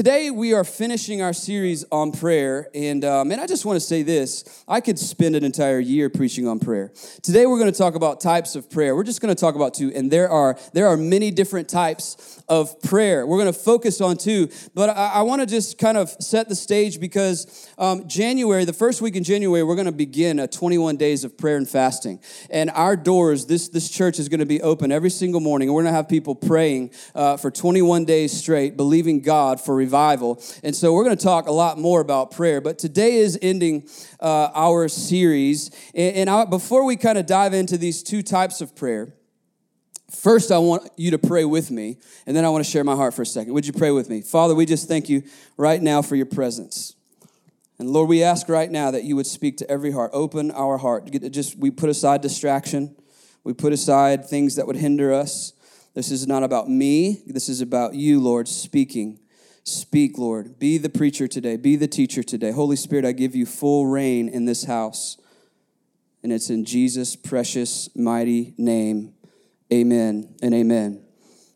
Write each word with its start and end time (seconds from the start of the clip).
today 0.00 0.30
we 0.30 0.54
are 0.54 0.64
finishing 0.64 1.20
our 1.20 1.34
series 1.34 1.84
on 1.92 2.10
prayer, 2.10 2.70
and 2.72 3.04
um, 3.04 3.30
and 3.30 3.38
I 3.38 3.46
just 3.46 3.66
want 3.66 3.76
to 3.76 3.80
say 3.80 4.02
this: 4.02 4.64
I 4.66 4.80
could 4.80 4.98
spend 4.98 5.36
an 5.36 5.44
entire 5.44 5.78
year 5.78 6.08
preaching 6.08 6.48
on 6.48 6.58
prayer. 6.58 6.90
Today 7.20 7.44
we're 7.44 7.58
going 7.58 7.70
to 7.70 7.78
talk 7.78 7.94
about 7.96 8.18
types 8.18 8.56
of 8.56 8.70
prayer. 8.70 8.96
We're 8.96 9.04
just 9.04 9.20
going 9.20 9.34
to 9.34 9.38
talk 9.38 9.56
about 9.56 9.74
two, 9.74 9.92
and 9.94 10.10
there 10.10 10.30
are 10.30 10.56
there 10.72 10.86
are 10.86 10.96
many 10.96 11.30
different 11.30 11.68
types 11.68 12.42
of 12.48 12.80
prayer. 12.80 13.26
We're 13.26 13.36
going 13.36 13.52
to 13.52 13.58
focus 13.58 14.00
on 14.00 14.16
two, 14.16 14.48
but 14.74 14.88
I, 14.88 15.16
I 15.16 15.22
want 15.22 15.42
to 15.42 15.46
just 15.46 15.76
kind 15.76 15.98
of 15.98 16.08
set 16.08 16.48
the 16.48 16.54
stage 16.54 16.98
because 16.98 17.68
um, 17.76 18.08
January, 18.08 18.64
the 18.64 18.72
first 18.72 19.02
week 19.02 19.16
in 19.16 19.22
January, 19.22 19.62
we're 19.62 19.74
going 19.74 19.84
to 19.84 19.92
begin 19.92 20.38
a 20.38 20.48
21 20.48 20.96
days 20.96 21.24
of 21.24 21.36
prayer 21.36 21.58
and 21.58 21.68
fasting, 21.68 22.20
and 22.48 22.70
our 22.70 22.96
doors 22.96 23.44
this 23.44 23.68
this 23.68 23.90
church 23.90 24.18
is 24.18 24.30
going 24.30 24.40
to 24.40 24.46
be 24.46 24.62
open 24.62 24.92
every 24.92 25.10
single 25.10 25.42
morning, 25.42 25.68
and 25.68 25.74
we're 25.74 25.82
going 25.82 25.92
to 25.92 25.96
have 25.96 26.08
people 26.08 26.34
praying 26.34 26.90
uh, 27.14 27.36
for 27.36 27.50
21 27.50 28.06
days 28.06 28.32
straight, 28.32 28.78
believing 28.78 29.20
God 29.20 29.60
for 29.60 29.74
revival. 29.90 30.40
And 30.62 30.74
so 30.74 30.92
we're 30.92 31.02
going 31.02 31.16
to 31.16 31.22
talk 31.22 31.48
a 31.48 31.52
lot 31.52 31.76
more 31.76 32.00
about 32.00 32.30
prayer. 32.30 32.60
But 32.60 32.78
today 32.78 33.16
is 33.16 33.36
ending 33.42 33.88
uh, 34.20 34.50
our 34.54 34.86
series. 34.86 35.70
And, 35.94 36.16
and 36.16 36.30
I, 36.30 36.44
before 36.44 36.84
we 36.84 36.96
kind 36.96 37.18
of 37.18 37.26
dive 37.26 37.54
into 37.54 37.76
these 37.76 38.02
two 38.04 38.22
types 38.22 38.60
of 38.60 38.76
prayer, 38.76 39.14
First, 40.10 40.50
I 40.50 40.58
want 40.58 40.90
you 40.96 41.12
to 41.12 41.18
pray 41.18 41.44
with 41.44 41.70
me, 41.70 41.96
and 42.26 42.36
then 42.36 42.44
I 42.44 42.48
want 42.48 42.64
to 42.64 42.68
share 42.68 42.82
my 42.82 42.96
heart 42.96 43.14
for 43.14 43.22
a 43.22 43.26
second. 43.26 43.52
Would 43.52 43.64
you 43.64 43.72
pray 43.72 43.92
with 43.92 44.10
me? 44.10 44.22
Father, 44.22 44.56
we 44.56 44.66
just 44.66 44.88
thank 44.88 45.08
you 45.08 45.22
right 45.56 45.80
now 45.80 46.02
for 46.02 46.16
your 46.16 46.26
presence. 46.26 46.96
And 47.78 47.88
Lord, 47.88 48.08
we 48.08 48.20
ask 48.24 48.48
right 48.48 48.68
now 48.68 48.90
that 48.90 49.04
you 49.04 49.14
would 49.14 49.28
speak 49.28 49.58
to 49.58 49.70
every 49.70 49.92
heart. 49.92 50.10
Open 50.12 50.50
our 50.50 50.78
heart. 50.78 51.08
Just 51.30 51.56
we 51.56 51.70
put 51.70 51.88
aside 51.88 52.22
distraction. 52.22 52.96
We 53.44 53.52
put 53.52 53.72
aside 53.72 54.26
things 54.26 54.56
that 54.56 54.66
would 54.66 54.74
hinder 54.74 55.12
us. 55.12 55.52
This 55.94 56.10
is 56.10 56.26
not 56.26 56.42
about 56.42 56.68
me. 56.68 57.22
This 57.24 57.48
is 57.48 57.60
about 57.60 57.94
you, 57.94 58.18
Lord, 58.18 58.48
speaking 58.48 59.20
Speak, 59.64 60.18
Lord. 60.18 60.58
Be 60.58 60.78
the 60.78 60.88
preacher 60.88 61.28
today. 61.28 61.56
Be 61.56 61.76
the 61.76 61.88
teacher 61.88 62.22
today. 62.22 62.50
Holy 62.50 62.76
Spirit, 62.76 63.04
I 63.04 63.12
give 63.12 63.34
you 63.34 63.46
full 63.46 63.86
reign 63.86 64.28
in 64.28 64.44
this 64.44 64.64
house. 64.64 65.18
And 66.22 66.32
it's 66.32 66.50
in 66.50 66.64
Jesus' 66.64 67.16
precious, 67.16 67.88
mighty 67.94 68.54
name. 68.58 69.14
Amen 69.72 70.34
and 70.42 70.54
amen. 70.54 71.02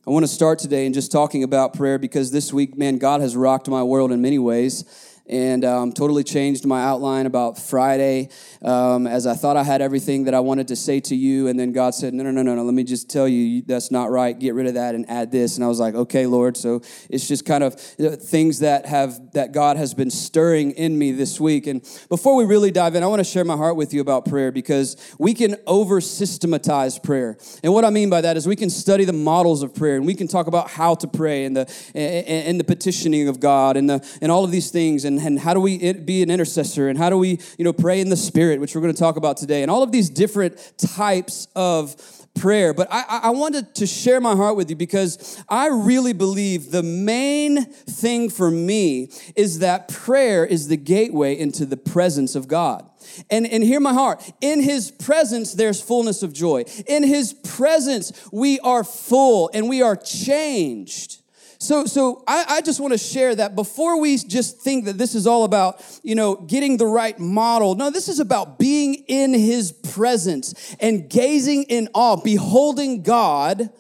I 0.07 0.11
want 0.11 0.25
to 0.25 0.29
start 0.29 0.59
today 0.59 0.87
in 0.87 0.93
just 0.93 1.11
talking 1.11 1.43
about 1.43 1.75
prayer 1.75 1.99
because 1.99 2.31
this 2.31 2.53
week, 2.53 2.77
man, 2.77 2.99
God 2.99 3.21
has 3.21 3.35
rocked 3.35 3.69
my 3.69 3.83
world 3.83 4.13
in 4.13 4.21
many 4.21 4.39
ways 4.39 4.85
and 5.27 5.65
um, 5.65 5.93
totally 5.93 6.23
changed 6.23 6.67
my 6.67 6.83
outline 6.83 7.27
about 7.27 7.59
Friday 7.59 8.29
um, 8.63 9.07
as 9.07 9.27
I 9.27 9.35
thought 9.35 9.57
I 9.57 9.63
had 9.63 9.81
everything 9.81 10.25
that 10.25 10.35
I 10.35 10.41
wanted 10.41 10.69
to 10.69 10.77
say 10.77 11.01
to 11.01 11.17
you. 11.17 11.49
And 11.49 11.59
then 11.59 11.73
God 11.73 11.95
said, 11.95 12.13
No, 12.13 12.23
no, 12.23 12.31
no, 12.31 12.43
no, 12.43 12.55
no, 12.55 12.63
let 12.63 12.75
me 12.75 12.85
just 12.85 13.09
tell 13.09 13.27
you, 13.27 13.63
that's 13.63 13.91
not 13.91 14.11
right. 14.11 14.39
Get 14.39 14.55
rid 14.55 14.67
of 14.67 14.75
that 14.75 14.95
and 14.95 15.09
add 15.09 15.33
this. 15.33 15.57
And 15.57 15.65
I 15.65 15.69
was 15.69 15.81
like, 15.81 15.95
Okay, 15.95 16.27
Lord. 16.27 16.57
So 16.57 16.83
it's 17.09 17.27
just 17.27 17.47
kind 17.47 17.65
of 17.65 17.75
uh, 17.99 18.11
things 18.17 18.59
that 18.61 18.87
have, 18.87 19.33
that 19.33 19.53
God 19.53 19.77
has 19.77 19.95
been 19.95 20.11
stirring 20.11 20.73
in 20.73 20.99
me 20.99 21.13
this 21.13 21.41
week. 21.41 21.67
And 21.67 21.81
before 22.09 22.37
we 22.37 22.45
really 22.45 22.71
dive 22.71 22.95
in, 22.95 23.03
I 23.03 23.07
want 23.07 23.21
to 23.21 23.25
share 23.25 23.45
my 23.45 23.57
heart 23.57 23.77
with 23.77 23.95
you 23.95 24.01
about 24.01 24.27
prayer 24.27 24.53
because 24.53 24.97
we 25.19 25.33
can 25.33 25.57
over 25.67 26.01
systematize 26.01 26.99
prayer. 26.99 27.39
And 27.63 27.73
what 27.73 27.85
I 27.85 27.91
mean 27.91 28.11
by 28.11 28.21
that 28.21 28.37
is 28.37 28.47
we 28.47 28.57
can 28.57 28.71
study 28.71 29.05
the 29.05 29.13
models 29.13 29.63
of 29.63 29.75
prayer 29.75 29.97
and 29.97 30.05
we 30.05 30.15
can 30.15 30.29
talk 30.29 30.47
about 30.47 30.69
how 30.69 30.95
to 30.97 31.09
pray 31.09 31.45
and 31.45 31.57
the, 31.57 31.73
and, 31.95 32.49
and 32.49 32.61
the 32.61 32.65
petitioning 32.65 33.29
of 33.29 33.41
God 33.41 33.79
and, 33.79 33.89
the, 33.89 34.07
and 34.21 34.31
all 34.31 34.45
of 34.45 34.51
these 34.51 34.71
things. 34.71 35.05
And 35.05 35.14
and, 35.19 35.27
and 35.27 35.39
how 35.39 35.55
do 35.55 35.61
we 35.61 35.93
be 35.93 36.23
an 36.23 36.31
intercessor 36.31 36.89
and 36.89 36.99
how 36.99 37.11
do 37.11 37.19
we 37.19 37.39
you 37.59 37.65
know 37.65 37.73
pray 37.73 38.01
in 38.01 38.09
the 38.09 38.17
spirit 38.17 38.61
which 38.61 38.75
we're 38.75 38.81
going 38.81 38.93
to 38.93 38.99
talk 38.99 39.17
about 39.17 39.37
today 39.37 39.63
and 39.63 39.71
all 39.71 39.83
of 39.83 39.93
these 39.93 40.11
different 40.11 40.57
types 40.79 41.49
of 41.55 41.97
prayer 42.35 42.75
but 42.75 42.89
I, 42.91 43.05
I 43.25 43.31
wanted 43.31 43.75
to 43.77 43.87
share 43.87 44.21
my 44.21 44.35
heart 44.35 44.57
with 44.57 44.69
you 44.69 44.77
because 44.77 45.43
i 45.49 45.69
really 45.69 46.13
believe 46.13 46.71
the 46.71 46.83
main 46.83 47.65
thing 47.65 48.29
for 48.29 48.51
me 48.51 49.11
is 49.37 49.61
that 49.61 49.89
prayer 49.89 50.45
is 50.45 50.69
the 50.69 50.77
gateway 50.77 51.39
into 51.39 51.65
the 51.65 51.77
presence 51.77 52.35
of 52.35 52.49
god 52.49 52.89
and, 53.31 53.47
and 53.47 53.63
hear 53.63 53.81
my 53.81 53.93
heart. 53.93 54.33
In 54.41 54.63
his 54.63 54.91
presence, 54.91 55.53
there's 55.53 55.79
fullness 55.79 56.23
of 56.23 56.33
joy. 56.33 56.65
In 56.87 57.03
his 57.03 57.35
presence, 57.35 58.13
we 58.33 58.59
are 58.61 58.83
full 58.83 59.51
and 59.53 59.69
we 59.69 59.83
are 59.83 59.95
changed. 59.95 61.21
So, 61.59 61.87
so 61.87 62.23
I, 62.27 62.45
I 62.49 62.61
just 62.61 62.81
want 62.81 62.93
to 62.93 62.99
share 62.99 63.35
that 63.35 63.55
before 63.55 64.01
we 64.01 64.17
just 64.17 64.61
think 64.61 64.85
that 64.87 64.99
this 64.99 65.15
is 65.15 65.27
all 65.27 65.45
about, 65.45 65.83
you 66.03 66.15
know, 66.15 66.37
getting 66.37 66.77
the 66.77 66.87
right 66.87 67.19
model. 67.19 67.75
No, 67.75 67.91
this 67.91 68.09
is 68.09 68.21
about 68.21 68.59
being 68.59 68.95
in 69.07 69.33
his 69.33 69.73
presence 69.73 70.77
and 70.81 71.09
gazing 71.09 71.65
in 71.65 71.89
awe, 71.95 72.17
beholding 72.17 73.03
God. 73.03 73.71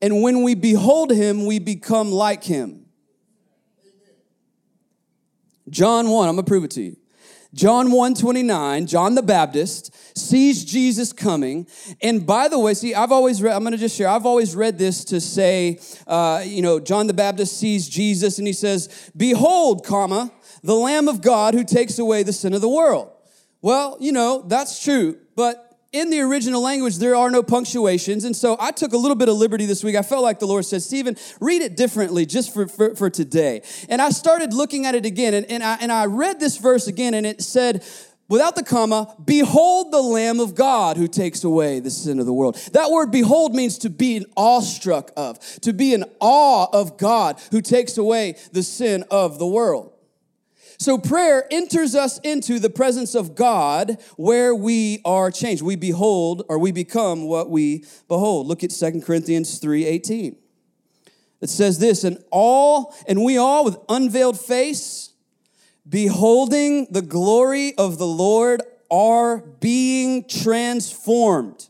And 0.00 0.22
when 0.22 0.42
we 0.42 0.54
behold 0.54 1.10
him, 1.10 1.46
we 1.46 1.58
become 1.58 2.10
like 2.10 2.44
him. 2.44 2.86
John 5.70 6.08
1, 6.08 6.28
I'm 6.28 6.34
going 6.34 6.44
to 6.44 6.48
prove 6.48 6.64
it 6.64 6.72
to 6.72 6.82
you. 6.82 6.96
John 7.54 7.90
1 7.90 8.14
29, 8.14 8.86
John 8.86 9.14
the 9.14 9.22
Baptist 9.22 9.94
sees 10.16 10.64
Jesus 10.64 11.12
coming. 11.12 11.66
And 12.00 12.26
by 12.26 12.48
the 12.48 12.58
way, 12.58 12.72
see, 12.72 12.94
I've 12.94 13.12
always 13.12 13.42
read, 13.42 13.54
I'm 13.54 13.60
going 13.60 13.72
to 13.72 13.78
just 13.78 13.96
share, 13.96 14.08
I've 14.08 14.24
always 14.24 14.56
read 14.56 14.78
this 14.78 15.04
to 15.06 15.20
say, 15.20 15.78
uh, 16.06 16.42
you 16.44 16.62
know, 16.62 16.80
John 16.80 17.06
the 17.06 17.14
Baptist 17.14 17.58
sees 17.58 17.88
Jesus 17.88 18.38
and 18.38 18.46
he 18.46 18.54
says, 18.54 19.10
Behold, 19.16 19.84
comma, 19.84 20.32
the 20.62 20.74
Lamb 20.74 21.08
of 21.08 21.20
God 21.20 21.52
who 21.52 21.64
takes 21.64 21.98
away 21.98 22.22
the 22.22 22.32
sin 22.32 22.54
of 22.54 22.62
the 22.62 22.68
world. 22.68 23.10
Well, 23.60 23.96
you 24.00 24.12
know, 24.12 24.42
that's 24.42 24.82
true, 24.82 25.18
but 25.36 25.71
in 25.92 26.08
the 26.08 26.20
original 26.20 26.62
language, 26.62 26.96
there 26.96 27.14
are 27.14 27.30
no 27.30 27.42
punctuations. 27.42 28.24
And 28.24 28.34
so 28.34 28.56
I 28.58 28.70
took 28.70 28.94
a 28.94 28.96
little 28.96 29.14
bit 29.14 29.28
of 29.28 29.36
liberty 29.36 29.66
this 29.66 29.84
week. 29.84 29.94
I 29.94 30.02
felt 30.02 30.22
like 30.22 30.38
the 30.38 30.46
Lord 30.46 30.64
said, 30.64 30.82
Stephen, 30.82 31.16
read 31.38 31.60
it 31.60 31.76
differently 31.76 32.24
just 32.24 32.52
for, 32.52 32.66
for, 32.66 32.94
for 32.94 33.10
today. 33.10 33.62
And 33.90 34.00
I 34.00 34.08
started 34.10 34.54
looking 34.54 34.86
at 34.86 34.94
it 34.94 35.04
again, 35.04 35.34
and, 35.34 35.46
and, 35.50 35.62
I, 35.62 35.76
and 35.80 35.92
I 35.92 36.06
read 36.06 36.40
this 36.40 36.56
verse 36.56 36.86
again, 36.86 37.12
and 37.12 37.26
it 37.26 37.42
said, 37.42 37.84
without 38.28 38.56
the 38.56 38.62
comma, 38.62 39.14
behold 39.22 39.92
the 39.92 40.00
Lamb 40.00 40.40
of 40.40 40.54
God 40.54 40.96
who 40.96 41.06
takes 41.06 41.44
away 41.44 41.80
the 41.80 41.90
sin 41.90 42.18
of 42.18 42.24
the 42.24 42.32
world. 42.32 42.56
That 42.72 42.90
word 42.90 43.10
behold 43.10 43.54
means 43.54 43.76
to 43.78 43.90
be 43.90 44.24
awestruck 44.34 45.10
of, 45.14 45.38
to 45.60 45.74
be 45.74 45.92
in 45.92 46.04
awe 46.20 46.68
of 46.72 46.96
God 46.96 47.38
who 47.50 47.60
takes 47.60 47.98
away 47.98 48.36
the 48.52 48.62
sin 48.62 49.04
of 49.10 49.38
the 49.38 49.46
world. 49.46 49.91
So 50.82 50.98
prayer 50.98 51.46
enters 51.52 51.94
us 51.94 52.18
into 52.24 52.58
the 52.58 52.68
presence 52.68 53.14
of 53.14 53.36
God 53.36 53.98
where 54.16 54.52
we 54.52 55.00
are 55.04 55.30
changed. 55.30 55.62
We 55.62 55.76
behold 55.76 56.44
or 56.48 56.58
we 56.58 56.72
become 56.72 57.28
what 57.28 57.48
we 57.48 57.84
behold. 58.08 58.48
Look 58.48 58.64
at 58.64 58.72
Second 58.72 59.04
Corinthians 59.04 59.60
3:18. 59.60 60.34
It 61.40 61.50
says 61.50 61.78
this, 61.78 62.02
and 62.02 62.18
all 62.32 62.92
and 63.06 63.22
we 63.22 63.36
all 63.36 63.64
with 63.64 63.76
unveiled 63.88 64.40
face 64.40 65.10
beholding 65.88 66.88
the 66.90 67.02
glory 67.02 67.78
of 67.78 67.98
the 67.98 68.06
Lord 68.06 68.60
are 68.90 69.38
being 69.38 70.24
transformed 70.26 71.68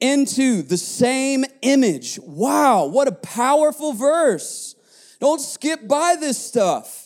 into 0.00 0.62
the 0.62 0.78
same 0.78 1.44
image. 1.62 2.18
Wow, 2.18 2.86
what 2.86 3.06
a 3.06 3.12
powerful 3.12 3.92
verse. 3.92 4.74
Don't 5.20 5.40
skip 5.40 5.86
by 5.86 6.16
this 6.16 6.38
stuff. 6.38 7.05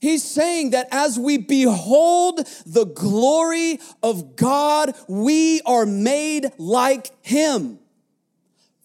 He's 0.00 0.24
saying 0.24 0.70
that 0.70 0.88
as 0.90 1.18
we 1.18 1.36
behold 1.36 2.46
the 2.64 2.86
glory 2.86 3.78
of 4.02 4.34
God, 4.34 4.94
we 5.08 5.60
are 5.66 5.84
made 5.84 6.50
like 6.56 7.10
Him. 7.24 7.78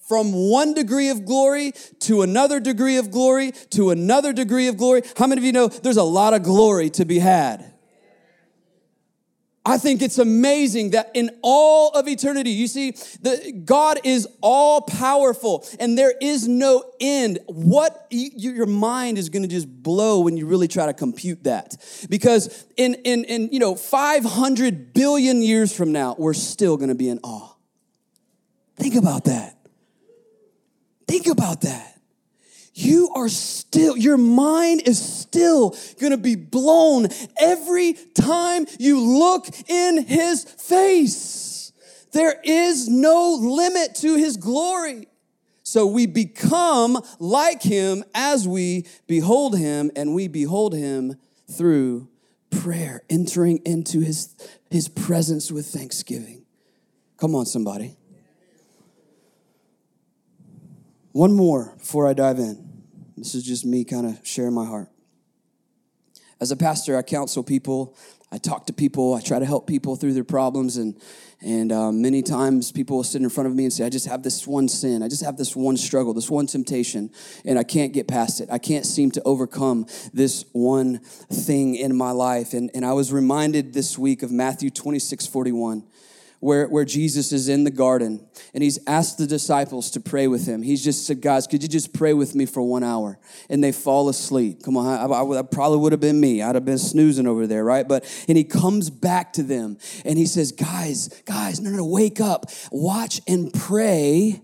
From 0.07 0.33
one 0.33 0.73
degree 0.73 1.09
of 1.09 1.25
glory 1.25 1.71
to 2.01 2.21
another 2.21 2.59
degree 2.59 2.97
of 2.97 3.09
glory 3.09 3.53
to 3.71 3.89
another 3.89 4.33
degree 4.33 4.67
of 4.67 4.77
glory. 4.77 5.01
How 5.17 5.25
many 5.25 5.39
of 5.39 5.45
you 5.45 5.51
know 5.51 5.67
there's 5.67 5.97
a 5.97 6.03
lot 6.03 6.33
of 6.33 6.43
glory 6.43 6.91
to 6.91 7.05
be 7.05 7.17
had? 7.17 7.74
I 9.67 9.79
think 9.79 10.03
it's 10.03 10.19
amazing 10.19 10.91
that 10.91 11.09
in 11.15 11.31
all 11.41 11.89
of 11.89 12.07
eternity, 12.07 12.51
you 12.51 12.67
see, 12.67 12.91
the, 13.21 13.51
God 13.65 13.99
is 14.03 14.27
all 14.41 14.81
powerful 14.81 15.65
and 15.79 15.97
there 15.97 16.13
is 16.21 16.47
no 16.47 16.83
end. 16.99 17.39
What 17.47 18.05
you, 18.11 18.29
your 18.51 18.67
mind 18.67 19.17
is 19.17 19.29
going 19.29 19.41
to 19.41 19.49
just 19.49 19.67
blow 19.67 20.19
when 20.19 20.37
you 20.37 20.45
really 20.45 20.67
try 20.67 20.85
to 20.85 20.93
compute 20.93 21.45
that. 21.45 21.78
Because 22.09 22.66
in, 22.78 22.93
in, 23.05 23.23
in, 23.23 23.49
you 23.51 23.57
know, 23.57 23.73
500 23.73 24.93
billion 24.93 25.41
years 25.41 25.75
from 25.75 25.91
now, 25.91 26.16
we're 26.17 26.35
still 26.35 26.78
going 26.78 26.90
to 26.90 26.95
be 26.95 27.09
in 27.09 27.19
awe. 27.23 27.55
Think 28.75 28.93
about 28.93 29.23
that. 29.23 29.57
Think 31.07 31.25
about 31.25 31.61
that 31.61 31.94
you 32.75 33.09
are 33.16 33.29
still, 33.29 33.97
your 33.97 34.17
mind 34.17 34.81
is 34.85 35.01
still 35.01 35.75
gonna 35.99 36.17
be 36.17 36.35
blown 36.35 37.07
every 37.39 37.93
time 38.13 38.67
you 38.77 38.99
look 38.99 39.47
in 39.69 40.05
his 40.05 40.43
face. 40.43 41.72
There 42.11 42.39
is 42.43 42.87
no 42.87 43.33
limit 43.33 43.95
to 43.95 44.16
his 44.16 44.37
glory. 44.37 45.07
So 45.63 45.87
we 45.87 46.05
become 46.05 47.01
like 47.19 47.63
him 47.63 48.03
as 48.13 48.47
we 48.47 48.85
behold 49.07 49.57
him, 49.57 49.89
and 49.95 50.13
we 50.13 50.28
behold 50.28 50.73
him 50.73 51.16
through 51.49 52.07
prayer, 52.51 53.01
entering 53.09 53.61
into 53.66 54.01
his, 54.01 54.35
his 54.69 54.87
presence 54.87 55.51
with 55.51 55.66
thanksgiving. 55.66 56.45
Come 57.17 57.35
on, 57.35 57.45
somebody. 57.45 57.97
One 61.11 61.33
more 61.33 61.73
before 61.78 62.07
I 62.07 62.13
dive 62.13 62.39
in. 62.39 62.65
This 63.17 63.35
is 63.35 63.44
just 63.44 63.66
me 63.66 63.84
kind 63.84 64.06
of 64.06 64.20
sharing 64.23 64.53
my 64.53 64.66
heart. 64.66 64.90
As 66.41 66.52
a 66.52 66.58
pastor, 66.58 66.97
I 66.97 67.02
counsel 67.02 67.44
people, 67.44 67.96
I 68.32 68.38
talk 68.38 68.66
to 68.67 68.73
people, 68.73 69.14
I 69.14 69.22
try 69.22 69.40
to 69.40 69.46
help 69.46 69.67
people 69.67 69.96
through 69.96 70.14
their 70.14 70.26
problems, 70.26 70.76
and 70.76 71.00
and 71.41 71.72
um, 71.72 72.02
many 72.02 72.22
times 72.22 72.72
people 72.72 72.97
will 72.97 73.03
sit 73.03 73.22
in 73.22 73.29
front 73.29 73.47
of 73.47 73.56
me 73.56 73.66
and 73.66 73.72
say, 73.72 73.85
I 73.85 73.90
just 73.90 74.08
have 74.08 74.23
this 74.23 74.47
one 74.47 74.67
sin. 74.67 75.03
I 75.03 75.08
just 75.08 75.23
have 75.23 75.38
this 75.38 75.56
one 75.56 75.78
struggle, 75.78 76.14
this 76.14 76.29
one 76.29 76.47
temptation, 76.47 77.12
and 77.46 77.59
I 77.59 77.64
can't 77.64 77.94
get 77.94 78.08
past 78.08 78.41
it. 78.41 78.50
I 78.52 78.58
can't 78.58 78.85
seem 78.85 79.12
to 79.12 79.22
overcome 79.23 79.85
this 80.14 80.46
one 80.53 81.00
thing 81.00 81.76
in 81.76 81.96
my 81.96 82.12
life. 82.12 82.53
And, 82.53 82.72
and 82.73 82.85
I 82.85 82.94
was 82.94 83.14
reminded 83.14 83.73
this 83.73 83.97
week 83.97 84.23
of 84.23 84.32
Matthew 84.32 84.70
26 84.72 85.28
41 85.28 85.84
where, 86.40 86.67
where 86.67 86.85
Jesus 86.85 87.32
is 87.32 87.49
in 87.49 87.64
the 87.64 87.72
garden 87.72 88.26
and 88.53 88.64
he's 88.64 88.79
asked 88.87 89.17
the 89.17 89.28
disciples 89.28 89.90
to 89.91 89.99
pray 89.99 90.28
with 90.28 90.46
him. 90.46 90.61
He's 90.61 90.84
just 90.84 91.05
said, 91.05 91.22
Guys, 91.22 91.47
could 91.47 91.64
you 91.64 91.70
just 91.70 91.93
pray 91.93 92.14
with 92.14 92.35
me 92.35 92.46
for 92.46 92.61
one 92.61 92.84
hour? 92.84 93.20
And 93.49 93.64
they 93.64 93.72
fall 93.72 94.09
asleep. 94.09 94.64
Come 94.64 94.78
on, 94.78 94.85
I, 94.85 95.05
I, 95.05 95.40
I 95.40 95.41
probably 95.41 95.79
would 95.79 95.91
have 95.91 96.02
been 96.02 96.20
me. 96.20 96.41
I'd 96.41 96.55
have 96.55 96.66
been 96.66 96.78
snoozing 96.78 97.28
over 97.28 97.47
there, 97.47 97.64
right? 97.64 97.87
But, 97.87 98.05
and 98.28 98.37
he 98.37 98.43
comes 98.43 98.90
back 98.90 99.34
to 99.34 99.43
them 99.43 99.78
and 100.03 100.17
he 100.17 100.26
says, 100.26 100.52
Guys, 100.52 101.09
guys, 101.26 101.59
no, 101.59 101.70
no, 101.70 101.78
no, 101.78 101.85
wake 101.85 102.20
up, 102.20 102.46
watch 102.72 103.22
and 103.28 103.53
pray 103.53 104.41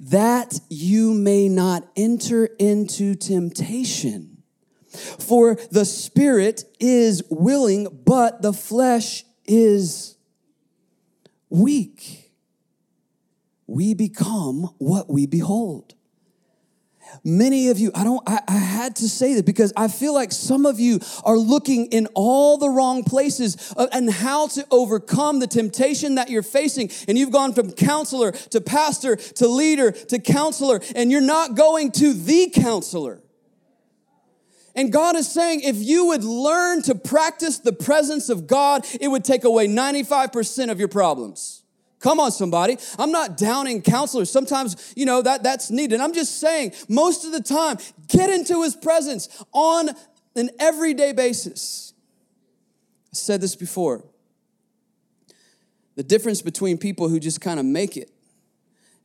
that 0.00 0.58
you 0.68 1.14
may 1.14 1.48
not 1.48 1.86
enter 1.96 2.46
into 2.58 3.14
temptation. 3.14 4.42
For 4.96 5.56
the 5.70 5.84
spirit 5.84 6.64
is 6.80 7.22
willing, 7.30 8.02
but 8.04 8.42
the 8.42 8.52
flesh 8.52 9.24
is 9.44 10.15
weak. 11.56 12.32
We 13.66 13.94
become 13.94 14.74
what 14.78 15.10
we 15.10 15.26
behold. 15.26 15.94
Many 17.24 17.68
of 17.68 17.78
you, 17.78 17.90
I 17.94 18.04
don't, 18.04 18.22
I, 18.28 18.40
I, 18.48 18.58
had 18.58 18.96
to 18.96 19.08
say 19.08 19.34
that 19.34 19.46
because 19.46 19.72
I 19.76 19.88
feel 19.88 20.12
like 20.12 20.32
some 20.32 20.66
of 20.66 20.80
you 20.80 20.98
are 21.24 21.36
looking 21.38 21.86
in 21.86 22.08
all 22.14 22.58
the 22.58 22.68
wrong 22.68 23.04
places 23.04 23.72
uh, 23.76 23.86
and 23.92 24.10
how 24.10 24.48
to 24.48 24.66
overcome 24.70 25.38
the 25.38 25.46
temptation 25.46 26.16
that 26.16 26.30
you're 26.30 26.42
facing. 26.42 26.90
And 27.06 27.16
you've 27.16 27.30
gone 27.30 27.54
from 27.54 27.72
counselor 27.72 28.32
to 28.32 28.60
pastor 28.60 29.16
to 29.16 29.48
leader 29.48 29.92
to 29.92 30.18
counselor, 30.18 30.80
and 30.94 31.10
you're 31.10 31.20
not 31.20 31.54
going 31.54 31.92
to 31.92 32.12
the 32.12 32.50
counselor. 32.52 33.20
And 34.76 34.92
God 34.92 35.16
is 35.16 35.26
saying 35.26 35.62
if 35.62 35.76
you 35.76 36.08
would 36.08 36.22
learn 36.22 36.82
to 36.82 36.94
practice 36.94 37.58
the 37.58 37.72
presence 37.72 38.28
of 38.28 38.46
God, 38.46 38.86
it 39.00 39.08
would 39.08 39.24
take 39.24 39.44
away 39.44 39.66
95% 39.66 40.70
of 40.70 40.78
your 40.78 40.88
problems. 40.88 41.62
Come 41.98 42.20
on, 42.20 42.30
somebody. 42.30 42.76
I'm 42.98 43.10
not 43.10 43.38
downing 43.38 43.80
counselors. 43.80 44.30
Sometimes, 44.30 44.92
you 44.94 45.06
know, 45.06 45.22
that, 45.22 45.42
that's 45.42 45.70
needed. 45.70 46.00
I'm 46.00 46.12
just 46.12 46.38
saying, 46.38 46.72
most 46.90 47.24
of 47.24 47.32
the 47.32 47.40
time, 47.40 47.78
get 48.06 48.28
into 48.28 48.62
his 48.62 48.76
presence 48.76 49.42
on 49.52 49.88
an 50.36 50.50
everyday 50.60 51.14
basis. 51.14 51.94
I 53.12 53.16
said 53.16 53.40
this 53.40 53.56
before. 53.56 54.04
The 55.94 56.02
difference 56.02 56.42
between 56.42 56.76
people 56.76 57.08
who 57.08 57.18
just 57.18 57.40
kind 57.40 57.58
of 57.58 57.64
make 57.64 57.96
it 57.96 58.10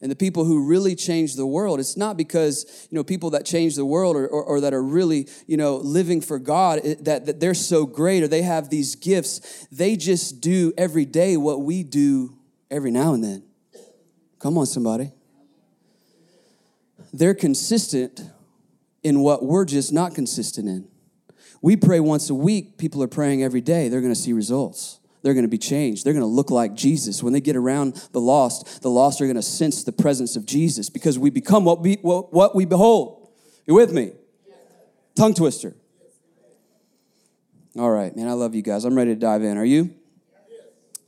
and 0.01 0.09
the 0.09 0.15
people 0.15 0.45
who 0.45 0.65
really 0.65 0.95
change 0.95 1.35
the 1.35 1.45
world 1.45 1.79
it's 1.79 1.97
not 1.97 2.17
because 2.17 2.87
you 2.89 2.95
know 2.95 3.03
people 3.03 3.29
that 3.29 3.45
change 3.45 3.75
the 3.75 3.85
world 3.85 4.15
or, 4.15 4.27
or, 4.27 4.43
or 4.43 4.61
that 4.61 4.73
are 4.73 4.83
really 4.83 5.27
you 5.47 5.57
know 5.57 5.77
living 5.77 6.21
for 6.21 6.39
god 6.39 6.81
that, 7.01 7.25
that 7.25 7.39
they're 7.39 7.53
so 7.53 7.85
great 7.85 8.23
or 8.23 8.27
they 8.27 8.41
have 8.41 8.69
these 8.69 8.95
gifts. 8.95 9.67
They 9.71 9.95
just 9.95 10.41
do 10.41 10.73
every 10.77 11.05
day 11.05 11.37
what 11.37 11.61
we 11.61 11.83
do 11.83 12.37
every 12.69 12.91
now 12.91 13.13
and 13.13 13.23
then. 13.23 13.43
Come 14.39 14.57
on 14.57 14.65
somebody. 14.65 15.11
They're 17.13 17.35
consistent 17.35 18.21
in 19.03 19.19
what 19.19 19.43
we're 19.43 19.65
just 19.65 19.91
not 19.91 20.15
consistent 20.15 20.67
in. 20.67 20.87
We 21.61 21.75
pray 21.75 21.99
once 21.99 22.29
a 22.29 22.35
week. 22.35 22.77
People 22.77 23.03
are 23.03 23.07
praying 23.07 23.43
every 23.43 23.61
day. 23.61 23.89
They're 23.89 24.01
going 24.01 24.13
to 24.13 24.19
see 24.19 24.33
results 24.33 25.00
they're 25.21 25.33
going 25.33 25.45
to 25.45 25.49
be 25.49 25.57
changed. 25.57 26.05
They're 26.05 26.13
going 26.13 26.21
to 26.21 26.27
look 26.27 26.49
like 26.49 26.73
Jesus. 26.73 27.21
When 27.21 27.33
they 27.33 27.41
get 27.41 27.55
around 27.55 27.95
the 28.11 28.21
lost, 28.21 28.81
the 28.81 28.89
lost 28.89 29.21
are 29.21 29.25
going 29.25 29.35
to 29.35 29.41
sense 29.41 29.83
the 29.83 29.91
presence 29.91 30.35
of 30.35 30.45
Jesus 30.45 30.89
because 30.89 31.19
we 31.19 31.29
become 31.29 31.65
what 31.65 31.81
we, 31.81 31.95
what, 32.01 32.55
we 32.55 32.65
behold. 32.65 33.29
You 33.65 33.75
with 33.75 33.93
me? 33.93 34.13
Tongue 35.15 35.33
twister. 35.33 35.75
All 37.77 37.91
right, 37.91 38.15
man, 38.15 38.27
I 38.27 38.33
love 38.33 38.55
you 38.55 38.61
guys. 38.61 38.83
I'm 38.83 38.95
ready 38.95 39.13
to 39.13 39.19
dive 39.19 39.43
in. 39.43 39.57
Are 39.57 39.65
you? 39.65 39.93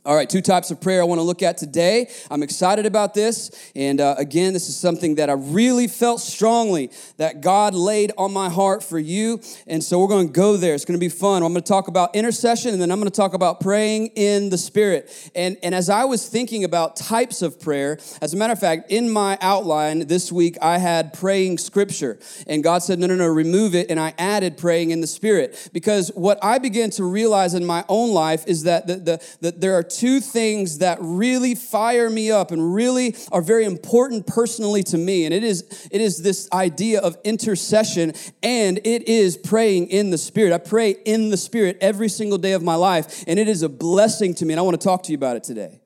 All 0.05 0.17
right, 0.17 0.29
two 0.29 0.41
types 0.41 0.69
of 0.69 0.81
prayer 0.81 0.99
I 0.99 1.05
want 1.05 1.19
to 1.19 1.23
look 1.23 1.41
at 1.41 1.57
today. 1.57 2.11
I'm 2.29 2.43
excited 2.43 2.85
about 2.85 3.13
this. 3.13 3.71
And 3.73 4.01
uh, 4.01 4.15
again, 4.17 4.51
this 4.51 4.67
is 4.67 4.75
something 4.75 5.15
that 5.15 5.29
I 5.29 5.33
really 5.33 5.87
felt 5.87 6.19
strongly 6.19 6.91
that 7.15 7.39
God 7.39 7.73
laid 7.73 8.11
on 8.17 8.33
my 8.33 8.49
heart 8.49 8.83
for 8.83 8.99
you. 8.99 9.39
And 9.65 9.81
so 9.81 10.01
we're 10.01 10.09
going 10.09 10.27
to 10.27 10.33
go 10.33 10.57
there. 10.57 10.73
It's 10.73 10.83
going 10.83 10.99
to 10.99 11.03
be 11.03 11.07
fun. 11.07 11.41
I'm 11.41 11.53
going 11.53 11.63
to 11.63 11.69
talk 11.69 11.87
about 11.87 12.17
intercession 12.17 12.73
and 12.73 12.81
then 12.81 12.91
I'm 12.91 12.99
going 12.99 13.09
to 13.09 13.15
talk 13.15 13.33
about 13.33 13.61
praying 13.61 14.07
in 14.07 14.49
the 14.49 14.57
Spirit. 14.57 15.31
And, 15.35 15.55
and 15.63 15.73
as 15.73 15.89
I 15.89 16.03
was 16.03 16.27
thinking 16.27 16.65
about 16.65 16.97
types 16.97 17.41
of 17.41 17.61
prayer, 17.61 17.97
as 18.21 18.33
a 18.33 18.37
matter 18.37 18.51
of 18.51 18.59
fact, 18.59 18.91
in 18.91 19.09
my 19.09 19.37
outline 19.39 20.07
this 20.07 20.33
week, 20.33 20.57
I 20.61 20.79
had 20.79 21.13
praying 21.13 21.59
scripture. 21.59 22.19
And 22.45 22.61
God 22.61 22.79
said, 22.79 22.99
no, 22.99 23.07
no, 23.07 23.15
no, 23.15 23.27
remove 23.27 23.73
it. 23.73 23.89
And 23.89 24.01
I 24.01 24.13
added 24.17 24.57
praying 24.57 24.91
in 24.91 24.99
the 24.99 25.07
Spirit. 25.07 25.69
Because 25.71 26.11
what 26.13 26.39
I 26.43 26.59
began 26.59 26.89
to 26.89 27.05
realize 27.05 27.53
in 27.53 27.63
my 27.65 27.85
own 27.87 28.11
life 28.13 28.45
is 28.47 28.63
that, 28.63 28.85
the, 28.85 28.95
the, 28.97 29.25
the 29.39 29.51
there 29.51 29.75
are 29.75 29.92
two 29.97 30.19
things 30.19 30.79
that 30.79 30.97
really 31.01 31.55
fire 31.55 32.09
me 32.09 32.31
up 32.31 32.51
and 32.51 32.73
really 32.73 33.15
are 33.31 33.41
very 33.41 33.65
important 33.65 34.27
personally 34.27 34.83
to 34.83 34.97
me. 34.97 35.25
And 35.25 35.33
it 35.33 35.43
is, 35.43 35.87
it 35.91 36.01
is 36.01 36.21
this 36.21 36.49
idea 36.51 36.99
of 36.99 37.17
intercession 37.23 38.13
and 38.41 38.79
it 38.83 39.07
is 39.07 39.37
praying 39.37 39.87
in 39.87 40.09
the 40.09 40.17
Spirit. 40.17 40.53
I 40.53 40.57
pray 40.57 40.91
in 40.91 41.29
the 41.29 41.37
Spirit 41.37 41.77
every 41.81 42.09
single 42.09 42.37
day 42.37 42.53
of 42.53 42.63
my 42.63 42.75
life, 42.75 43.23
and 43.27 43.39
it 43.39 43.47
is 43.47 43.61
a 43.61 43.69
blessing 43.69 44.33
to 44.35 44.45
me. 44.45 44.53
And 44.53 44.59
I 44.59 44.63
want 44.63 44.79
to 44.79 44.83
talk 44.83 45.03
to 45.03 45.11
you 45.11 45.17
about 45.17 45.37
it 45.37 45.43
today. 45.43 45.79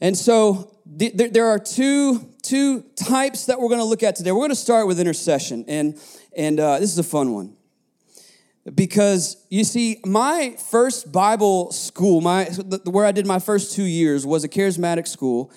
And 0.00 0.16
so 0.16 0.76
there 0.86 1.46
are 1.46 1.58
two, 1.58 2.26
two 2.42 2.82
types 2.96 3.46
that 3.46 3.60
we're 3.60 3.68
going 3.68 3.80
to 3.80 3.84
look 3.84 4.02
at 4.02 4.16
today. 4.16 4.32
We're 4.32 4.38
going 4.38 4.50
to 4.50 4.56
start 4.56 4.86
with 4.86 4.98
intercession, 4.98 5.64
and, 5.68 6.00
and 6.36 6.58
uh, 6.58 6.78
this 6.78 6.90
is 6.90 6.98
a 6.98 7.04
fun 7.04 7.32
one 7.32 7.56
because 8.74 9.36
you 9.48 9.64
see 9.64 10.00
my 10.04 10.54
first 10.70 11.10
bible 11.10 11.72
school 11.72 12.20
my 12.20 12.44
where 12.84 13.06
i 13.06 13.12
did 13.12 13.26
my 13.26 13.38
first 13.38 13.74
two 13.74 13.84
years 13.84 14.26
was 14.26 14.44
a 14.44 14.48
charismatic 14.48 15.08
school 15.08 15.50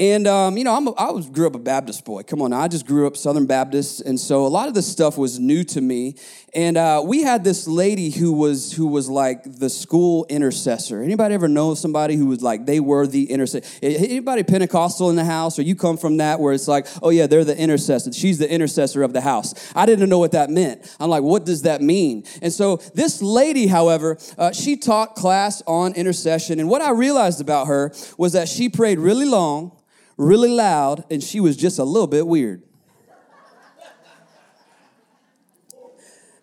and 0.00 0.28
um, 0.28 0.56
you 0.56 0.62
know, 0.62 0.76
I'm 0.76 0.86
a, 0.86 0.92
i 0.92 1.10
was 1.10 1.28
grew 1.28 1.48
up 1.48 1.56
a 1.56 1.58
Baptist 1.58 2.04
boy. 2.04 2.22
Come 2.22 2.40
on. 2.40 2.52
I 2.52 2.68
just 2.68 2.86
grew 2.86 3.08
up 3.08 3.16
Southern 3.16 3.46
Baptist, 3.46 4.00
and 4.02 4.18
so 4.18 4.46
a 4.46 4.48
lot 4.48 4.68
of 4.68 4.74
this 4.74 4.86
stuff 4.86 5.18
was 5.18 5.40
new 5.40 5.64
to 5.64 5.80
me. 5.80 6.14
And 6.54 6.76
uh, 6.76 7.02
we 7.04 7.22
had 7.22 7.42
this 7.42 7.66
lady 7.66 8.10
who 8.10 8.32
was 8.32 8.72
who 8.72 8.86
was 8.86 9.08
like 9.08 9.42
the 9.44 9.68
school 9.68 10.24
intercessor. 10.28 11.02
Anybody 11.02 11.34
ever 11.34 11.48
know 11.48 11.74
somebody 11.74 12.14
who 12.14 12.26
was 12.26 12.42
like 12.42 12.64
they 12.64 12.78
were 12.78 13.08
the 13.08 13.28
intercessor? 13.28 13.66
Anybody 13.82 14.44
Pentecostal 14.44 15.10
in 15.10 15.16
the 15.16 15.24
house, 15.24 15.58
or 15.58 15.62
you 15.62 15.74
come 15.74 15.96
from 15.96 16.18
that 16.18 16.38
where 16.38 16.54
it's 16.54 16.68
like, 16.68 16.86
oh 17.02 17.10
yeah, 17.10 17.26
they're 17.26 17.44
the 17.44 17.58
intercessor. 17.58 18.12
She's 18.12 18.38
the 18.38 18.48
intercessor 18.48 19.02
of 19.02 19.12
the 19.12 19.20
house. 19.20 19.72
I 19.74 19.84
didn't 19.84 20.08
know 20.08 20.20
what 20.20 20.32
that 20.32 20.48
meant. 20.48 20.96
I'm 21.00 21.10
like, 21.10 21.24
what 21.24 21.44
does 21.44 21.62
that 21.62 21.82
mean? 21.82 22.24
And 22.40 22.52
so 22.52 22.76
this 22.94 23.20
lady, 23.20 23.66
however, 23.66 24.16
uh, 24.38 24.52
she 24.52 24.76
taught 24.76 25.16
class 25.16 25.60
on 25.66 25.94
intercession, 25.94 26.60
and 26.60 26.68
what 26.68 26.82
I 26.82 26.92
realized 26.92 27.40
about 27.40 27.66
her 27.66 27.92
was 28.16 28.34
that 28.34 28.48
she 28.48 28.68
prayed 28.68 29.00
really 29.00 29.26
long 29.26 29.72
really 30.18 30.50
loud, 30.50 31.04
and 31.10 31.22
she 31.22 31.40
was 31.40 31.56
just 31.56 31.78
a 31.78 31.84
little 31.84 32.06
bit 32.06 32.26
weird. 32.26 32.62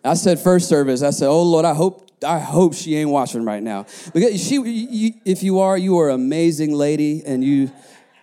I 0.02 0.14
said 0.14 0.38
first 0.38 0.68
service, 0.68 1.02
I 1.02 1.10
said, 1.10 1.28
"Oh 1.28 1.42
Lord, 1.42 1.64
I 1.64 1.74
hope 1.74 2.10
I 2.24 2.38
hope 2.38 2.74
she 2.74 2.96
ain't 2.96 3.10
watching 3.10 3.44
right 3.44 3.62
now." 3.62 3.86
Because 4.14 4.42
she 4.42 4.54
you, 4.56 5.14
if 5.24 5.42
you 5.42 5.60
are, 5.60 5.76
you 5.76 5.98
are 5.98 6.08
an 6.08 6.14
amazing 6.14 6.72
lady 6.72 7.22
and 7.24 7.44
you 7.44 7.70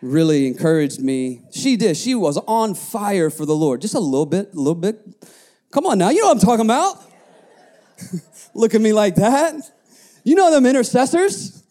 really 0.01 0.47
encouraged 0.47 1.01
me. 1.01 1.41
She 1.51 1.75
did. 1.75 1.95
She 1.97 2.15
was 2.15 2.37
on 2.37 2.73
fire 2.73 3.29
for 3.29 3.45
the 3.45 3.55
Lord. 3.55 3.81
Just 3.81 3.95
a 3.95 3.99
little 3.99 4.25
bit, 4.25 4.53
a 4.53 4.57
little 4.57 4.75
bit. 4.75 4.99
Come 5.71 5.85
on 5.85 5.97
now, 5.97 6.09
you 6.09 6.21
know 6.21 6.27
what 6.27 6.37
I'm 6.37 6.39
talking 6.39 6.65
about. 6.65 7.03
Look 8.53 8.75
at 8.75 8.81
me 8.81 8.93
like 8.93 9.15
that. 9.15 9.55
You 10.23 10.35
know 10.35 10.51
them 10.51 10.65
intercessors. 10.65 11.63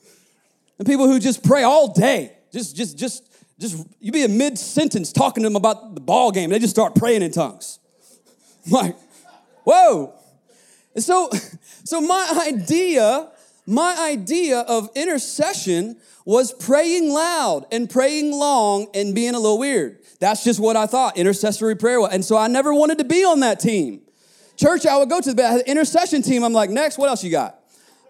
The 0.77 0.85
people 0.85 1.07
who 1.07 1.19
just 1.21 1.43
pray 1.43 1.63
all 1.63 1.93
day. 1.93 2.37
Just 2.53 2.77
just 2.77 2.99
just 2.99 3.32
just 3.63 3.87
you 4.01 4.13
be 4.13 4.23
in 4.23 4.37
mid 4.37 4.59
sentence 4.59 5.13
talking 5.13 5.43
to 5.43 5.49
them 5.49 5.57
about 5.57 5.95
the 5.95 6.01
ball 6.01 6.31
game. 6.31 6.51
They 6.51 6.59
just 6.59 6.75
start 6.75 6.95
praying 6.95 7.23
in 7.23 7.31
tongues. 7.31 7.79
like, 8.71 8.97
whoa. 9.65 10.15
And 10.95 11.03
so, 11.03 11.31
so 11.85 12.01
my 12.01 12.45
idea, 12.47 13.31
my 13.67 13.97
idea 13.99 14.61
of 14.61 14.91
intercession 14.95 15.97
was 16.25 16.53
praying 16.53 17.11
loud 17.11 17.67
and 17.73 17.89
praying 17.89 18.33
long 18.33 18.89
and 18.95 19.15
being 19.15 19.35
a 19.35 19.39
little 19.39 19.59
weird. 19.59 19.99
That's 20.21 20.45
just 20.45 20.61
what 20.61 20.77
I 20.77 20.87
thought 20.87 21.17
intercessory 21.17 21.75
prayer 21.75 22.01
was. 22.01 22.13
And 22.13 22.25
so 22.25 22.37
I 22.37 22.49
never 22.49 22.75
wanted 22.75 22.99
to 22.99 23.05
be 23.05 23.25
on 23.25 23.41
that 23.41 23.59
team. 23.59 24.03
Church, 24.57 24.87
I 24.87 24.97
would 24.99 25.09
go 25.09 25.21
to 25.21 25.35
the 25.35 25.65
intercession 25.67 26.23
team. 26.23 26.45
I'm 26.45 26.53
like, 26.53 26.71
next, 26.71 26.99
what 26.99 27.09
else 27.09 27.25
you 27.25 27.31
got? 27.31 27.59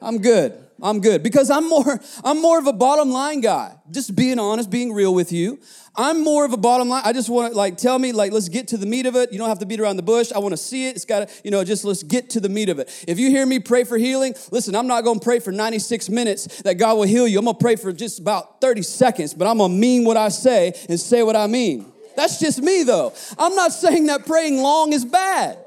I'm 0.03 0.19
good. 0.19 0.62
I'm 0.83 1.01
good 1.01 1.23
because 1.23 1.49
I'm 1.51 1.69
more 1.69 2.01
I'm 2.25 2.43
more 2.43 2.59
of 2.59 2.67
a 2.67 2.73
bottom 2.73 3.11
line 3.11 3.41
guy. 3.41 3.77
Just 3.91 4.17
being 4.17 4.39
honest, 4.39 4.69
being 4.69 4.93
real 4.93 5.15
with 5.15 5.31
you. 5.33 5.61
I'm 5.95 6.25
more 6.25 6.45
of 6.45 6.53
a 6.53 6.57
bottom 6.57 6.89
line. 6.89 7.03
I 7.05 7.13
just 7.13 7.29
want 7.29 7.53
to 7.53 7.57
like 7.57 7.77
tell 7.77 7.99
me 7.99 8.13
like 8.13 8.33
let's 8.33 8.49
get 8.49 8.69
to 8.69 8.77
the 8.77 8.87
meat 8.87 9.07
of 9.07 9.15
it. 9.15 9.31
You 9.33 9.39
don't 9.39 9.49
have 9.49 9.61
to 9.61 9.67
beat 9.67 9.79
around 9.79 9.97
the 9.97 10.03
bush. 10.03 10.33
I 10.33 10.39
want 10.39 10.53
to 10.53 10.57
see 10.57 10.89
it. 10.89 10.97
It's 10.97 11.05
got 11.05 11.29
to, 11.29 11.35
you 11.45 11.51
know, 11.51 11.63
just 11.63 11.85
let's 11.85 12.03
get 12.03 12.31
to 12.31 12.41
the 12.41 12.49
meat 12.49 12.69
of 12.69 12.79
it. 12.79 13.05
If 13.07 13.19
you 13.19 13.31
hear 13.31 13.47
me 13.47 13.61
pray 13.61 13.85
for 13.85 13.97
healing, 13.97 14.35
listen, 14.51 14.75
I'm 14.75 14.87
not 14.87 15.05
going 15.05 15.21
to 15.21 15.25
pray 15.25 15.39
for 15.39 15.53
96 15.53 16.09
minutes 16.09 16.63
that 16.63 16.75
God 16.75 16.97
will 16.97 17.05
heal 17.05 17.29
you. 17.29 17.39
I'm 17.39 17.45
going 17.45 17.57
to 17.57 17.63
pray 17.63 17.77
for 17.77 17.93
just 17.93 18.19
about 18.19 18.61
30 18.61 18.83
seconds, 18.83 19.35
but 19.35 19.47
I'm 19.47 19.59
going 19.59 19.71
to 19.71 19.77
mean 19.77 20.05
what 20.05 20.17
I 20.17 20.31
say 20.31 20.73
and 20.89 20.99
say 20.99 21.23
what 21.23 21.37
I 21.37 21.47
mean. 21.47 21.93
That's 22.17 22.39
just 22.41 22.61
me 22.61 22.83
though. 22.83 23.13
I'm 23.39 23.55
not 23.55 23.73
saying 23.73 24.07
that 24.07 24.27
praying 24.27 24.59
long 24.59 24.93
is 24.93 25.05
bad. 25.05 25.59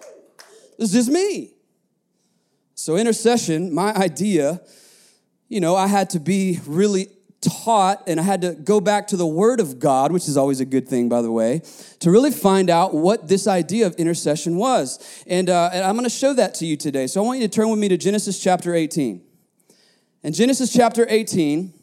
This 0.77 0.93
is 0.93 1.09
me. 1.09 1.53
So 2.73 2.97
intercession, 2.97 3.73
my 3.73 3.93
idea 3.93 4.61
you 5.47 5.59
know, 5.59 5.75
I 5.75 5.87
had 5.87 6.09
to 6.11 6.19
be 6.19 6.59
really 6.65 7.09
taught 7.41 8.03
and 8.07 8.19
I 8.19 8.23
had 8.23 8.41
to 8.41 8.53
go 8.53 8.81
back 8.81 9.07
to 9.07 9.17
the 9.17 9.27
Word 9.27 9.59
of 9.59 9.79
God, 9.79 10.11
which 10.11 10.27
is 10.27 10.37
always 10.37 10.59
a 10.59 10.65
good 10.65 10.87
thing, 10.87 11.09
by 11.09 11.21
the 11.21 11.31
way, 11.31 11.61
to 11.99 12.11
really 12.11 12.31
find 12.31 12.69
out 12.69 12.93
what 12.93 13.27
this 13.27 13.47
idea 13.47 13.85
of 13.85 13.95
intercession 13.95 14.57
was. 14.57 15.23
And, 15.27 15.49
uh, 15.49 15.69
and 15.71 15.83
I'm 15.83 15.95
going 15.95 16.05
to 16.05 16.09
show 16.09 16.33
that 16.33 16.55
to 16.55 16.65
you 16.65 16.75
today. 16.75 17.07
So 17.07 17.23
I 17.23 17.25
want 17.25 17.39
you 17.39 17.47
to 17.47 17.53
turn 17.53 17.69
with 17.69 17.79
me 17.79 17.89
to 17.89 17.97
Genesis 17.97 18.41
chapter 18.41 18.73
18. 18.73 19.21
In 20.23 20.33
Genesis 20.33 20.73
chapter 20.73 21.05
18, 21.07 21.73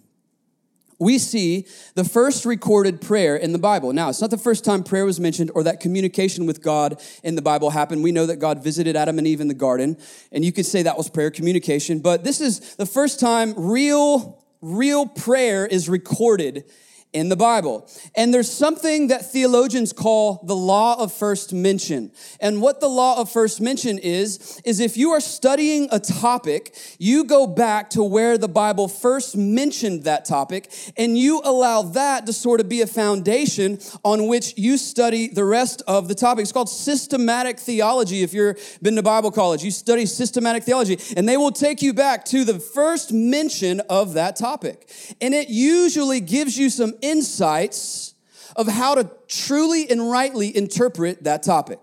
we 1.02 1.18
see 1.18 1.66
the 1.94 2.04
first 2.04 2.44
recorded 2.44 3.00
prayer 3.00 3.37
in 3.37 3.52
the 3.52 3.59
Bible. 3.59 3.92
Now, 3.92 4.09
it's 4.09 4.21
not 4.21 4.30
the 4.30 4.38
first 4.38 4.64
time 4.64 4.82
prayer 4.82 5.04
was 5.04 5.21
mentioned 5.21 5.50
or 5.54 5.64
that 5.64 5.80
communication 5.80 6.47
with 6.47 6.62
God 6.62 7.00
in 7.23 7.35
the 7.35 7.42
Bible 7.42 7.71
happened. 7.71 8.02
We 8.02 8.12
know 8.12 8.26
that 8.26 8.37
God 8.37 8.62
visited 8.62 8.97
Adam 8.97 9.18
and 9.18 9.26
Eve 9.26 9.40
in 9.40 9.49
the 9.49 9.54
garden, 9.54 9.99
and 10.30 10.44
you 10.44 10.52
could 10.52 10.66
say 10.66 10.82
that 10.82 10.97
was 10.97 11.11
prayer 11.11 11.30
communication, 11.30 11.99
but 11.99 12.25
this 12.25 12.40
is 12.40 12.76
the 12.76 12.87
first 12.87 13.21
time 13.21 13.54
real, 13.56 14.42
real 14.61 15.06
prayer 15.06 15.66
is 15.66 15.88
recorded 15.88 16.64
in 17.12 17.28
the 17.28 17.37
Bible. 17.37 17.88
And 18.14 18.33
there's 18.33 18.50
something 18.50 19.09
that 19.09 19.31
theologians 19.31 19.92
call 19.92 20.42
the 20.45 20.57
law 20.57 20.99
of 20.99 21.12
first 21.12 21.52
mention. 21.52 22.11
And 22.40 22.62
what 22.62 22.81
the 22.81 22.88
law 22.88 23.21
of 23.21 23.31
first 23.31 23.61
mention 23.61 23.99
is, 23.99 24.61
is 24.64 24.81
if 24.81 24.97
you 24.97 25.11
are 25.11 25.21
studying 25.21 25.88
a 25.92 26.00
topic, 26.00 26.75
you 26.99 27.25
go 27.25 27.47
back 27.47 27.90
to 27.90 28.02
where 28.02 28.38
the 28.38 28.49
Bible 28.49 28.88
first 28.88 29.37
mentioned 29.37 30.04
that 30.04 30.25
topic, 30.25 30.73
and 30.97 31.19
you 31.19 31.40
allow 31.45 31.83
that 31.83 32.26
to 32.26 32.33
sort 32.33 32.61
of 32.61 32.69
be 32.69 32.81
a 32.81 32.87
foundation 32.87 33.78
on 34.04 34.26
which 34.26 34.54
you 34.57 34.78
study 34.78 35.28
the 35.28 35.45
rest 35.45 35.83
of 35.87 36.09
the 36.09 36.14
topic. 36.14 36.42
It's 36.42 36.52
called 36.52 36.71
systematic 36.71 37.59
theology. 37.59 38.23
If 38.23 38.33
you've 38.33 38.78
been 38.81 38.97
to 38.97 39.02
Bible 39.02 39.31
college, 39.31 39.62
you 39.62 39.71
study 39.71 40.07
systematic 40.07 40.62
theology, 40.62 40.99
and 41.16 41.28
they 41.28 41.37
will 41.37 41.52
take 41.52 41.83
you 41.83 41.92
back 41.92 42.25
to 42.26 42.45
the 42.45 42.59
first 42.59 43.12
mention 43.12 43.81
of 43.88 44.14
that 44.14 44.37
topic. 44.37 44.90
And 45.21 45.35
it 45.35 45.49
usually 45.49 46.21
gives 46.21 46.57
you 46.57 46.71
some 46.71 46.95
insights 47.02 48.14
of 48.56 48.68
how 48.68 48.94
to 48.94 49.11
truly 49.28 49.90
and 49.90 50.11
rightly 50.11 50.56
interpret 50.56 51.25
that 51.25 51.42
topic. 51.42 51.80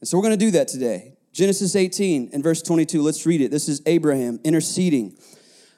And 0.00 0.08
so 0.08 0.16
we're 0.16 0.22
going 0.22 0.38
to 0.38 0.44
do 0.44 0.50
that 0.52 0.68
today. 0.68 1.14
Genesis 1.32 1.74
18 1.74 2.30
and 2.32 2.42
verse 2.42 2.62
22. 2.62 3.02
Let's 3.02 3.24
read 3.24 3.40
it. 3.40 3.50
This 3.50 3.68
is 3.68 3.82
Abraham 3.86 4.38
interceding 4.44 5.16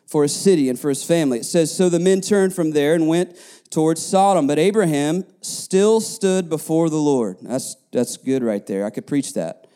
for 0.07 0.23
his 0.23 0.35
city 0.35 0.69
and 0.69 0.79
for 0.79 0.89
his 0.89 1.05
family. 1.05 1.39
It 1.39 1.45
says, 1.45 1.75
So 1.75 1.89
the 1.89 2.01
men 2.01 2.21
turned 2.21 2.55
from 2.55 2.73
there 2.73 2.95
and 2.95 3.07
went 3.09 3.37
towards 3.71 4.05
Sodom, 4.05 4.47
but 4.47 4.59
Abraham 4.59 5.25
still 5.41 6.01
stood 6.01 6.49
before 6.49 6.91
the 6.91 6.97
Lord. 6.97 7.39
That's, 7.43 7.77
that's 7.93 8.17
good 8.17 8.43
right 8.43 8.67
there. 8.67 8.85
I 8.85 8.91
could 8.91 9.07
preach 9.07 9.35
that. 9.35 9.67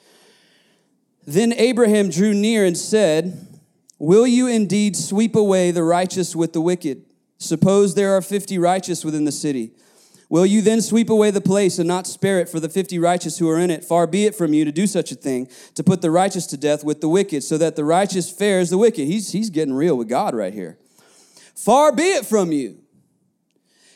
Then 1.26 1.52
Abraham 1.52 2.08
drew 2.08 2.34
near 2.34 2.64
and 2.64 2.76
said, 2.76 3.46
Will 3.98 4.26
you 4.26 4.46
indeed 4.46 4.96
sweep 4.96 5.34
away 5.34 5.70
the 5.70 5.82
righteous 5.82 6.34
with 6.34 6.52
the 6.52 6.60
wicked? 6.60 7.04
Suppose 7.38 7.94
there 7.94 8.16
are 8.16 8.22
50 8.22 8.58
righteous 8.58 9.04
within 9.04 9.24
the 9.24 9.32
city. 9.32 9.72
Will 10.30 10.44
you 10.44 10.60
then 10.60 10.82
sweep 10.82 11.08
away 11.08 11.30
the 11.30 11.40
place 11.40 11.78
and 11.78 11.88
not 11.88 12.06
spare 12.06 12.38
it 12.38 12.48
for 12.48 12.60
the 12.60 12.68
50 12.68 12.98
righteous 12.98 13.38
who 13.38 13.48
are 13.48 13.58
in 13.58 13.70
it? 13.70 13.84
Far 13.84 14.06
be 14.06 14.26
it 14.26 14.34
from 14.34 14.52
you 14.52 14.64
to 14.64 14.72
do 14.72 14.86
such 14.86 15.10
a 15.10 15.14
thing, 15.14 15.48
to 15.74 15.82
put 15.82 16.02
the 16.02 16.10
righteous 16.10 16.46
to 16.48 16.58
death 16.58 16.84
with 16.84 17.00
the 17.00 17.08
wicked, 17.08 17.42
so 17.42 17.56
that 17.56 17.76
the 17.76 17.84
righteous 17.84 18.30
fares 18.30 18.68
the 18.68 18.76
wicked. 18.76 19.06
He's, 19.06 19.32
he's 19.32 19.48
getting 19.48 19.72
real 19.72 19.96
with 19.96 20.08
God 20.08 20.34
right 20.34 20.52
here. 20.52 20.78
Far 21.54 21.92
be 21.92 22.02
it 22.02 22.26
from 22.26 22.52
you. 22.52 22.78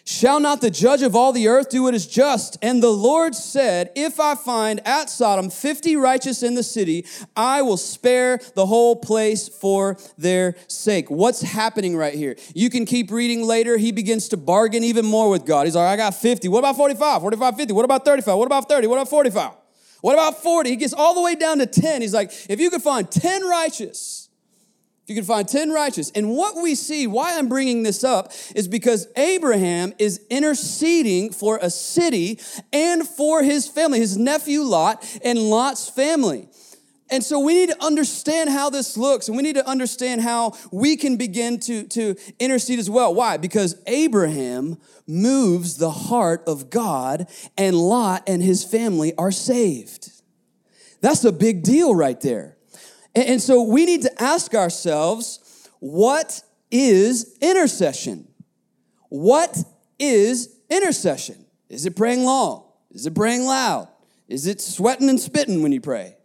Shall 0.04 0.40
not 0.40 0.60
the 0.60 0.70
judge 0.70 1.02
of 1.02 1.14
all 1.14 1.32
the 1.32 1.46
earth 1.46 1.68
do 1.68 1.84
what 1.84 1.94
is 1.94 2.08
just? 2.08 2.58
And 2.60 2.82
the 2.82 2.90
Lord 2.90 3.36
said, 3.36 3.92
If 3.94 4.18
I 4.18 4.34
find 4.34 4.80
at 4.84 5.08
Sodom 5.08 5.48
50 5.48 5.94
righteous 5.94 6.42
in 6.42 6.54
the 6.54 6.64
city, 6.64 7.06
I 7.36 7.62
will 7.62 7.76
spare 7.76 8.40
the 8.54 8.66
whole 8.66 8.96
place 8.96 9.48
for 9.48 9.96
their 10.18 10.56
sake. 10.66 11.08
What's 11.08 11.42
happening 11.42 11.96
right 11.96 12.14
here? 12.14 12.34
You 12.52 12.68
can 12.68 12.84
keep 12.84 13.12
reading 13.12 13.46
later. 13.46 13.76
He 13.76 13.92
begins 13.92 14.28
to 14.30 14.36
bargain 14.36 14.82
even 14.82 15.06
more 15.06 15.30
with 15.30 15.46
God. 15.46 15.66
He's 15.66 15.76
like, 15.76 15.86
I 15.86 15.96
got 15.96 16.14
50. 16.16 16.48
What 16.48 16.58
about 16.58 16.76
45? 16.76 17.20
45, 17.20 17.56
50. 17.56 17.72
What 17.72 17.84
about 17.84 18.04
35? 18.04 18.36
What 18.36 18.46
about 18.46 18.68
30? 18.68 18.88
What 18.88 18.96
about 18.96 19.08
45? 19.08 19.52
What 20.00 20.14
about 20.14 20.42
40? 20.42 20.70
He 20.70 20.76
gets 20.76 20.92
all 20.92 21.14
the 21.14 21.22
way 21.22 21.36
down 21.36 21.58
to 21.58 21.66
10. 21.66 22.02
He's 22.02 22.12
like, 22.12 22.32
if 22.50 22.58
you 22.58 22.70
could 22.70 22.82
find 22.82 23.08
10 23.08 23.46
righteous, 23.46 24.21
if 25.02 25.08
you 25.08 25.16
can 25.16 25.24
find 25.24 25.48
10 25.48 25.70
righteous. 25.70 26.10
And 26.12 26.30
what 26.30 26.62
we 26.62 26.74
see, 26.74 27.06
why 27.06 27.36
I'm 27.36 27.48
bringing 27.48 27.82
this 27.82 28.04
up, 28.04 28.32
is 28.54 28.68
because 28.68 29.08
Abraham 29.16 29.92
is 29.98 30.20
interceding 30.30 31.32
for 31.32 31.58
a 31.60 31.70
city 31.70 32.38
and 32.72 33.06
for 33.06 33.42
his 33.42 33.66
family, 33.66 33.98
his 33.98 34.16
nephew 34.16 34.62
Lot 34.62 35.04
and 35.24 35.38
Lot's 35.38 35.88
family. 35.88 36.48
And 37.10 37.22
so 37.22 37.40
we 37.40 37.52
need 37.52 37.68
to 37.68 37.84
understand 37.84 38.48
how 38.48 38.70
this 38.70 38.96
looks, 38.96 39.28
and 39.28 39.36
we 39.36 39.42
need 39.42 39.56
to 39.56 39.68
understand 39.68 40.22
how 40.22 40.54
we 40.70 40.96
can 40.96 41.16
begin 41.16 41.60
to, 41.60 41.82
to 41.88 42.16
intercede 42.38 42.78
as 42.78 42.88
well. 42.88 43.12
Why? 43.12 43.36
Because 43.36 43.76
Abraham 43.86 44.78
moves 45.06 45.76
the 45.76 45.90
heart 45.90 46.42
of 46.46 46.70
God, 46.70 47.28
and 47.58 47.76
Lot 47.76 48.22
and 48.26 48.42
his 48.42 48.64
family 48.64 49.14
are 49.18 49.30
saved. 49.30 50.10
That's 51.02 51.24
a 51.24 51.32
big 51.32 51.64
deal 51.64 51.94
right 51.94 52.18
there. 52.20 52.56
And 53.14 53.42
so 53.42 53.62
we 53.62 53.84
need 53.84 54.02
to 54.02 54.22
ask 54.22 54.54
ourselves 54.54 55.68
what 55.80 56.42
is 56.70 57.36
intercession? 57.40 58.28
What 59.08 59.58
is 59.98 60.56
intercession? 60.70 61.44
Is 61.68 61.84
it 61.86 61.96
praying 61.96 62.24
long? 62.24 62.64
Is 62.90 63.06
it 63.06 63.14
praying 63.14 63.44
loud? 63.44 63.88
Is 64.28 64.46
it 64.46 64.60
sweating 64.60 65.08
and 65.08 65.20
spitting 65.20 65.62
when 65.62 65.72
you 65.72 65.80
pray? 65.80 66.16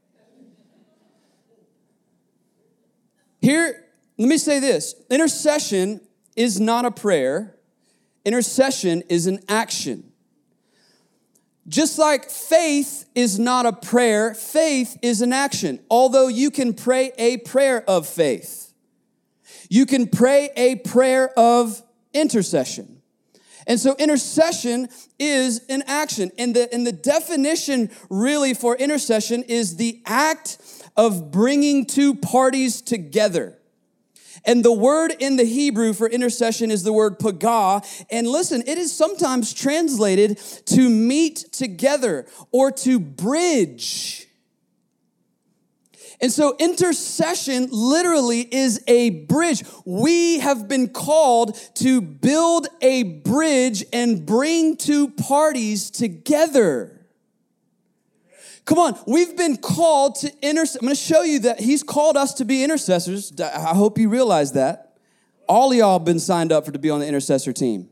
Here, 3.42 3.86
let 4.18 4.28
me 4.28 4.38
say 4.38 4.60
this 4.60 4.96
intercession 5.10 6.02
is 6.36 6.60
not 6.60 6.86
a 6.86 6.92
prayer, 6.92 7.58
intercession 8.26 9.04
is 9.10 9.28
an 9.28 9.40
action. 9.50 10.07
Just 11.68 12.00
like 12.00 12.30
faith 12.30 13.06
is 13.14 13.38
not 13.38 13.66
a 13.66 13.74
prayer, 13.74 14.34
faith 14.34 14.98
is 15.02 15.22
an 15.22 15.34
action. 15.34 15.80
Although 15.90 16.30
you 16.30 16.50
can 16.50 16.74
pray 16.74 17.12
a 17.18 17.38
prayer 17.38 17.84
of 17.90 18.08
faith, 18.08 18.74
you 19.70 19.86
can 19.86 20.08
pray 20.08 20.50
a 20.56 20.76
prayer 20.76 21.30
of 21.38 21.82
intercession. 22.14 23.02
And 23.68 23.78
so 23.78 23.96
intercession 24.00 24.88
is 25.20 25.62
an 25.68 25.84
action. 25.88 26.32
And 26.38 26.56
the, 26.56 26.74
and 26.74 26.88
the 26.88 26.94
definition 26.94 27.92
really 28.10 28.54
for 28.54 28.78
intercession 28.78 29.44
is 29.44 29.76
the 29.76 30.02
act 30.06 30.58
of 30.96 31.32
bringing 31.32 31.86
two 31.86 32.16
parties 32.16 32.82
together. 32.82 33.58
And 34.46 34.64
the 34.64 34.72
word 34.72 35.14
in 35.20 35.36
the 35.36 35.44
Hebrew 35.44 35.94
for 35.94 36.08
intercession 36.08 36.72
is 36.72 36.84
the 36.84 36.94
word 36.94 37.20
pagah. 37.20 37.86
And 38.10 38.28
listen, 38.28 38.64
it 38.66 38.78
is 38.78 38.96
sometimes 38.96 39.54
translated 39.54 40.38
to 40.68 40.90
meet 40.90 41.52
together 41.52 42.28
or 42.52 42.72
to 42.72 43.00
bridge. 43.00 44.28
And 46.20 46.32
so 46.32 46.56
intercession 46.58 47.68
literally 47.72 48.42
is 48.42 48.84
a 48.88 49.12
bridge. 49.26 49.64
We 49.86 50.40
have 50.40 50.68
been 50.68 50.90
called 50.90 51.56
to 51.76 52.02
build 52.02 52.68
a 52.82 53.04
bridge 53.04 53.86
and 53.94 54.26
bring 54.26 54.78
two 54.78 55.10
parties 55.10 55.92
together. 55.92 56.97
Come 58.68 58.80
on, 58.80 59.00
we've 59.08 59.38
been 59.38 59.56
called 59.56 60.16
to 60.16 60.34
intercede. 60.42 60.82
I'm 60.82 60.88
going 60.88 60.96
to 60.96 61.02
show 61.02 61.22
you 61.24 61.40
that 61.40 61.62
He's 61.62 61.84
called 61.84 62.18
us 62.18 62.34
to 62.34 62.46
be 62.46 62.66
intercessors. 62.66 63.32
I 63.40 63.74
hope 63.74 63.98
you 63.98 64.10
realize 64.10 64.52
that. 64.52 64.98
All 65.48 65.74
y'all 65.74 66.00
been 66.00 66.20
signed 66.20 66.52
up 66.52 66.66
for 66.66 66.74
to 66.74 66.78
be 66.78 66.90
on 66.90 67.00
the 67.00 67.08
intercessor 67.08 67.54
team. 67.54 67.88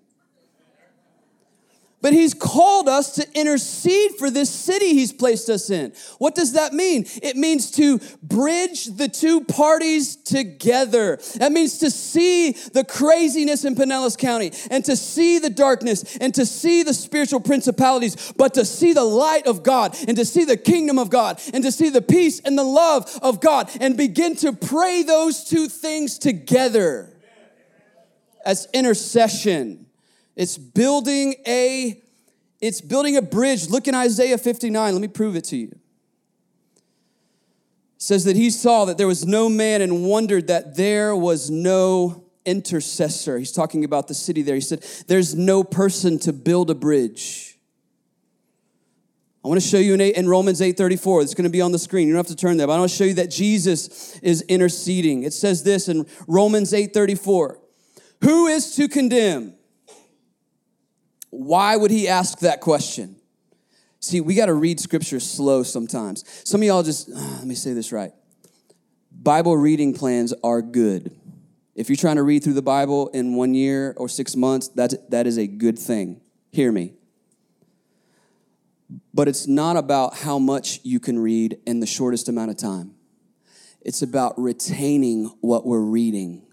But 2.02 2.14
he's 2.14 2.34
called 2.36 2.88
us 2.88 3.16
to 3.16 3.28
intercede 3.34 4.12
for 4.20 4.30
this 4.30 4.50
city 4.50 4.94
he's 4.94 5.12
placed 5.12 5.50
us 5.50 5.70
in. 5.70 5.92
What 6.20 6.36
does 6.36 6.54
that 6.54 6.72
mean? 6.72 7.06
It 7.24 7.36
means 7.36 7.72
to 7.72 8.00
bridge 8.22 8.86
the 8.86 9.08
two 9.08 9.42
parties 9.42 10.16
together. 10.16 11.18
That 11.38 11.52
means 11.52 11.80
to 11.80 11.90
see 11.90 12.52
the 12.52 12.84
craziness 12.84 13.66
in 13.66 13.76
Pinellas 13.76 14.18
County 14.18 14.52
and 14.70 14.86
to 14.86 14.96
see 14.96 15.40
the 15.40 15.50
darkness 15.50 16.18
and 16.18 16.34
to 16.36 16.46
see 16.46 16.84
the 16.84 16.94
spiritual 16.94 17.40
principalities, 17.40 18.34
but 18.34 18.54
to 18.54 18.66
see 18.66 18.94
the 18.94 19.04
light 19.04 19.48
of 19.48 19.64
God 19.64 19.98
and 20.08 20.16
to 20.18 20.26
see 20.26 20.46
the 20.46 20.58
kingdom 20.58 21.00
of 21.00 21.10
God 21.10 21.42
and 21.54 21.64
to 21.64 21.72
see 21.72 21.90
the 21.90 22.02
peace 22.02 22.40
and 22.40 22.58
the 22.58 22.64
love 22.64 23.18
of 23.22 23.42
God 23.42 23.70
and 23.82 23.98
begin 23.98 24.36
to 24.38 24.54
pray 24.54 25.02
those 25.02 25.46
two 25.46 25.68
things 25.68 26.20
together 26.20 27.12
as 28.46 28.68
intercession. 28.74 29.85
It's 30.36 30.58
building 30.58 31.36
a 31.48 32.02
it's 32.62 32.82
building 32.82 33.18
a 33.18 33.22
bridge. 33.22 33.70
Look 33.70 33.88
in 33.88 33.96
Isaiah 33.96 34.38
59. 34.38 34.94
Let 34.94 35.02
me 35.02 35.08
prove 35.08 35.36
it 35.36 35.44
to 35.46 35.58
you. 35.58 35.68
It 35.68 38.02
says 38.02 38.24
that 38.26 38.36
he 38.36 38.50
saw 38.50 38.86
that 38.86 38.98
there 38.98 39.08
was 39.08 39.26
no 39.26 39.50
man 39.50 39.82
and 39.82 40.06
wondered 40.06 40.48
that 40.48 40.76
there 40.76 41.16
was 41.16 41.50
no 41.50 42.24
intercessor. 42.46 43.38
He's 43.38 43.52
talking 43.52 43.84
about 43.84 44.08
the 44.08 44.14
city 44.14 44.42
there. 44.42 44.56
He 44.56 44.62
said, 44.62 44.86
There's 45.08 45.36
no 45.36 45.64
person 45.64 46.20
to 46.20 46.34
build 46.34 46.70
a 46.70 46.76
bridge. 46.76 47.58
I 49.44 49.48
want 49.48 49.62
to 49.62 49.68
show 49.68 49.78
you 49.78 49.94
in, 49.94 50.02
in 50.02 50.28
Romans 50.28 50.60
8:34. 50.60 51.22
It's 51.22 51.36
going 51.36 51.44
to 51.44 51.52
be 51.52 51.62
on 51.62 51.72
the 51.72 51.78
screen. 51.78 52.08
You 52.08 52.14
don't 52.14 52.26
have 52.26 52.36
to 52.36 52.36
turn 52.36 52.58
there, 52.58 52.66
but 52.66 52.74
I 52.74 52.80
want 52.80 52.90
to 52.90 52.98
show 52.98 53.04
you 53.04 53.14
that 53.16 53.30
Jesus 53.30 54.18
is 54.20 54.42
interceding. 54.44 55.22
It 55.22 55.34
says 55.34 55.64
this 55.64 55.88
in 55.88 56.08
Romans 56.28 56.74
8:34. 56.74 57.58
Who 58.22 58.48
is 58.48 58.76
to 58.76 58.88
condemn? 58.88 59.55
Why 61.36 61.76
would 61.76 61.92
he 61.92 62.08
ask 62.08 62.40
that 62.40 62.62
question? 62.62 63.18
See, 64.00 64.22
we 64.22 64.36
got 64.36 64.46
to 64.46 64.54
read 64.54 64.80
scripture 64.80 65.20
slow 65.20 65.64
sometimes. 65.64 66.24
Some 66.48 66.62
of 66.62 66.68
y'all 66.68 66.84
just, 66.84 67.10
uh, 67.10 67.14
let 67.14 67.46
me 67.46 67.56
say 67.56 67.74
this 67.74 67.92
right. 67.92 68.14
Bible 69.12 69.58
reading 69.58 69.94
plans 69.94 70.34
are 70.44 70.62
good. 70.62 71.14
If 71.76 71.90
you're 71.90 71.98
trying 71.98 72.16
to 72.16 72.24
read 72.24 72.44
through 72.44 72.54
the 72.54 72.62
Bible 72.62 73.10
in 73.10 73.36
one 73.36 73.54
year 73.54 73.94
or 73.98 74.08
six 74.08 74.36
months, 74.36 74.70
that, 74.70 75.10
that 75.12 75.28
is 75.28 75.38
a 75.38 75.46
good 75.46 75.78
thing. 75.78 76.22
Hear 76.52 76.72
me. 76.72 76.94
But 79.14 79.28
it's 79.28 79.46
not 79.46 79.76
about 79.76 80.16
how 80.18 80.40
much 80.40 80.80
you 80.84 81.02
can 81.02 81.20
read 81.20 81.58
in 81.66 81.82
the 81.82 81.88
shortest 81.88 82.30
amount 82.30 82.52
of 82.52 82.58
time. 82.58 82.94
It's 83.82 84.02
about 84.02 84.40
retaining 84.40 85.36
what 85.42 85.66
we're 85.66 85.80
reading 85.82 86.44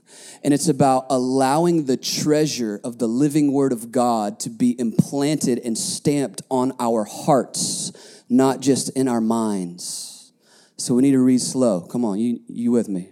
and 0.45 0.52
it's 0.52 0.69
about 0.69 1.07
allowing 1.11 1.87
the 1.87 1.97
treasure 1.97 2.81
of 2.83 2.99
the 2.99 3.07
living 3.07 3.52
word 3.52 3.73
of 3.73 3.92
God 3.92 4.40
to 4.40 4.50
be 4.50 4.78
implanted 4.78 5.59
and 5.59 5.76
stamped 5.78 6.42
on 6.50 6.73
our 6.81 7.04
hearts, 7.04 7.92
not 8.28 8.61
just 8.61 8.90
in 8.97 9.09
our 9.09 9.21
minds. 9.21 10.33
So 10.76 10.95
we 10.95 11.02
need 11.02 11.12
to 11.12 11.21
read 11.21 11.40
slow. 11.40 11.83
Come 11.83 12.04
on, 12.04 12.19
you, 12.19 12.40
you 12.49 12.73
with 12.73 12.88
me? 12.88 13.12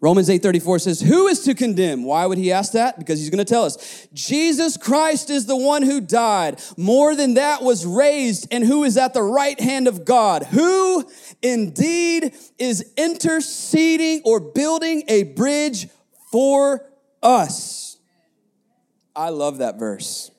Romans 0.00 0.28
8:34 0.28 0.78
says, 0.78 1.00
"Who 1.00 1.26
is 1.26 1.40
to 1.40 1.54
condemn?" 1.54 2.04
Why 2.04 2.24
would 2.24 2.38
he 2.38 2.52
ask 2.52 2.72
that? 2.72 2.98
Because 2.98 3.18
he's 3.18 3.30
going 3.30 3.38
to 3.38 3.44
tell 3.44 3.64
us. 3.64 4.06
Jesus 4.14 4.76
Christ 4.76 5.28
is 5.28 5.46
the 5.46 5.56
one 5.56 5.82
who 5.82 6.00
died, 6.00 6.60
more 6.76 7.16
than 7.16 7.34
that 7.34 7.62
was 7.62 7.84
raised 7.84 8.46
and 8.52 8.64
who 8.64 8.84
is 8.84 8.96
at 8.96 9.12
the 9.12 9.22
right 9.22 9.58
hand 9.58 9.88
of 9.88 10.04
God, 10.04 10.44
who 10.44 11.04
indeed 11.42 12.32
is 12.58 12.84
interceding 12.96 14.22
or 14.24 14.38
building 14.38 15.02
a 15.08 15.24
bridge 15.24 15.88
for 16.30 16.86
us. 17.20 17.96
I 19.16 19.30
love 19.30 19.58
that 19.58 19.80
verse. 19.80 20.30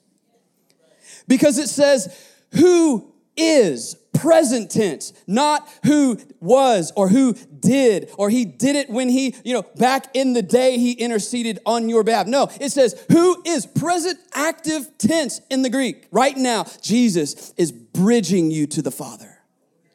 Because 1.27 1.57
it 1.57 1.67
says, 1.67 2.15
who 2.53 3.13
is 3.35 3.97
present 4.13 4.71
tense, 4.71 5.13
not 5.27 5.67
who 5.85 6.17
was 6.39 6.91
or 6.95 7.09
who 7.09 7.33
did, 7.33 8.11
or 8.17 8.29
he 8.29 8.45
did 8.45 8.75
it 8.75 8.89
when 8.89 9.09
he, 9.09 9.35
you 9.43 9.53
know, 9.53 9.63
back 9.77 10.07
in 10.13 10.33
the 10.33 10.41
day 10.41 10.77
he 10.77 10.93
interceded 10.93 11.59
on 11.65 11.89
your 11.89 12.03
behalf. 12.03 12.27
No, 12.27 12.49
it 12.59 12.71
says 12.71 13.01
who 13.11 13.41
is 13.45 13.65
present 13.65 14.19
active 14.33 14.89
tense 14.97 15.41
in 15.49 15.61
the 15.61 15.69
Greek. 15.69 16.07
Right 16.11 16.37
now, 16.37 16.65
Jesus 16.81 17.53
is 17.57 17.71
bridging 17.71 18.51
you 18.51 18.67
to 18.67 18.81
the 18.81 18.91
Father. 18.91 19.37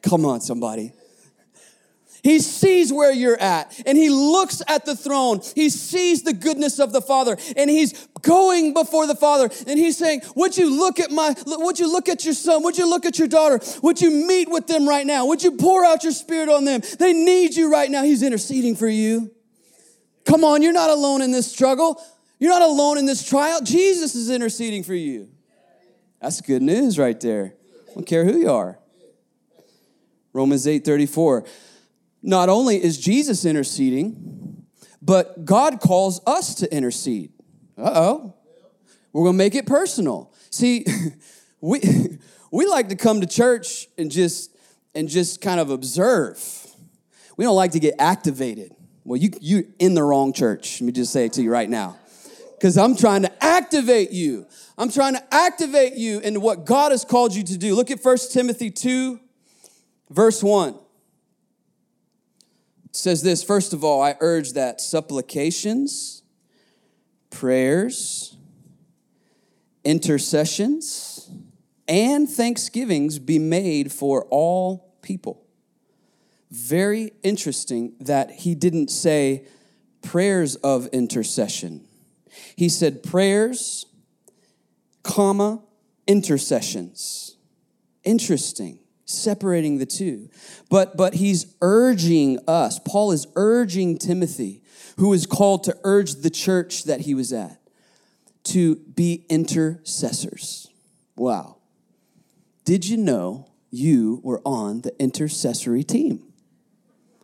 Come 0.01 0.25
on, 0.25 0.41
somebody. 0.41 0.93
He 2.25 2.39
sees 2.39 2.91
where 2.91 3.13
you're 3.13 3.39
at 3.39 3.79
and 3.85 3.95
he 3.95 4.09
looks 4.09 4.63
at 4.67 4.83
the 4.83 4.95
throne. 4.95 5.41
He 5.53 5.69
sees 5.69 6.23
the 6.23 6.33
goodness 6.33 6.79
of 6.79 6.91
the 6.91 6.99
Father 6.99 7.37
and 7.55 7.69
he's 7.69 8.07
going 8.23 8.73
before 8.73 9.05
the 9.05 9.13
Father 9.13 9.47
and 9.67 9.77
he's 9.77 9.95
saying, 9.95 10.23
Would 10.35 10.57
you 10.57 10.75
look 10.75 10.99
at 10.99 11.11
my, 11.11 11.35
would 11.45 11.77
you 11.77 11.87
look 11.87 12.09
at 12.09 12.25
your 12.25 12.33
son? 12.33 12.63
Would 12.63 12.79
you 12.79 12.89
look 12.89 13.05
at 13.05 13.19
your 13.19 13.27
daughter? 13.27 13.59
Would 13.83 14.01
you 14.01 14.09
meet 14.09 14.49
with 14.49 14.65
them 14.65 14.89
right 14.89 15.05
now? 15.05 15.27
Would 15.27 15.43
you 15.43 15.51
pour 15.51 15.85
out 15.85 16.01
your 16.01 16.13
spirit 16.13 16.49
on 16.49 16.65
them? 16.65 16.81
They 16.97 17.13
need 17.13 17.53
you 17.53 17.71
right 17.71 17.91
now. 17.91 18.01
He's 18.01 18.23
interceding 18.23 18.75
for 18.75 18.87
you. 18.87 19.29
Come 20.25 20.43
on, 20.43 20.63
you're 20.63 20.73
not 20.73 20.89
alone 20.89 21.21
in 21.21 21.31
this 21.31 21.51
struggle. 21.51 22.01
You're 22.39 22.49
not 22.49 22.63
alone 22.63 22.97
in 22.97 23.05
this 23.05 23.23
trial. 23.23 23.61
Jesus 23.61 24.15
is 24.15 24.31
interceding 24.31 24.81
for 24.81 24.95
you. 24.95 25.29
That's 26.19 26.41
good 26.41 26.63
news 26.63 26.97
right 26.97 27.21
there. 27.21 27.53
I 27.91 27.93
don't 27.93 28.07
care 28.07 28.25
who 28.25 28.39
you 28.39 28.49
are. 28.49 28.79
Romans 30.33 30.65
8 30.65 30.83
34. 30.83 31.45
Not 32.25 32.49
only 32.49 32.83
is 32.83 32.97
Jesus 32.97 33.45
interceding, 33.45 34.65
but 34.99 35.45
God 35.45 35.79
calls 35.79 36.19
us 36.25 36.55
to 36.55 36.75
intercede. 36.75 37.31
Uh 37.77 37.91
oh. 37.93 38.35
We're 39.13 39.25
going 39.25 39.35
to 39.35 39.37
make 39.37 39.53
it 39.53 39.67
personal. 39.67 40.33
See, 40.49 40.85
we, 41.61 41.81
we 42.51 42.65
like 42.65 42.89
to 42.89 42.95
come 42.95 43.21
to 43.21 43.27
church 43.27 43.87
and 43.99 44.09
just, 44.09 44.57
and 44.95 45.07
just 45.07 45.39
kind 45.39 45.59
of 45.59 45.69
observe. 45.69 46.43
We 47.37 47.45
don't 47.45 47.55
like 47.55 47.71
to 47.71 47.79
get 47.79 47.93
activated. 47.99 48.71
Well, 49.03 49.17
you, 49.17 49.29
you're 49.39 49.63
in 49.77 49.93
the 49.93 50.01
wrong 50.01 50.33
church. 50.33 50.81
Let 50.81 50.87
me 50.87 50.93
just 50.93 51.13
say 51.13 51.25
it 51.25 51.33
to 51.33 51.43
you 51.43 51.51
right 51.51 51.69
now. 51.69 51.95
Because 52.57 52.75
I'm 52.75 52.95
trying 52.95 53.21
to 53.21 53.43
activate 53.43 54.09
you. 54.09 54.47
I'm 54.79 54.89
trying 54.89 55.13
to 55.13 55.23
activate 55.33 55.93
you 55.93 56.21
into 56.21 56.39
what 56.39 56.65
God 56.65 56.91
has 56.91 57.05
called 57.05 57.35
you 57.35 57.43
to 57.43 57.57
do. 57.57 57.75
Look 57.75 57.91
at 57.91 58.03
1 58.03 58.17
Timothy 58.31 58.71
2, 58.71 59.19
verse 60.09 60.41
1 60.41 60.79
says 62.95 63.21
this 63.21 63.43
first 63.43 63.73
of 63.73 63.83
all, 63.83 64.01
I 64.01 64.15
urge 64.19 64.53
that 64.53 64.81
supplications, 64.81 66.23
prayers, 67.29 68.37
intercessions, 69.83 71.29
and 71.87 72.29
thanksgivings 72.29 73.19
be 73.19 73.39
made 73.39 73.91
for 73.91 74.25
all 74.29 74.95
people. 75.01 75.45
Very 76.49 77.11
interesting 77.21 77.93
that 77.99 78.31
he 78.31 78.55
didn't 78.55 78.89
say 78.89 79.45
prayers 80.01 80.55
of 80.57 80.87
intercession. 80.87 81.85
He 82.55 82.69
said 82.69 83.03
prayers, 83.03 83.85
comma, 85.03 85.61
intercessions. 86.07 87.35
Interesting 88.03 88.79
separating 89.05 89.77
the 89.77 89.85
two. 89.85 90.29
But 90.69 90.97
but 90.97 91.15
he's 91.15 91.55
urging 91.61 92.39
us. 92.47 92.79
Paul 92.79 93.11
is 93.11 93.27
urging 93.35 93.97
Timothy, 93.97 94.63
who 94.97 95.13
is 95.13 95.25
called 95.25 95.63
to 95.65 95.77
urge 95.83 96.15
the 96.15 96.29
church 96.29 96.83
that 96.83 97.01
he 97.01 97.13
was 97.13 97.31
at 97.31 97.59
to 98.45 98.75
be 98.75 99.25
intercessors. 99.29 100.67
Wow. 101.15 101.57
Did 102.63 102.87
you 102.87 102.97
know 102.97 103.51
you 103.71 104.21
were 104.23 104.41
on 104.45 104.81
the 104.81 104.93
intercessory 104.99 105.83
team? 105.83 106.23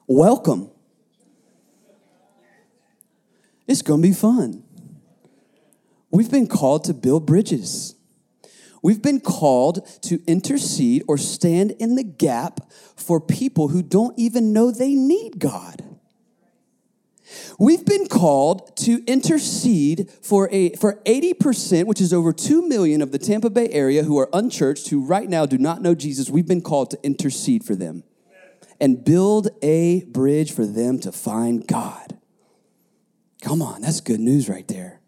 Welcome. 0.08 0.70
It's 3.68 3.82
going 3.82 4.02
to 4.02 4.08
be 4.08 4.14
fun. 4.14 4.64
We've 6.12 6.30
been 6.30 6.48
called 6.48 6.84
to 6.86 6.94
build 6.94 7.26
bridges. 7.26 7.96
We've 8.82 9.02
been 9.02 9.20
called 9.20 9.86
to 10.04 10.22
intercede 10.26 11.04
or 11.08 11.18
stand 11.18 11.72
in 11.72 11.96
the 11.96 12.04
gap 12.04 12.72
for 12.96 13.22
people 13.22 13.68
who 13.68 13.84
don't 13.84 14.18
even 14.18 14.54
know 14.54 14.72
they 14.72 14.96
need 14.96 15.40
God. 15.40 15.84
We've 17.60 17.86
been 17.86 18.08
called 18.08 18.76
to 18.78 19.04
intercede 19.06 20.10
for 20.22 20.50
a 20.52 20.74
for 20.76 21.02
80%, 21.06 21.86
which 21.86 22.02
is 22.02 22.12
over 22.12 22.34
2 22.34 22.68
million 22.68 23.02
of 23.02 23.12
the 23.12 23.20
Tampa 23.20 23.50
Bay 23.50 23.70
area 23.70 24.04
who 24.04 24.18
are 24.18 24.30
unchurched, 24.34 24.90
who 24.90 25.06
right 25.06 25.30
now 25.30 25.46
do 25.46 25.58
not 25.58 25.82
know 25.82 25.96
Jesus. 25.96 26.30
We've 26.30 26.48
been 26.48 26.62
called 26.62 26.92
to 26.92 27.00
intercede 27.04 27.64
for 27.64 27.76
them 27.76 28.04
and 28.80 29.06
build 29.06 29.50
a 29.62 30.04
bridge 30.06 30.52
for 30.52 30.66
them 30.66 31.00
to 31.00 31.12
find 31.12 31.66
God. 31.68 32.18
Come 33.42 33.62
on, 33.62 33.82
that's 33.82 34.02
good 34.02 34.20
news 34.20 34.50
right 34.50 34.68
there. 34.68 35.01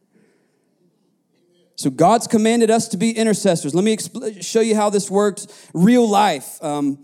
So 1.76 1.90
God's 1.90 2.28
commanded 2.28 2.70
us 2.70 2.88
to 2.90 2.98
be 2.98 3.12
intercessors. 3.12 3.74
Let 3.74 3.84
me 3.84 3.96
expl- 3.96 4.44
show 4.44 4.62
you 4.62 4.76
how 4.76 4.90
this 4.90 5.10
works 5.10 5.48
real 5.74 6.08
life. 6.08 6.64
Um, 6.64 7.04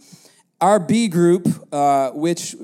our 0.61 0.79
B 0.79 1.07
group, 1.07 1.47
uh, 1.71 2.11
which 2.11 2.55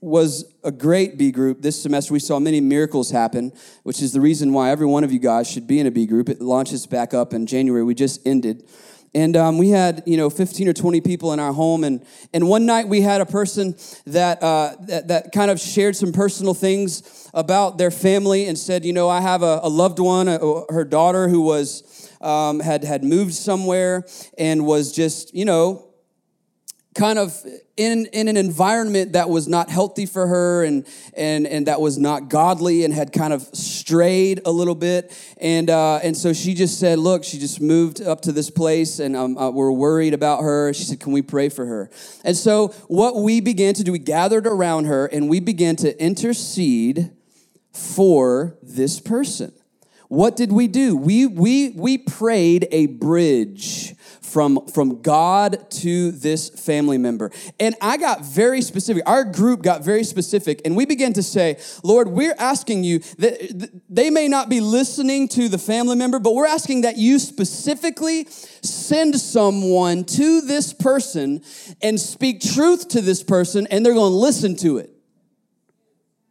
was 0.00 0.54
a 0.64 0.70
great 0.70 1.18
B 1.18 1.30
group. 1.30 1.62
This 1.62 1.80
semester, 1.80 2.12
we 2.12 2.20
saw 2.20 2.38
many 2.38 2.60
miracles 2.60 3.10
happen, 3.10 3.52
which 3.82 4.00
is 4.00 4.12
the 4.12 4.20
reason 4.20 4.52
why 4.52 4.70
every 4.70 4.86
one 4.86 5.04
of 5.04 5.12
you 5.12 5.18
guys 5.18 5.50
should 5.50 5.66
be 5.66 5.78
in 5.78 5.86
a 5.86 5.90
B 5.90 6.06
group. 6.06 6.28
It 6.28 6.40
launches 6.40 6.86
back 6.86 7.12
up 7.12 7.34
in 7.34 7.46
January. 7.46 7.82
We 7.82 7.94
just 7.94 8.26
ended. 8.26 8.64
And 9.12 9.36
um, 9.36 9.58
we 9.58 9.70
had, 9.70 10.04
you 10.06 10.16
know, 10.16 10.30
15 10.30 10.68
or 10.68 10.72
20 10.72 11.00
people 11.00 11.32
in 11.32 11.40
our 11.40 11.52
home. 11.52 11.82
And, 11.82 12.04
and 12.32 12.48
one 12.48 12.64
night 12.64 12.88
we 12.88 13.00
had 13.00 13.20
a 13.20 13.26
person 13.26 13.74
that, 14.06 14.42
uh, 14.42 14.76
that, 14.82 15.08
that 15.08 15.32
kind 15.32 15.50
of 15.50 15.58
shared 15.58 15.96
some 15.96 16.12
personal 16.12 16.54
things 16.54 17.19
about 17.32 17.78
their 17.78 17.90
family 17.90 18.46
and 18.46 18.58
said, 18.58 18.84
you 18.84 18.92
know, 18.92 19.08
I 19.08 19.20
have 19.20 19.42
a, 19.42 19.60
a 19.62 19.68
loved 19.68 19.98
one, 19.98 20.28
a, 20.28 20.38
her 20.70 20.84
daughter 20.84 21.28
who 21.28 21.42
was, 21.42 22.10
um, 22.20 22.60
had, 22.60 22.84
had 22.84 23.04
moved 23.04 23.34
somewhere 23.34 24.04
and 24.38 24.66
was 24.66 24.92
just, 24.92 25.34
you 25.34 25.44
know, 25.44 25.90
kind 26.94 27.18
of 27.18 27.34
in, 27.76 28.06
in 28.12 28.26
an 28.26 28.36
environment 28.36 29.12
that 29.12 29.30
was 29.30 29.46
not 29.46 29.70
healthy 29.70 30.06
for 30.06 30.26
her 30.26 30.64
and, 30.64 30.86
and, 31.16 31.46
and 31.46 31.66
that 31.66 31.80
was 31.80 31.98
not 31.98 32.28
godly 32.28 32.84
and 32.84 32.92
had 32.92 33.12
kind 33.12 33.32
of 33.32 33.42
strayed 33.54 34.40
a 34.44 34.50
little 34.50 34.74
bit. 34.74 35.16
And, 35.40 35.70
uh, 35.70 36.00
and 36.02 36.16
so 36.16 36.32
she 36.32 36.52
just 36.52 36.80
said, 36.80 36.98
Look, 36.98 37.22
she 37.22 37.38
just 37.38 37.60
moved 37.60 38.02
up 38.02 38.22
to 38.22 38.32
this 38.32 38.50
place 38.50 38.98
and 38.98 39.16
um, 39.16 39.38
uh, 39.38 39.50
we're 39.50 39.70
worried 39.70 40.14
about 40.14 40.42
her. 40.42 40.72
She 40.74 40.84
said, 40.84 41.00
Can 41.00 41.12
we 41.12 41.22
pray 41.22 41.48
for 41.48 41.64
her? 41.64 41.90
And 42.24 42.36
so 42.36 42.68
what 42.88 43.16
we 43.16 43.40
began 43.40 43.74
to 43.74 43.84
do, 43.84 43.92
we 43.92 43.98
gathered 43.98 44.46
around 44.46 44.86
her 44.86 45.06
and 45.06 45.28
we 45.28 45.38
began 45.38 45.76
to 45.76 46.02
intercede 46.02 47.12
for 47.72 48.58
this 48.62 49.00
person. 49.00 49.52
What 50.08 50.34
did 50.34 50.50
we 50.50 50.66
do? 50.66 50.96
We, 50.96 51.26
we, 51.26 51.70
we 51.70 51.96
prayed 51.96 52.66
a 52.72 52.86
bridge 52.86 53.94
from, 54.20 54.66
from 54.68 55.02
God 55.02 55.70
to 55.70 56.12
this 56.12 56.48
family 56.48 56.98
member. 56.98 57.30
And 57.58 57.74
I 57.80 57.96
got 57.96 58.24
very 58.24 58.62
specific. 58.62 59.02
Our 59.06 59.24
group 59.24 59.62
got 59.62 59.84
very 59.84 60.04
specific, 60.04 60.62
and 60.64 60.76
we 60.76 60.86
began 60.86 61.12
to 61.14 61.22
say, 61.22 61.58
Lord, 61.82 62.08
we're 62.08 62.34
asking 62.38 62.84
you 62.84 63.00
that 63.18 63.82
they 63.88 64.10
may 64.10 64.28
not 64.28 64.48
be 64.48 64.60
listening 64.60 65.28
to 65.28 65.48
the 65.48 65.58
family 65.58 65.96
member, 65.96 66.18
but 66.18 66.34
we're 66.34 66.46
asking 66.46 66.82
that 66.82 66.96
you 66.96 67.18
specifically 67.18 68.26
send 68.62 69.18
someone 69.20 70.04
to 70.04 70.40
this 70.40 70.72
person 70.72 71.42
and 71.82 72.00
speak 72.00 72.40
truth 72.40 72.88
to 72.88 73.00
this 73.00 73.22
person, 73.22 73.66
and 73.68 73.84
they're 73.84 73.94
going 73.94 74.12
to 74.12 74.16
listen 74.16 74.56
to 74.56 74.78
it. 74.78 74.90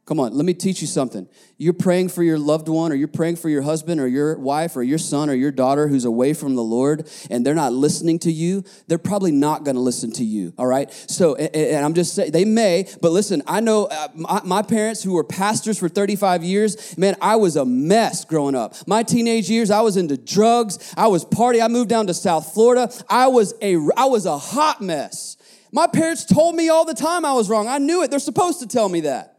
Come 0.09 0.19
on, 0.19 0.33
let 0.33 0.43
me 0.43 0.55
teach 0.55 0.81
you 0.81 0.87
something. 0.87 1.27
You're 1.59 1.71
praying 1.71 2.09
for 2.09 2.23
your 2.23 2.39
loved 2.39 2.67
one, 2.67 2.91
or 2.91 2.95
you're 2.95 3.07
praying 3.07 3.35
for 3.35 3.47
your 3.47 3.61
husband, 3.61 4.01
or 4.01 4.07
your 4.07 4.39
wife, 4.39 4.75
or 4.75 4.81
your 4.81 4.97
son, 4.97 5.29
or 5.29 5.35
your 5.35 5.51
daughter 5.51 5.87
who's 5.87 6.03
away 6.03 6.33
from 6.33 6.55
the 6.55 6.63
Lord, 6.63 7.07
and 7.29 7.45
they're 7.45 7.53
not 7.53 7.73
listening 7.73 8.17
to 8.19 8.31
you. 8.31 8.63
They're 8.87 8.97
probably 8.97 9.31
not 9.31 9.65
going 9.65 9.75
to 9.75 9.81
listen 9.81 10.11
to 10.13 10.25
you. 10.25 10.51
All 10.57 10.65
right. 10.65 10.91
So, 10.91 11.35
and 11.35 11.85
I'm 11.85 11.93
just 11.93 12.15
saying 12.15 12.31
they 12.31 12.43
may, 12.43 12.87
but 13.03 13.11
listen. 13.11 13.43
I 13.45 13.59
know 13.59 13.85
uh, 13.85 14.07
my, 14.15 14.41
my 14.43 14.61
parents 14.63 15.03
who 15.03 15.13
were 15.13 15.23
pastors 15.23 15.77
for 15.77 15.87
35 15.87 16.43
years. 16.43 16.97
Man, 16.97 17.15
I 17.21 17.35
was 17.35 17.55
a 17.55 17.63
mess 17.63 18.25
growing 18.25 18.55
up. 18.55 18.73
My 18.87 19.03
teenage 19.03 19.47
years, 19.47 19.69
I 19.69 19.81
was 19.81 19.95
into 19.95 20.17
drugs. 20.17 20.91
I 20.97 21.05
was 21.05 21.23
party. 21.23 21.61
I 21.61 21.67
moved 21.67 21.89
down 21.89 22.07
to 22.07 22.15
South 22.15 22.51
Florida. 22.51 22.91
I 23.07 23.27
was 23.27 23.53
a 23.61 23.75
I 23.95 24.05
was 24.05 24.25
a 24.25 24.39
hot 24.39 24.81
mess. 24.81 25.37
My 25.71 25.85
parents 25.85 26.25
told 26.25 26.55
me 26.55 26.69
all 26.69 26.83
the 26.83 26.95
time 26.95 27.25
I 27.25 27.33
was 27.33 27.47
wrong. 27.47 27.67
I 27.67 27.77
knew 27.77 28.01
it. 28.01 28.09
They're 28.09 28.17
supposed 28.17 28.59
to 28.61 28.65
tell 28.65 28.89
me 28.89 29.01
that. 29.01 29.35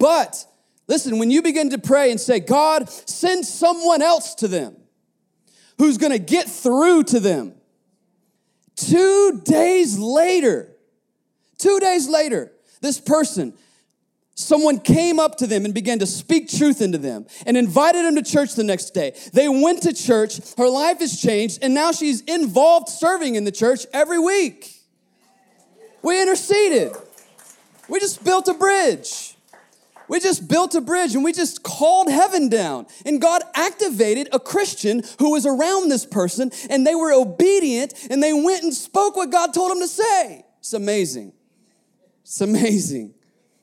But 0.00 0.46
listen, 0.88 1.18
when 1.18 1.30
you 1.30 1.42
begin 1.42 1.70
to 1.70 1.78
pray 1.78 2.10
and 2.10 2.18
say, 2.18 2.40
God, 2.40 2.88
send 2.88 3.46
someone 3.46 4.02
else 4.02 4.34
to 4.36 4.48
them 4.48 4.74
who's 5.78 5.98
gonna 5.98 6.18
get 6.18 6.48
through 6.48 7.04
to 7.04 7.20
them. 7.20 7.54
Two 8.76 9.42
days 9.44 9.98
later, 9.98 10.72
two 11.58 11.78
days 11.80 12.08
later, 12.08 12.50
this 12.80 12.98
person, 12.98 13.52
someone 14.34 14.80
came 14.80 15.20
up 15.20 15.36
to 15.36 15.46
them 15.46 15.66
and 15.66 15.74
began 15.74 15.98
to 15.98 16.06
speak 16.06 16.48
truth 16.48 16.80
into 16.80 16.96
them 16.96 17.26
and 17.44 17.58
invited 17.58 18.06
them 18.06 18.14
to 18.14 18.22
church 18.22 18.54
the 18.54 18.64
next 18.64 18.90
day. 18.90 19.14
They 19.34 19.50
went 19.50 19.82
to 19.82 19.92
church, 19.92 20.40
her 20.56 20.68
life 20.68 21.00
has 21.00 21.20
changed, 21.20 21.58
and 21.60 21.74
now 21.74 21.92
she's 21.92 22.22
involved 22.22 22.88
serving 22.88 23.34
in 23.34 23.44
the 23.44 23.52
church 23.52 23.84
every 23.92 24.18
week. 24.18 24.74
We 26.00 26.22
interceded, 26.22 26.92
we 27.86 28.00
just 28.00 28.24
built 28.24 28.48
a 28.48 28.54
bridge. 28.54 29.29
We 30.10 30.18
just 30.18 30.48
built 30.48 30.74
a 30.74 30.80
bridge 30.80 31.14
and 31.14 31.22
we 31.22 31.32
just 31.32 31.62
called 31.62 32.10
heaven 32.10 32.48
down. 32.48 32.88
And 33.06 33.20
God 33.20 33.42
activated 33.54 34.28
a 34.32 34.40
Christian 34.40 35.04
who 35.20 35.30
was 35.30 35.46
around 35.46 35.88
this 35.88 36.04
person 36.04 36.50
and 36.68 36.84
they 36.84 36.96
were 36.96 37.12
obedient 37.12 37.94
and 38.10 38.20
they 38.20 38.32
went 38.32 38.64
and 38.64 38.74
spoke 38.74 39.14
what 39.14 39.30
God 39.30 39.54
told 39.54 39.70
them 39.70 39.78
to 39.78 39.86
say. 39.86 40.44
It's 40.58 40.72
amazing. 40.72 41.32
It's 42.22 42.40
amazing. 42.40 43.14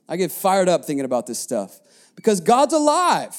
I 0.08 0.16
get 0.16 0.32
fired 0.32 0.70
up 0.70 0.86
thinking 0.86 1.04
about 1.04 1.28
this 1.28 1.38
stuff 1.38 1.82
because 2.16 2.40
God's 2.40 2.74
alive. 2.74 3.36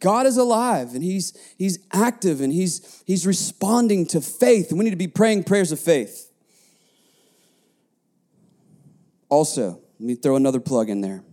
God 0.00 0.26
is 0.26 0.36
alive 0.36 0.94
and 0.94 1.02
he's 1.02 1.32
he's 1.56 1.78
active 1.94 2.42
and 2.42 2.52
he's 2.52 3.02
he's 3.06 3.26
responding 3.26 4.04
to 4.08 4.20
faith 4.20 4.68
and 4.68 4.78
we 4.78 4.84
need 4.84 4.90
to 4.90 4.96
be 4.96 5.08
praying 5.08 5.44
prayers 5.44 5.72
of 5.72 5.80
faith. 5.80 6.30
Also, 9.30 9.80
let 9.98 10.06
me 10.06 10.14
throw 10.14 10.36
another 10.36 10.60
plug 10.60 10.90
in 10.90 11.00
there. 11.00 11.24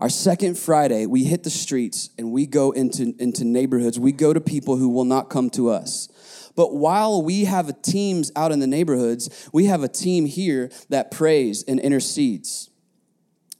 Our 0.00 0.08
second 0.08 0.58
Friday, 0.58 1.04
we 1.04 1.24
hit 1.24 1.42
the 1.42 1.50
streets 1.50 2.08
and 2.16 2.32
we 2.32 2.46
go 2.46 2.70
into, 2.70 3.14
into 3.18 3.44
neighborhoods. 3.44 3.98
We 3.98 4.12
go 4.12 4.32
to 4.32 4.40
people 4.40 4.76
who 4.78 4.88
will 4.88 5.04
not 5.04 5.28
come 5.28 5.50
to 5.50 5.68
us. 5.68 6.08
But 6.56 6.74
while 6.74 7.22
we 7.22 7.44
have 7.44 7.82
teams 7.82 8.32
out 8.34 8.50
in 8.50 8.60
the 8.60 8.66
neighborhoods, 8.66 9.50
we 9.52 9.66
have 9.66 9.82
a 9.82 9.88
team 9.88 10.24
here 10.24 10.70
that 10.88 11.10
prays 11.10 11.62
and 11.64 11.78
intercedes. 11.78 12.70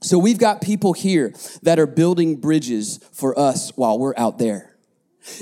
So 0.01 0.19
we've 0.19 0.39
got 0.39 0.63
people 0.63 0.95
here 0.95 1.35
that 1.63 1.79
are 1.79 1.87
building 1.87 2.37
bridges 2.37 3.01
for 3.13 3.39
us 3.39 3.77
while 3.77 3.99
we're 3.99 4.15
out 4.17 4.39
there. 4.39 4.70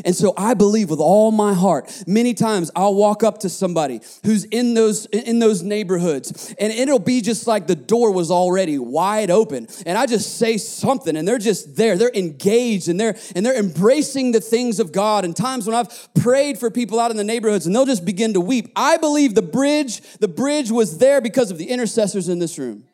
And 0.04 0.14
so 0.14 0.34
I 0.36 0.54
believe 0.54 0.90
with 0.90 1.00
all 1.00 1.30
my 1.30 1.54
heart, 1.54 2.04
many 2.06 2.34
times 2.34 2.70
I'll 2.74 2.94
walk 2.94 3.22
up 3.22 3.38
to 3.40 3.48
somebody 3.48 4.00
who's 4.24 4.44
in 4.44 4.74
those 4.74 5.06
in 5.06 5.38
those 5.38 5.62
neighborhoods 5.62 6.54
and 6.58 6.72
it'll 6.72 6.98
be 6.98 7.20
just 7.20 7.46
like 7.46 7.66
the 7.66 7.76
door 7.76 8.10
was 8.12 8.30
already 8.30 8.78
wide 8.78 9.30
open 9.30 9.68
and 9.86 9.98
I 9.98 10.06
just 10.06 10.38
say 10.38 10.56
something 10.56 11.16
and 11.16 11.26
they're 11.26 11.38
just 11.38 11.76
there. 11.76 11.96
They're 11.96 12.10
engaged 12.14 12.88
and 12.88 12.98
they're 12.98 13.16
and 13.34 13.44
they're 13.44 13.58
embracing 13.58 14.32
the 14.32 14.40
things 14.40 14.80
of 14.80 14.92
God. 14.92 15.24
And 15.24 15.34
times 15.36 15.66
when 15.66 15.76
I've 15.76 16.14
prayed 16.14 16.58
for 16.58 16.70
people 16.70 17.00
out 17.00 17.10
in 17.10 17.16
the 17.16 17.24
neighborhoods 17.24 17.66
and 17.66 17.74
they'll 17.74 17.86
just 17.86 18.04
begin 18.04 18.34
to 18.34 18.40
weep. 18.40 18.70
I 18.76 18.96
believe 18.96 19.34
the 19.34 19.42
bridge 19.42 20.00
the 20.18 20.28
bridge 20.28 20.70
was 20.70 20.98
there 20.98 21.20
because 21.20 21.50
of 21.50 21.58
the 21.58 21.68
intercessors 21.70 22.28
in 22.28 22.38
this 22.38 22.58
room. 22.58 22.84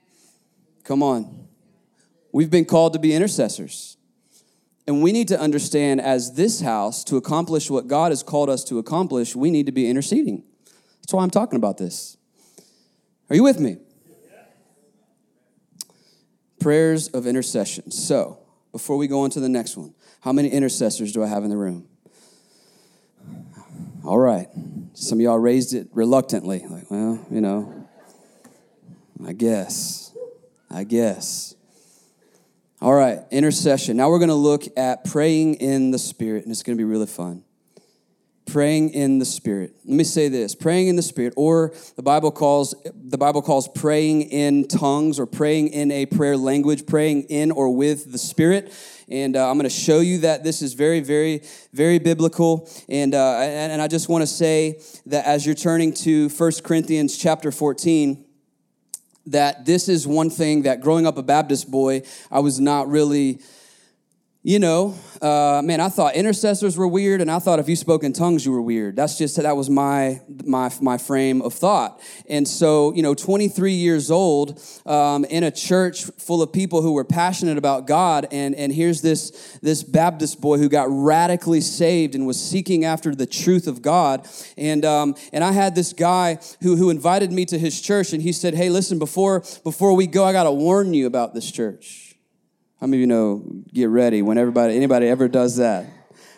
Come 0.85 1.03
on. 1.03 1.49
We've 2.33 2.51
been 2.51 2.65
called 2.65 2.93
to 2.95 2.99
be 2.99 3.15
intercessors. 3.15 3.97
And 4.87 5.03
we 5.03 5.13
need 5.13 5.29
to 5.29 5.41
understand 5.41 6.01
as 6.01 6.35
this 6.35 6.61
house, 6.61 7.05
to 7.05 7.17
accomplish 7.17 7.71
what 7.71 7.87
God 7.87 8.13
has 8.13 8.23
called 8.23 8.51
us 8.51 8.65
to 8.65 8.79
accomplish, 8.79 9.35
we 9.35 9.51
need 9.51 9.67
to 9.67 9.73
be 9.73 9.89
interceding. 9.89 10.45
That's 11.01 11.15
why 11.15 11.23
I'm 11.23 11.31
talking 11.31 11.57
about 11.57 11.79
this. 11.79 12.17
Are 13.31 13.37
you 13.37 13.43
with 13.43 13.61
me? 13.61 13.79
Prayers 16.61 17.09
of 17.09 17.27
intercession. 17.27 17.91
So, 17.91 18.39
before 18.73 18.97
we 18.97 19.07
go 19.07 19.21
on 19.21 19.31
to 19.31 19.41
the 19.41 19.49
next 19.49 19.77
one, 19.77 19.95
how 20.21 20.33
many 20.33 20.49
intercessors 20.49 21.13
do 21.13 21.23
I 21.23 21.27
have 21.27 21.45
in 21.45 21.51
the 21.51 21.57
room? 21.57 21.89
All 24.05 24.19
right. 24.19 24.49
Some 24.93 25.19
of 25.19 25.23
y'all 25.23 25.39
raised 25.39 25.73
it 25.73 25.89
reluctantly. 25.93 26.65
Like, 26.69 26.91
well, 26.91 27.27
you 27.31 27.41
know, 27.41 27.89
I 29.27 29.33
guess. 29.33 30.13
I 30.71 30.85
guess. 30.85 31.54
All 32.85 32.93
right, 32.93 33.21
intercession. 33.31 33.97
Now 33.97 34.11
we're 34.11 34.19
going 34.19 34.29
to 34.29 34.35
look 34.35 34.65
at 34.77 35.07
praying 35.07 35.55
in 35.55 35.91
the 35.91 35.99
Spirit, 35.99 36.43
and 36.43 36.53
it's 36.53 36.63
going 36.63 36.77
to 36.77 36.79
be 36.79 36.85
really 36.85 37.07
fun. 37.07 37.43
Praying 38.45 38.91
in 38.91 39.19
the 39.19 39.25
Spirit. 39.25 39.75
Let 39.87 39.97
me 39.97 40.05
say 40.05 40.29
this: 40.29 40.55
praying 40.55 40.89
in 40.89 40.97
the 40.97 41.01
Spirit, 41.01 41.33
or 41.35 41.73
the 41.97 42.03
Bible 42.03 42.31
calls 42.31 42.75
the 42.95 43.17
Bible 43.17 43.41
calls 43.41 43.69
praying 43.69 44.25
in 44.25 44.69
tongues, 44.69 45.19
or 45.19 45.25
praying 45.25 45.69
in 45.69 45.91
a 45.93 46.05
prayer 46.05 46.37
language, 46.37 46.85
praying 46.85 47.23
in 47.31 47.53
or 47.53 47.75
with 47.75 48.13
the 48.13 48.19
Spirit. 48.19 48.71
And 49.09 49.35
uh, 49.35 49.49
I'm 49.49 49.57
going 49.57 49.65
to 49.65 49.75
show 49.75 50.01
you 50.01 50.19
that 50.19 50.45
this 50.45 50.61
is 50.61 50.75
very, 50.75 51.01
very, 51.01 51.41
very 51.73 51.99
biblical. 51.99 52.69
And 52.91 53.15
uh, 53.15 53.39
and, 53.39 53.73
and 53.73 53.81
I 53.81 53.89
just 53.89 54.11
want 54.11 54.21
to 54.21 54.27
say 54.27 54.83
that 55.07 55.25
as 55.25 55.47
you're 55.47 55.55
turning 55.55 55.95
to 55.95 56.29
1 56.29 56.53
Corinthians 56.63 57.17
chapter 57.17 57.51
14 57.51 58.24
that 59.27 59.65
this 59.65 59.89
is 59.89 60.07
one 60.07 60.31
thing 60.31 60.63
that 60.63 60.81
growing 60.81 61.07
up 61.07 61.17
a 61.17 61.23
Baptist 61.23 61.71
boy, 61.71 62.03
I 62.31 62.41
was 62.41 62.61
not 62.61 62.89
really 62.89 63.41
you 64.47 64.59
know, 64.59 64.95
uh, 65.23 65.63
man, 65.65 65.81
I 65.81 65.89
thought 65.89 66.17
intercessors 66.17 66.77
were 66.77 66.87
weird, 66.87 67.23
and 67.23 67.31
I 67.31 67.39
thought 67.39 67.61
if 67.61 67.67
you 67.67 67.77
spoke 67.77 68.05
in 68.05 68.13
tongues, 68.13 68.45
you 68.45 68.53
were 68.53 68.61
weird. 68.61 68.95
That's 68.95 69.17
just 69.17 69.39
that 69.39 69.57
was 69.57 69.71
my 69.71 70.21
my 70.45 70.71
my 70.83 70.99
frame 70.99 71.41
of 71.41 71.55
thought. 71.55 71.99
And 72.29 72.47
so, 72.47 72.93
you 72.93 73.03
know, 73.03 73.15
23 73.15 73.73
years 73.73 74.11
old 74.11 74.61
um, 74.85 75.25
in 75.25 75.45
a 75.45 75.51
church 75.51 76.05
full 76.19 76.43
of 76.43 76.53
people 76.53 76.83
who 76.83 76.93
were 76.93 77.05
passionate 77.05 77.57
about 77.57 77.87
God, 77.87 78.29
and 78.31 78.55
and 78.55 78.71
here's 78.71 79.01
this 79.01 79.59
this 79.63 79.83
Baptist 79.83 80.43
boy 80.43 80.59
who 80.59 80.69
got 80.69 80.89
radically 80.91 81.63
saved 81.63 82.15
and 82.15 82.27
was 82.27 82.39
seeking 82.39 82.85
after 82.85 83.15
the 83.15 83.27
truth 83.27 83.67
of 83.67 83.81
God. 83.81 84.29
And 84.59 84.85
um, 84.85 85.15
and 85.33 85.43
I 85.43 85.53
had 85.53 85.75
this 85.75 85.95
guy 85.95 86.39
who 86.61 86.77
who 86.77 86.91
invited 86.91 87.33
me 87.33 87.47
to 87.47 87.59
his 87.59 87.81
church, 87.81 88.13
and 88.13 88.21
he 88.21 88.33
said, 88.33 88.53
"Hey, 88.53 88.69
listen, 88.69 88.99
before 88.99 89.41
before 89.63 89.95
we 89.95 90.07
go, 90.07 90.23
I 90.23 90.33
got 90.33 90.45
to 90.45 90.53
warn 90.53 90.93
you 90.93 91.07
about 91.07 91.33
this 91.33 91.51
church." 91.51 92.04
How 92.85 92.87
many 92.87 92.99
of 92.99 93.01
you 93.01 93.07
know, 93.07 93.43
get 93.73 93.89
ready 93.89 94.21
when 94.21 94.37
everybody, 94.37 94.77
anybody 94.77 95.09
ever 95.09 95.27
does 95.27 95.57
that? 95.57 95.87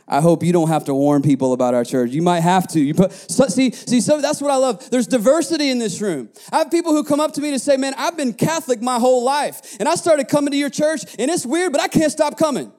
I 0.07 0.21
hope 0.21 0.45
you 0.45 0.53
don't 0.53 0.69
have 0.69 0.85
to 0.85 0.95
warn 0.95 1.21
people 1.23 1.53
about 1.53 1.75
our 1.75 1.85
church. 1.85 2.13
You 2.13 2.23
might 2.23 2.39
have 2.39 2.69
to. 2.69 2.81
You 2.81 2.95
put, 2.95 3.11
so, 3.13 3.49
see, 3.49 3.73
see, 3.73 4.01
so 4.01 4.21
that's 4.21 4.41
what 4.41 4.53
I 4.53 4.55
love. 4.55 4.89
There's 4.89 5.09
diversity 5.09 5.71
in 5.71 5.81
this 5.81 6.01
room. 6.01 6.29
I 6.53 6.59
have 6.59 6.71
people 6.71 6.93
who 6.93 7.03
come 7.03 7.19
up 7.19 7.33
to 7.33 7.41
me 7.41 7.51
to 7.51 7.59
say, 7.59 7.77
"Man, 7.77 7.95
I've 7.99 8.17
been 8.17 8.33
Catholic 8.33 8.81
my 8.81 9.01
whole 9.01 9.25
life, 9.25 9.77
and 9.81 9.89
I 9.89 9.97
started 9.97 10.29
coming 10.29 10.53
to 10.53 10.57
your 10.57 10.71
church, 10.71 11.01
and 11.19 11.29
it's 11.33 11.45
weird, 11.45 11.73
but 11.73 11.81
I 11.81 11.89
can't 11.89 12.13
stop 12.13 12.39
coming." 12.39 12.71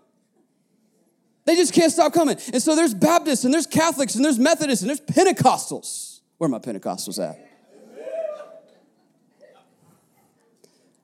They 1.44 1.58
just 1.58 1.74
can't 1.74 1.92
stop 1.92 2.14
coming. 2.14 2.38
And 2.54 2.64
so 2.64 2.74
there's 2.74 2.94
Baptists, 2.94 3.44
and 3.44 3.54
there's 3.54 3.68
Catholics, 3.68 4.16
and 4.16 4.24
there's 4.24 4.40
Methodists, 4.40 4.82
and 4.82 4.90
there's 4.90 5.02
Pentecostals. 5.02 6.22
Where 6.38 6.48
are 6.48 6.52
my 6.52 6.60
Pentecostals 6.60 7.22
at? 7.22 7.38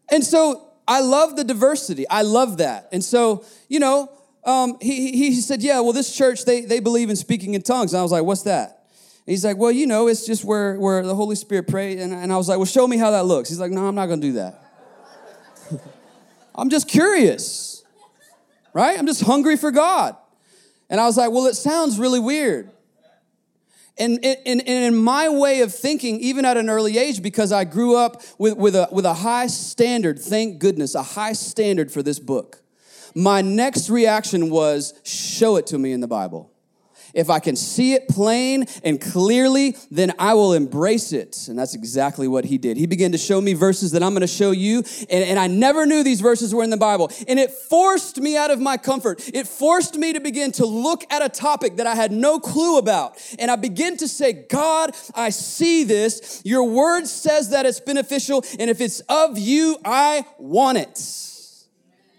And 0.10 0.24
so 0.24 0.70
I 0.88 1.02
love 1.02 1.36
the 1.36 1.44
diversity. 1.44 2.08
I 2.10 2.24
love 2.24 2.58
that. 2.58 2.90
And 2.92 3.04
so, 3.04 3.46
you 3.70 3.80
know, 3.80 4.10
um, 4.44 4.78
he, 4.82 5.12
he 5.12 5.34
said, 5.36 5.62
yeah, 5.62 5.80
well, 5.80 5.94
this 5.94 6.16
church, 6.16 6.46
they, 6.46 6.62
they 6.62 6.80
believe 6.80 7.10
in 7.10 7.16
speaking 7.16 7.54
in 7.54 7.62
tongues. 7.62 7.94
And 7.94 8.00
I 8.00 8.04
was 8.04 8.12
like, 8.12 8.24
what's 8.24 8.44
that? 8.44 8.84
And 9.26 9.32
he's 9.32 9.46
like, 9.46 9.58
well, 9.58 9.72
you 9.72 9.88
know, 9.88 10.08
it's 10.08 10.26
just 10.26 10.44
where, 10.44 10.78
where 10.78 11.06
the 11.06 11.16
Holy 11.16 11.38
Spirit 11.38 11.68
prays. 11.68 12.02
And, 12.02 12.14
and 12.14 12.34
I 12.34 12.38
was 12.38 12.50
like, 12.50 12.58
well, 12.58 12.66
show 12.66 12.88
me 12.88 12.98
how 12.98 13.12
that 13.12 13.26
looks. 13.26 13.48
He's 13.48 13.60
like, 13.60 13.72
no, 13.72 13.88
I'm 13.88 13.96
not 13.96 14.08
going 14.08 14.20
to 14.20 14.28
do 14.28 14.34
that. 14.34 14.62
I'm 16.56 16.70
just 16.70 16.90
curious, 16.90 17.84
right? 18.74 19.00
I'm 19.00 19.08
just 19.08 19.24
hungry 19.24 19.56
for 19.56 19.72
God. 19.72 20.18
And 20.90 21.00
I 21.00 21.06
was 21.06 21.16
like, 21.16 21.32
well, 21.32 21.46
it 21.48 21.56
sounds 21.56 21.98
really 21.98 22.20
weird. 22.20 22.70
And, 23.98 24.24
and, 24.26 24.38
and 24.46 24.62
in 24.68 24.96
my 24.96 25.30
way 25.30 25.62
of 25.62 25.74
thinking, 25.74 26.20
even 26.20 26.46
at 26.46 26.58
an 26.58 26.70
early 26.70 26.98
age, 26.98 27.22
because 27.22 27.52
I 27.52 27.64
grew 27.64 27.96
up 27.96 28.22
with, 28.38 28.58
with, 28.58 28.76
a, 28.76 28.88
with 28.92 29.06
a 29.06 29.14
high 29.14 29.48
standard, 29.48 30.20
thank 30.20 30.60
goodness, 30.60 30.96
a 30.96 31.04
high 31.04 31.34
standard 31.34 31.92
for 31.92 32.02
this 32.02 32.20
book, 32.20 32.62
my 33.16 33.42
next 33.42 33.90
reaction 33.90 34.50
was 34.50 35.00
show 35.04 35.58
it 35.58 35.68
to 35.68 35.78
me 35.78 35.92
in 35.92 36.02
the 36.02 36.08
Bible. 36.08 36.53
If 37.14 37.30
I 37.30 37.40
can 37.40 37.56
see 37.56 37.94
it 37.94 38.08
plain 38.08 38.66
and 38.84 39.00
clearly, 39.00 39.76
then 39.92 40.14
I 40.18 40.34
will 40.34 40.54
embrace 40.54 41.14
it. 41.14 41.48
And 41.48 41.58
that's 41.58 41.76
exactly 41.76 42.28
what 42.28 42.46
he 42.46 42.58
did. 42.58 42.78
He 42.78 42.88
began 42.88 43.12
to 43.12 43.18
show 43.18 43.40
me 43.40 43.54
verses 43.54 43.92
that 43.92 44.04
I'm 44.04 44.12
going 44.12 44.22
to 44.22 44.28
show 44.28 44.52
you. 44.52 44.80
And, 45.10 45.24
and 45.24 45.40
I 45.40 45.48
never 45.48 45.86
knew 45.86 46.04
these 46.04 46.22
verses 46.22 46.54
were 46.54 46.64
in 46.64 46.70
the 46.70 46.78
Bible. 46.78 47.12
And 47.28 47.40
it 47.40 47.52
forced 47.52 48.20
me 48.20 48.36
out 48.36 48.52
of 48.52 48.60
my 48.60 48.78
comfort. 48.78 49.30
It 49.34 49.48
forced 49.48 49.96
me 49.96 50.14
to 50.14 50.20
begin 50.20 50.52
to 50.54 50.66
look 50.66 51.04
at 51.12 51.24
a 51.24 51.30
topic 51.30 51.78
that 51.78 51.88
I 51.88 51.96
had 51.96 52.12
no 52.12 52.40
clue 52.40 52.78
about. 52.78 53.18
And 53.40 53.52
I 53.52 53.56
begin 53.56 53.98
to 53.98 54.08
say, 54.08 54.34
God, 54.34 54.96
I 55.16 55.30
see 55.30 55.84
this. 55.84 56.42
Your 56.44 56.64
word 56.64 57.08
says 57.08 57.50
that 57.50 57.66
it's 57.66 57.80
beneficial. 57.80 58.44
And 58.60 58.70
if 58.70 58.82
it's 58.82 59.02
of 59.02 59.38
you, 59.38 59.78
I 59.86 60.26
want 60.38 60.78
it. 60.78 61.33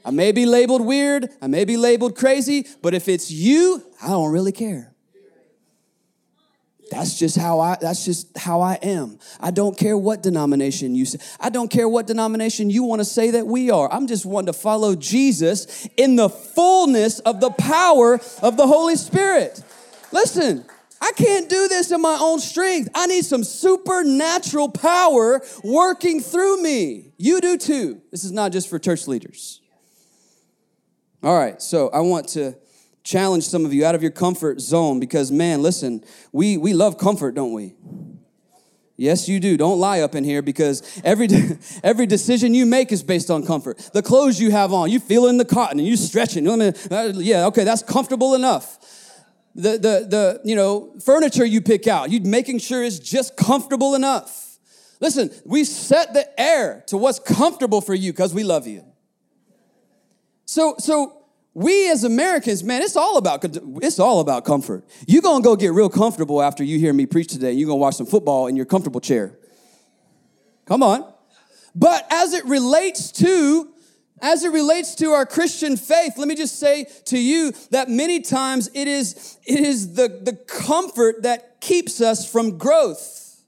I 0.05 0.11
may 0.11 0.33
be 0.33 0.47
labeled 0.47 0.85
weird, 0.85 1.31
I 1.41 1.47
may 1.47 1.65
be 1.65 1.77
labeled 1.77 2.17
crazy, 2.17 2.67
but 2.83 2.95
if 2.95 3.09
it's 3.09 3.31
you, 3.31 3.83
I 4.03 4.09
don't 4.09 4.31
really 4.31 4.53
care. 4.53 4.95
That's 6.91 7.19
just 7.19 7.37
how 7.37 7.61
I 7.61 7.77
that's 7.81 8.05
just 8.05 8.37
how 8.37 8.61
I 8.61 8.75
am. 8.75 9.19
I 9.41 9.51
don't 9.51 9.77
care 9.77 9.97
what 9.97 10.23
denomination 10.23 10.95
you 10.95 11.07
say. 11.07 11.19
I 11.41 11.49
don't 11.49 11.71
care 11.71 11.89
what 11.89 12.07
denomination 12.07 12.71
you 12.71 12.85
want 12.85 13.01
to 13.01 13.05
say 13.05 13.33
that 13.33 13.47
we 13.47 13.71
are. 13.71 13.91
I'm 13.93 14.07
just 14.07 14.27
wanting 14.27 14.47
to 14.47 14.53
follow 14.53 14.95
Jesus 14.95 15.89
in 15.97 16.17
the 16.17 16.29
fullness 16.29 17.21
of 17.21 17.41
the 17.41 17.51
power 17.51 18.21
of 18.43 18.57
the 18.57 18.67
Holy 18.67 18.97
Spirit. 18.97 19.63
Listen, 20.13 20.65
I 21.01 21.13
can't 21.17 21.49
do 21.49 21.69
this 21.69 21.91
in 21.91 22.01
my 22.01 22.17
own 22.21 22.39
strength. 22.39 22.91
I 22.95 23.07
need 23.07 23.25
some 23.25 23.45
supernatural 23.45 24.69
power 24.69 25.43
working 25.65 26.21
through 26.21 26.63
me. 26.63 27.13
You 27.17 27.41
do 27.41 27.57
too. 27.57 28.03
This 28.11 28.25
is 28.25 28.33
not 28.33 28.53
just 28.53 28.69
for 28.69 28.79
church 28.79 29.09
leaders. 29.09 29.61
All 31.25 31.35
right, 31.35 31.61
so 31.63 31.89
I 31.89 32.01
want 32.01 32.29
to 32.31 32.55
challenge 33.03 33.49
some 33.49 33.65
of 33.65 33.73
you 33.73 33.87
out 33.87 33.95
of 33.95 34.03
your 34.03 34.11
comfort 34.11 34.61
zone 34.61 35.01
because, 35.01 35.33
man, 35.33 35.63
listen, 35.63 36.05
we, 36.33 36.59
we 36.59 36.75
love 36.75 36.99
comfort, 36.99 37.35
don't 37.35 37.55
we? 37.55 37.77
Yes, 38.99 39.27
you 39.27 39.41
do. 39.41 39.57
Don't 39.57 39.81
lie 39.81 40.01
up 40.01 40.15
in 40.15 40.23
here 40.23 40.43
because 40.43 41.01
every, 41.03 41.29
every 41.83 42.05
decision 42.05 42.53
you 42.53 42.67
make 42.67 42.93
is 42.93 43.03
based 43.03 43.31
on 43.31 43.47
comfort. 43.47 43.79
The 43.95 44.03
clothes 44.03 44.39
you 44.39 44.51
have 44.51 44.75
on, 44.75 44.91
you 44.91 45.01
feeling 45.01 45.39
the 45.39 45.47
cotton 45.47 45.79
and 45.79 45.89
you 45.89 45.97
stretching. 45.97 46.47
I 46.47 46.57
mean, 46.57 46.75
yeah, 46.91 47.47
okay, 47.47 47.65
that's 47.65 47.83
comfortable 47.83 48.35
enough. 48.35 48.79
The, 49.55 49.71
the, 49.79 50.07
the, 50.07 50.41
you 50.45 50.57
know, 50.57 50.93
furniture 51.03 51.47
you 51.47 51.63
pick 51.63 51.87
out, 51.87 52.11
you 52.11 52.21
making 52.21 52.59
sure 52.59 52.85
it's 52.85 52.99
just 52.99 53.35
comfortable 53.35 53.95
enough. 53.95 54.59
Listen, 55.01 55.31
we 55.47 55.65
set 55.65 56.13
the 56.13 56.39
air 56.39 56.85
to 56.89 56.99
what's 56.99 57.19
comfortable 57.19 57.81
for 57.81 57.95
you 57.95 58.13
because 58.13 58.35
we 58.35 58.45
love 58.45 58.67
you. 58.67 58.85
So, 60.55 60.77
so 60.79 61.25
we 61.53 61.91
as 61.91 62.05
Americans, 62.05 62.63
man, 62.63 62.81
it's 62.81 62.95
all 62.95 63.17
about 63.17 63.45
it's 63.83 63.99
all 63.99 64.21
about 64.21 64.45
comfort. 64.45 64.85
You're 65.05 65.21
gonna 65.21 65.43
go 65.43 65.57
get 65.57 65.73
real 65.73 65.89
comfortable 65.89 66.41
after 66.41 66.63
you 66.63 66.79
hear 66.79 66.93
me 66.93 67.07
preach 67.07 67.27
today. 67.27 67.51
You're 67.51 67.67
gonna 67.67 67.79
watch 67.79 67.97
some 67.97 68.07
football 68.07 68.47
in 68.47 68.55
your 68.55 68.65
comfortable 68.65 69.01
chair. 69.01 69.37
Come 70.65 70.85
on. 70.85 71.13
But 71.75 72.07
as 72.09 72.35
it 72.35 72.45
relates 72.45 73.11
to 73.25 73.69
as 74.23 74.45
it 74.45 74.53
relates 74.53 74.95
to 74.95 75.11
our 75.11 75.27
Christian 75.27 75.77
faith, 75.77 76.13
let 76.17 76.29
me 76.29 76.37
just 76.37 76.61
say 76.61 76.87
to 77.07 77.19
you 77.19 77.51
that 77.73 77.91
many 77.91 78.21
times 78.21 78.71
it 78.75 78.87
is, 78.87 79.39
it 79.45 79.59
is 79.59 79.95
the, 79.95 80.07
the 80.07 80.35
comfort 80.35 81.25
that 81.25 81.61
keeps 81.61 82.01
us 82.01 82.31
from 82.31 82.59
growth. 82.59 83.43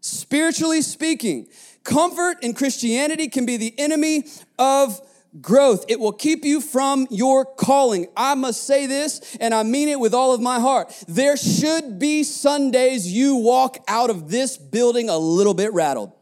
Spiritually 0.00 0.82
speaking, 0.82 1.46
comfort 1.84 2.38
in 2.42 2.52
Christianity 2.52 3.28
can 3.28 3.46
be 3.46 3.56
the 3.56 3.72
enemy 3.78 4.24
of 4.58 5.00
growth. 5.40 5.84
It 5.88 6.00
will 6.00 6.12
keep 6.12 6.44
you 6.44 6.60
from 6.60 7.06
your 7.10 7.44
calling. 7.44 8.06
I 8.16 8.34
must 8.34 8.64
say 8.64 8.86
this, 8.86 9.36
and 9.40 9.54
I 9.54 9.62
mean 9.62 9.88
it 9.88 9.98
with 9.98 10.14
all 10.14 10.34
of 10.34 10.40
my 10.40 10.60
heart. 10.60 10.94
There 11.08 11.36
should 11.36 11.98
be 11.98 12.22
Sundays 12.22 13.10
you 13.10 13.36
walk 13.36 13.78
out 13.88 14.10
of 14.10 14.30
this 14.30 14.56
building 14.56 15.08
a 15.08 15.18
little 15.18 15.54
bit 15.54 15.72
rattled. 15.72 16.12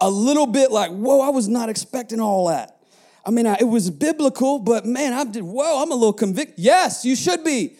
A 0.00 0.08
little 0.08 0.46
bit 0.46 0.70
like, 0.70 0.92
whoa, 0.92 1.20
I 1.20 1.30
was 1.30 1.48
not 1.48 1.68
expecting 1.68 2.20
all 2.20 2.48
that. 2.48 2.78
I 3.26 3.30
mean, 3.30 3.46
I, 3.46 3.56
it 3.60 3.68
was 3.68 3.90
biblical, 3.90 4.58
but 4.60 4.86
man, 4.86 5.12
I 5.12 5.24
did, 5.24 5.42
whoa, 5.42 5.82
I'm 5.82 5.90
a 5.90 5.94
little 5.94 6.12
convicted. 6.12 6.58
Yes, 6.58 7.04
you 7.04 7.16
should 7.16 7.44
be. 7.44 7.76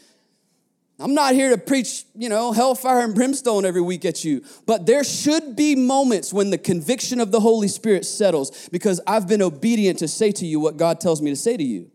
I'm 1.01 1.15
not 1.15 1.35
here 1.35 1.51
to 1.51 1.59
preach, 1.59 2.05
you 2.17 2.29
know, 2.29 2.51
hellfire 2.53 3.01
and 3.01 3.15
brimstone 3.15 3.65
every 3.65 3.81
week 3.81 4.05
at 4.05 4.25
you, 4.25 4.43
but 4.67 4.85
there 4.85 5.05
should 5.05 5.55
be 5.55 5.77
moments 5.77 6.33
when 6.33 6.51
the 6.51 6.59
conviction 6.59 7.21
of 7.21 7.31
the 7.31 7.39
Holy 7.39 7.69
Spirit 7.69 8.05
settles 8.05 8.69
because 8.71 9.01
I've 9.07 9.29
been 9.29 9.43
obedient 9.43 10.01
to 10.01 10.09
say 10.09 10.33
to 10.33 10.45
you 10.45 10.59
what 10.59 10.77
God 10.77 11.01
tells 11.01 11.23
me 11.23 11.31
to 11.31 11.37
say 11.37 11.57
to 11.57 11.63
you. 11.63 11.91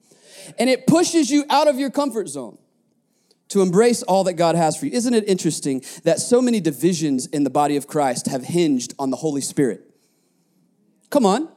And 0.57 0.69
it 0.69 0.87
pushes 0.87 1.29
you 1.29 1.43
out 1.49 1.67
of 1.67 1.77
your 1.77 1.89
comfort 1.89 2.29
zone 2.29 2.57
to 3.49 3.61
embrace 3.61 4.03
all 4.03 4.23
that 4.23 4.33
God 4.33 4.55
has 4.55 4.77
for 4.77 4.85
you. 4.85 4.93
Isn't 4.93 5.13
it 5.13 5.27
interesting 5.27 5.83
that 6.03 6.19
so 6.19 6.41
many 6.41 6.61
divisions 6.61 7.27
in 7.27 7.43
the 7.43 7.49
body 7.49 7.75
of 7.75 7.87
Christ 7.87 8.27
have 8.27 8.43
hinged 8.45 8.93
on 8.97 9.09
the 9.09 9.17
Holy 9.17 9.41
Spirit? 9.41 9.81
Come 11.09 11.25
on. 11.25 11.49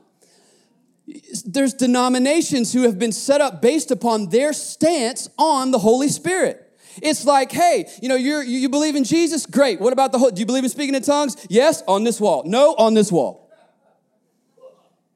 There's 1.44 1.72
denominations 1.72 2.72
who 2.72 2.82
have 2.82 2.98
been 2.98 3.12
set 3.12 3.40
up 3.40 3.62
based 3.62 3.92
upon 3.92 4.30
their 4.30 4.52
stance 4.52 5.28
on 5.38 5.70
the 5.70 5.78
Holy 5.78 6.09
Spirit. 6.09 6.65
It's 7.02 7.24
like, 7.24 7.52
hey, 7.52 7.88
you 8.02 8.09
know, 8.09 8.16
you're, 8.16 8.42
you 8.42 8.68
believe 8.68 8.96
in 8.96 9.04
Jesus? 9.04 9.46
Great. 9.46 9.80
What 9.80 9.92
about 9.92 10.12
the 10.12 10.18
whole, 10.18 10.30
do 10.30 10.40
you 10.40 10.46
believe 10.46 10.64
in 10.64 10.70
speaking 10.70 10.94
in 10.94 11.02
tongues? 11.02 11.37
Yes, 11.48 11.82
on 11.87 12.04
this 12.04 12.20
wall. 12.20 12.42
No, 12.46 12.74
on 12.74 12.94
this 12.94 13.12
wall. 13.12 13.50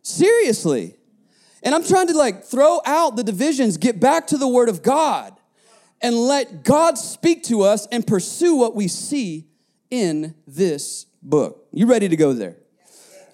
Seriously. 0.02 0.96
And 1.62 1.74
I'm 1.74 1.84
trying 1.84 2.06
to 2.08 2.16
like 2.16 2.44
throw 2.44 2.80
out 2.86 3.16
the 3.16 3.24
divisions, 3.24 3.76
get 3.76 4.00
back 4.00 4.28
to 4.28 4.38
the 4.38 4.48
word 4.48 4.68
of 4.68 4.82
God, 4.82 5.36
and 6.00 6.16
let 6.16 6.64
God 6.64 6.96
speak 6.96 7.44
to 7.44 7.62
us 7.62 7.86
and 7.92 8.06
pursue 8.06 8.56
what 8.56 8.74
we 8.74 8.88
see 8.88 9.46
in 9.90 10.34
this 10.46 11.06
book. 11.22 11.66
You 11.72 11.86
ready 11.86 12.08
to 12.08 12.16
go 12.16 12.32
there? 12.32 12.56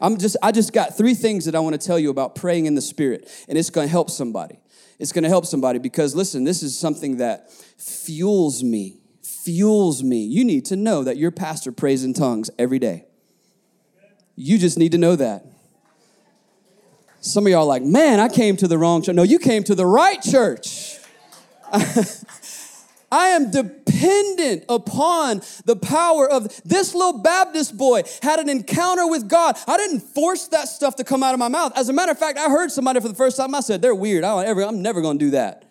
I'm 0.01 0.19
just 0.19 0.37
I 0.43 0.53
just 0.53 0.73
got 0.73 0.97
three 0.97 1.15
things 1.15 1.47
that 1.47 1.55
I 1.55 1.61
want 1.61 1.81
to 1.81 1.85
tell 1.85 1.99
you 1.99 2.11
about 2.11 2.35
praying 2.35 2.67
in 2.67 2.75
the 2.75 2.83
spirit 2.83 3.31
and 3.49 3.57
it's 3.57 3.71
going 3.71 3.87
to 3.87 3.91
help 3.91 4.11
somebody. 4.11 4.59
It's 4.99 5.13
going 5.13 5.25
to 5.25 5.29
help 5.29 5.47
somebody 5.47 5.79
because 5.79 6.15
listen, 6.15 6.45
this 6.45 6.63
is 6.63 6.79
something 6.79 7.19
that 7.19 7.53
fuels 7.53 8.63
me, 8.63 8.99
fuels 9.23 10.03
me. 10.03 10.25
You 10.25 10.45
need 10.45 10.65
to 10.67 10.77
know 10.77 11.05
that 11.05 11.17
your 11.17 11.31
pastor 11.31 11.73
prays 11.73 12.05
in 12.05 12.15
tongues 12.15 12.51
every 12.59 12.79
day. 12.79 13.07
You 14.37 14.59
just 14.59 14.79
need 14.79 14.93
to 14.93 14.99
know 14.99 15.17
that. 15.17 15.45
Some 17.21 17.47
of 17.47 17.51
y'all 17.51 17.63
are 17.63 17.67
like, 17.67 17.83
man, 17.83 18.21
I 18.21 18.29
came 18.29 18.57
to 18.59 18.69
the 18.69 18.79
wrong 18.79 19.03
church. 19.03 19.17
No, 19.17 19.23
you 19.23 19.39
came 19.39 19.65
to 19.65 19.75
the 19.75 19.87
right 19.87 20.23
church. 20.23 20.99
I 23.11 23.29
am 23.29 23.51
dependent 23.51 24.65
upon 24.69 25.43
the 25.65 25.77
power 25.77 26.29
of 26.29 26.61
this 26.65 26.95
little 26.95 27.19
Baptist 27.19 27.77
boy 27.77 28.03
had 28.23 28.41
an 28.41 28.49
encounter 28.49 29.07
with 29.07 29.29
God. 29.29 29.57
I 29.67 29.77
didn't 29.77 30.01
force 30.01 30.49
that 30.49 30.69
stuff 30.69 30.97
to 30.97 31.05
come 31.05 31.23
out 31.23 31.33
of 31.33 31.39
my 31.39 31.49
mouth. 31.49 31.73
As 31.77 31.89
a 31.89 31.93
matter 31.93 32.13
of 32.13 32.19
fact, 32.19 32.39
I 32.39 32.49
heard 32.49 32.73
somebody 32.73 33.01
for 33.01 33.09
the 33.09 33.15
first 33.15 33.37
time. 33.37 33.55
I 33.55 33.61
said, 33.61 33.83
"They're 33.83 33.95
weird. 33.95 34.25
I 34.25 34.35
don't 34.35 34.47
ever. 34.47 34.63
I'm 34.63 34.83
never 34.83 35.01
going 35.01 35.19
to 35.19 35.25
do 35.25 35.31
that." 35.33 35.66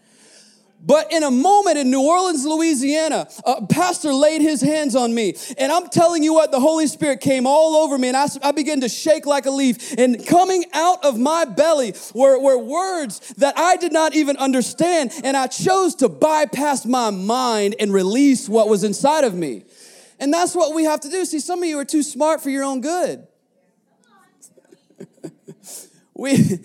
But 0.85 1.11
in 1.11 1.23
a 1.23 1.31
moment 1.31 1.79
in 1.79 1.89
New 1.89 2.01
Orleans, 2.01 2.45
Louisiana, 2.45 3.27
a 3.43 3.65
pastor 3.65 4.13
laid 4.13 4.41
his 4.41 4.61
hands 4.61 4.95
on 4.95 5.15
me. 5.15 5.35
And 5.57 5.71
I'm 5.71 5.89
telling 5.89 6.21
you 6.21 6.33
what, 6.33 6.51
the 6.51 6.59
Holy 6.59 6.85
Spirit 6.85 7.21
came 7.21 7.47
all 7.47 7.75
over 7.77 7.97
me 7.97 8.09
and 8.09 8.17
I, 8.17 8.27
I 8.43 8.51
began 8.51 8.81
to 8.81 8.89
shake 8.89 9.25
like 9.25 9.47
a 9.47 9.51
leaf. 9.51 9.97
And 9.97 10.25
coming 10.27 10.63
out 10.73 11.03
of 11.03 11.17
my 11.17 11.45
belly 11.45 11.95
were, 12.13 12.39
were 12.39 12.59
words 12.59 13.33
that 13.37 13.57
I 13.57 13.77
did 13.77 13.93
not 13.93 14.15
even 14.15 14.37
understand. 14.37 15.11
And 15.23 15.35
I 15.35 15.47
chose 15.47 15.95
to 15.95 16.09
bypass 16.09 16.85
my 16.85 17.09
mind 17.09 17.75
and 17.79 17.91
release 17.91 18.47
what 18.47 18.69
was 18.69 18.83
inside 18.83 19.23
of 19.23 19.33
me. 19.33 19.63
And 20.19 20.31
that's 20.31 20.55
what 20.55 20.75
we 20.75 20.83
have 20.83 20.99
to 21.01 21.09
do. 21.09 21.25
See, 21.25 21.39
some 21.39 21.63
of 21.63 21.67
you 21.67 21.79
are 21.79 21.85
too 21.85 22.03
smart 22.03 22.41
for 22.41 22.51
your 22.51 22.63
own 22.63 22.81
good. 22.81 23.27
we, 26.13 26.59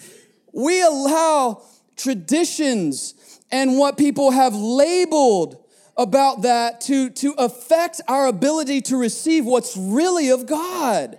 we 0.52 0.82
allow 0.82 1.62
traditions 1.96 3.14
and 3.52 3.78
what 3.78 3.98
people 3.98 4.30
have 4.30 4.54
labeled 4.54 5.62
about 5.96 6.42
that 6.42 6.80
to, 6.82 7.10
to 7.10 7.32
affect 7.36 8.00
our 8.08 8.26
ability 8.26 8.80
to 8.80 8.96
receive 8.96 9.44
what's 9.44 9.76
really 9.76 10.30
of 10.30 10.46
God. 10.46 11.18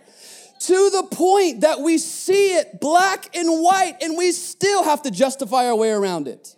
To 0.62 0.90
the 0.92 1.08
point 1.12 1.62
that 1.62 1.80
we 1.80 1.98
see 1.98 2.56
it 2.56 2.80
black 2.80 3.36
and 3.36 3.62
white 3.62 3.98
and 4.02 4.18
we 4.18 4.32
still 4.32 4.84
have 4.84 5.02
to 5.04 5.12
justify 5.12 5.68
our 5.68 5.76
way 5.76 5.92
around 5.92 6.28
it. 6.28 6.56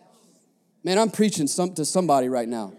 Man, 0.83 0.99
I'm 0.99 1.09
preaching 1.09 1.47
some, 1.47 1.73
to 1.75 1.85
somebody 1.85 2.27
right 2.27 2.47
now. 2.47 2.73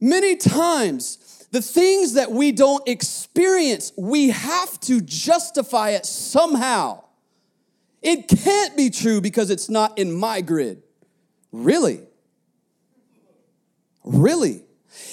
Many 0.00 0.36
times, 0.36 1.46
the 1.52 1.62
things 1.62 2.14
that 2.14 2.30
we 2.32 2.52
don't 2.52 2.86
experience, 2.88 3.92
we 3.96 4.30
have 4.30 4.80
to 4.80 5.00
justify 5.00 5.90
it 5.90 6.06
somehow. 6.06 7.04
It 8.02 8.28
can't 8.28 8.76
be 8.76 8.90
true 8.90 9.20
because 9.20 9.50
it's 9.50 9.68
not 9.68 9.98
in 9.98 10.12
my 10.12 10.40
grid. 10.40 10.82
Really? 11.52 12.00
Really? 14.04 14.62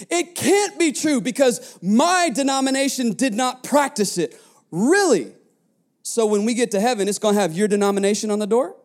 It 0.09 0.35
can't 0.35 0.77
be 0.79 0.91
true 0.91 1.21
because 1.21 1.77
my 1.81 2.29
denomination 2.33 3.13
did 3.13 3.33
not 3.33 3.63
practice 3.63 4.17
it. 4.17 4.39
Really? 4.71 5.33
So 6.03 6.25
when 6.25 6.45
we 6.45 6.53
get 6.53 6.71
to 6.71 6.79
heaven, 6.79 7.07
it's 7.07 7.19
gonna 7.19 7.39
have 7.39 7.53
your 7.53 7.67
denomination 7.67 8.31
on 8.31 8.39
the 8.39 8.47
door? 8.47 8.75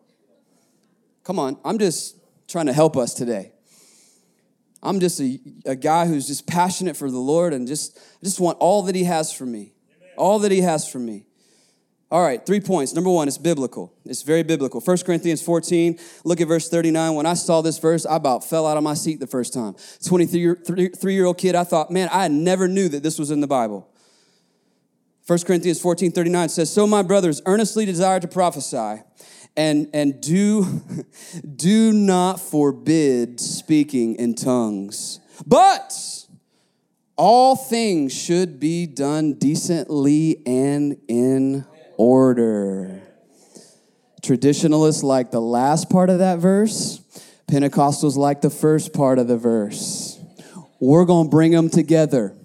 Come 1.25 1.39
on, 1.39 1.57
I'm 1.65 1.79
just 1.79 2.17
trying 2.49 2.67
to 2.67 2.73
help 2.73 2.97
us 2.97 3.15
today. 3.15 3.53
I'm 4.83 4.99
just 4.99 5.21
a, 5.21 5.39
a 5.65 5.77
guy 5.77 6.07
who's 6.07 6.27
just 6.27 6.47
passionate 6.47 6.97
for 6.97 7.11
the 7.11 7.19
Lord 7.19 7.53
and 7.53 7.69
just, 7.69 7.99
just 8.23 8.41
want 8.41 8.59
all 8.59 8.83
that 8.83 8.97
He 8.97 9.05
has 9.05 9.33
for 9.33 9.47
me. 9.47 9.73
All 10.17 10.41
that 10.41 10.51
He 10.51 10.61
has 10.61 10.89
for 10.89 10.99
me. 10.99 11.25
All 12.13 12.21
right, 12.23 12.45
three 12.45 12.61
points. 12.61 12.93
Number 12.93 13.09
one, 13.09 13.27
it's 13.27 13.39
biblical. 13.39 13.91
It's 14.05 14.21
very 14.21 14.43
biblical. 14.43 14.83
1 14.83 14.99
Corinthians 14.99 15.41
14, 15.41 15.99
look 16.25 16.43
at 16.43 16.47
verse 16.47 16.69
39. 16.69 17.15
When 17.15 17.25
I 17.25 17.33
saw 17.33 17.63
this 17.63 17.79
verse, 17.79 18.05
I 18.05 18.17
about 18.17 18.45
fell 18.45 18.67
out 18.67 18.77
of 18.77 18.83
my 18.83 18.93
seat 18.93 19.19
the 19.19 19.27
first 19.27 19.55
time. 19.55 19.77
23 20.05 21.15
year 21.15 21.25
old 21.25 21.39
kid, 21.39 21.55
I 21.55 21.65
thought, 21.65 21.91
man, 21.91 22.11
I 22.13 22.29
never 22.29 22.69
knew 22.69 22.91
that 22.91 23.03
this 23.03 23.19
was 23.19 23.31
in 23.31 23.41
the 23.41 23.47
Bible. 23.47 23.89
1 25.27 25.39
Corinthians 25.47 25.81
14, 25.81 26.13
39 26.13 26.51
says, 26.51 26.71
So 26.71 26.87
my 26.87 27.01
brothers, 27.01 27.41
earnestly 27.47 27.87
desire 27.87 28.21
to 28.21 28.29
prophesy, 28.29 29.03
and, 29.57 29.89
and 29.95 30.21
do, 30.21 30.83
do 31.57 31.95
not 31.95 32.41
forbid 32.41 33.41
speaking 33.41 34.17
in 34.17 34.35
tongues. 34.35 35.19
But 35.47 35.95
all 37.17 37.57
things 37.57 38.13
should 38.13 38.61
be 38.61 38.85
done 38.85 39.33
decently 39.39 40.43
and 40.45 40.99
in 41.09 41.65
order. 41.97 43.03
Traditionalists 44.23 45.03
like 45.03 45.31
the 45.31 45.41
last 45.41 45.91
part 45.91 46.11
of 46.11 46.19
that 46.21 46.39
verse, 46.39 47.01
Pentecostals 47.51 48.17
like 48.17 48.41
the 48.41 48.51
first 48.51 48.93
part 48.93 49.19
of 49.19 49.29
the 49.29 49.37
verse. 49.37 50.21
We're 50.81 51.05
going 51.05 51.27
to 51.27 51.31
bring 51.31 51.53
them 51.53 51.69
together. 51.69 52.37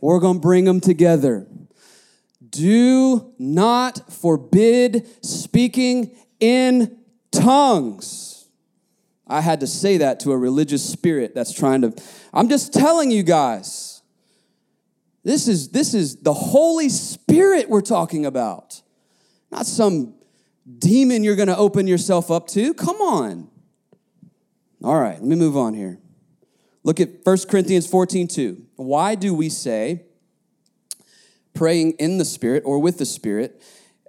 We're 0.00 0.20
going 0.20 0.36
to 0.36 0.40
bring 0.40 0.64
them 0.64 0.80
together. 0.80 1.46
Do 2.48 3.32
not 3.38 4.12
forbid 4.12 5.06
speaking 5.24 6.16
in 6.40 6.98
tongues. 7.32 8.46
I 9.26 9.40
had 9.40 9.60
to 9.60 9.66
say 9.66 9.98
that 9.98 10.20
to 10.20 10.32
a 10.32 10.38
religious 10.38 10.88
spirit 10.88 11.34
that's 11.34 11.52
trying 11.52 11.82
to. 11.82 11.94
I'm 12.32 12.48
just 12.48 12.72
telling 12.72 13.10
you 13.10 13.22
guys 13.22 13.95
this 15.26 15.48
is, 15.48 15.70
this 15.70 15.92
is 15.92 16.18
the 16.18 16.32
Holy 16.32 16.88
Spirit 16.88 17.68
we're 17.68 17.80
talking 17.80 18.24
about, 18.24 18.80
not 19.50 19.66
some 19.66 20.14
demon 20.78 21.24
you're 21.24 21.34
going 21.34 21.48
to 21.48 21.56
open 21.56 21.88
yourself 21.88 22.30
up 22.30 22.46
to. 22.46 22.72
Come 22.74 22.98
on. 22.98 23.50
All 24.84 25.00
right, 25.00 25.18
let 25.18 25.24
me 25.24 25.34
move 25.34 25.56
on 25.56 25.74
here. 25.74 25.98
Look 26.84 27.00
at 27.00 27.24
1 27.24 27.38
Corinthians 27.50 27.88
14 27.88 28.28
2. 28.28 28.66
Why 28.76 29.16
do 29.16 29.34
we 29.34 29.48
say 29.48 30.04
praying 31.54 31.94
in 31.94 32.18
the 32.18 32.24
Spirit 32.24 32.62
or 32.64 32.78
with 32.78 32.98
the 32.98 33.06
Spirit? 33.06 33.60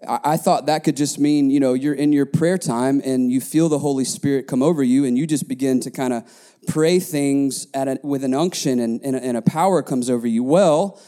I 0.08 0.38
thought 0.38 0.68
that 0.68 0.84
could 0.84 0.96
just 0.96 1.18
mean, 1.18 1.50
you 1.50 1.60
know, 1.60 1.74
you're 1.74 1.96
in 1.96 2.14
your 2.14 2.28
prayer 2.28 2.60
time 2.60 3.02
and 3.04 3.32
you 3.32 3.42
feel 3.42 3.70
the 3.70 3.80
Holy 3.80 4.06
Spirit 4.06 4.46
come 4.46 4.62
over 4.62 4.84
you 4.84 5.04
and 5.06 5.18
you 5.18 5.26
just 5.26 5.48
begin 5.48 5.80
to 5.80 5.90
kind 5.90 6.14
of 6.14 6.32
pray 6.68 7.00
things 7.00 7.68
a, 7.74 7.98
with 8.04 8.24
an 8.24 8.34
unction 8.34 8.80
and, 8.80 9.02
and, 9.02 9.16
and 9.16 9.38
a 9.38 9.42
power 9.42 9.82
comes 9.82 10.10
over 10.10 10.28
you. 10.28 10.44
Well, 10.44 11.00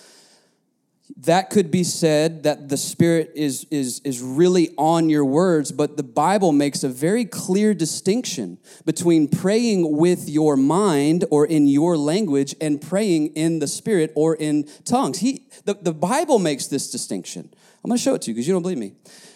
that 1.17 1.49
could 1.49 1.71
be 1.71 1.83
said 1.83 2.43
that 2.43 2.69
the 2.69 2.77
spirit 2.77 3.31
is, 3.35 3.65
is, 3.71 3.99
is 4.05 4.21
really 4.21 4.73
on 4.77 5.09
your 5.09 5.25
words 5.25 5.71
but 5.71 5.97
the 5.97 6.03
bible 6.03 6.51
makes 6.51 6.83
a 6.83 6.89
very 6.89 7.25
clear 7.25 7.73
distinction 7.73 8.57
between 8.85 9.27
praying 9.27 9.97
with 9.97 10.29
your 10.29 10.55
mind 10.55 11.25
or 11.29 11.45
in 11.45 11.67
your 11.67 11.97
language 11.97 12.55
and 12.61 12.81
praying 12.81 13.27
in 13.35 13.59
the 13.59 13.67
spirit 13.67 14.11
or 14.15 14.35
in 14.35 14.67
tongues. 14.85 15.19
He, 15.19 15.47
the, 15.65 15.73
the 15.73 15.93
bible 15.93 16.39
makes 16.39 16.67
this 16.67 16.89
distinction. 16.89 17.49
I'm 17.83 17.89
going 17.89 17.97
to 17.97 18.03
show 18.03 18.15
it 18.15 18.21
to 18.23 18.31
you 18.31 18.35
because 18.35 18.47
you 18.47 18.53
don't 18.53 18.61
believe 18.61 18.77
me. 18.77 18.93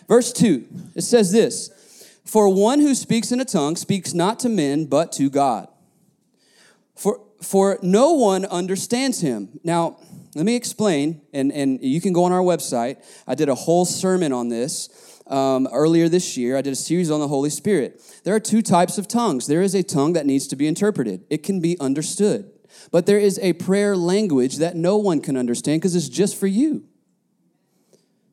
Verse 0.08 0.32
2 0.32 0.66
it 0.96 1.02
says 1.02 1.32
this 1.32 1.70
for 2.26 2.48
one 2.48 2.80
who 2.80 2.96
speaks 2.96 3.32
in 3.32 3.42
a 3.42 3.46
tongue 3.46 3.76
speaks 3.76 4.14
not 4.14 4.40
to 4.40 4.50
men 4.50 4.86
but 4.86 5.12
to 5.14 5.30
god 5.30 5.68
for, 6.96 7.22
for 7.42 7.80
no 7.82 8.14
one 8.14 8.46
understands 8.46 9.22
him. 9.22 9.60
Now, 9.64 9.98
let 10.36 10.46
me 10.46 10.56
explain, 10.56 11.22
and, 11.34 11.52
and 11.52 11.84
you 11.84 12.02
can 12.02 12.14
go 12.14 12.24
on 12.24 12.32
our 12.32 12.42
website. 12.42 13.04
I 13.28 13.36
did 13.36 13.50
a 13.50 13.56
whole 13.56 13.86
sermon 13.86 14.34
on 14.34 14.50
this 14.50 15.22
um, 15.28 15.68
earlier 15.72 16.10
this 16.10 16.38
year. 16.38 16.58
I 16.58 16.62
did 16.62 16.74
a 16.74 16.78
series 16.78 17.12
on 17.12 17.20
the 17.20 17.28
Holy 17.28 17.50
Spirit. 17.50 18.02
There 18.24 18.34
are 18.34 18.40
two 18.40 18.62
types 18.62 18.98
of 18.98 19.08
tongues. 19.08 19.48
There 19.48 19.62
is 19.62 19.76
a 19.76 19.84
tongue 19.84 20.14
that 20.14 20.26
needs 20.26 20.48
to 20.48 20.56
be 20.56 20.68
interpreted, 20.68 21.24
it 21.30 21.44
can 21.44 21.60
be 21.60 21.80
understood. 21.80 22.50
But 22.92 23.06
there 23.06 23.20
is 23.20 23.40
a 23.40 23.54
prayer 23.54 23.96
language 23.96 24.58
that 24.58 24.76
no 24.76 24.98
one 24.98 25.22
can 25.22 25.38
understand 25.38 25.82
because 25.82 25.96
it's 25.96 26.10
just 26.10 26.40
for 26.40 26.48
you. 26.48 26.86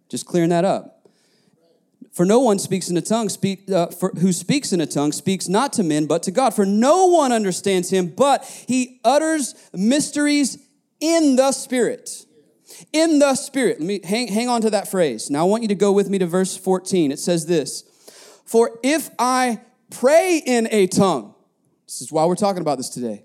Just 0.08 0.26
clearing 0.26 0.50
that 0.50 0.64
up. 0.64 0.99
For 2.12 2.26
no 2.26 2.40
one 2.40 2.58
speaks 2.58 2.88
in 2.88 2.96
a 2.96 3.02
tongue, 3.02 3.28
speak, 3.28 3.70
uh, 3.70 3.86
for, 3.86 4.10
who 4.10 4.32
speaks 4.32 4.72
in 4.72 4.80
a 4.80 4.86
tongue 4.86 5.12
speaks 5.12 5.48
not 5.48 5.72
to 5.74 5.84
men, 5.84 6.06
but 6.06 6.24
to 6.24 6.30
God. 6.30 6.54
For 6.54 6.66
no 6.66 7.06
one 7.06 7.30
understands 7.30 7.90
him, 7.90 8.08
but 8.08 8.44
he 8.66 9.00
utters 9.04 9.54
mysteries 9.72 10.58
in 10.98 11.36
the 11.36 11.52
Spirit. 11.52 12.26
In 12.92 13.20
the 13.20 13.36
Spirit. 13.36 13.78
Let 13.78 13.86
me 13.86 14.00
hang, 14.02 14.28
hang 14.28 14.48
on 14.48 14.60
to 14.62 14.70
that 14.70 14.90
phrase. 14.90 15.30
Now 15.30 15.40
I 15.40 15.48
want 15.48 15.62
you 15.62 15.68
to 15.68 15.74
go 15.76 15.92
with 15.92 16.10
me 16.10 16.18
to 16.18 16.26
verse 16.26 16.56
14. 16.56 17.12
It 17.12 17.20
says 17.20 17.46
this 17.46 17.84
For 18.44 18.78
if 18.82 19.10
I 19.18 19.60
pray 19.90 20.42
in 20.44 20.66
a 20.72 20.88
tongue, 20.88 21.34
this 21.86 22.00
is 22.00 22.10
why 22.10 22.24
we're 22.24 22.34
talking 22.34 22.60
about 22.60 22.78
this 22.78 22.88
today. 22.88 23.22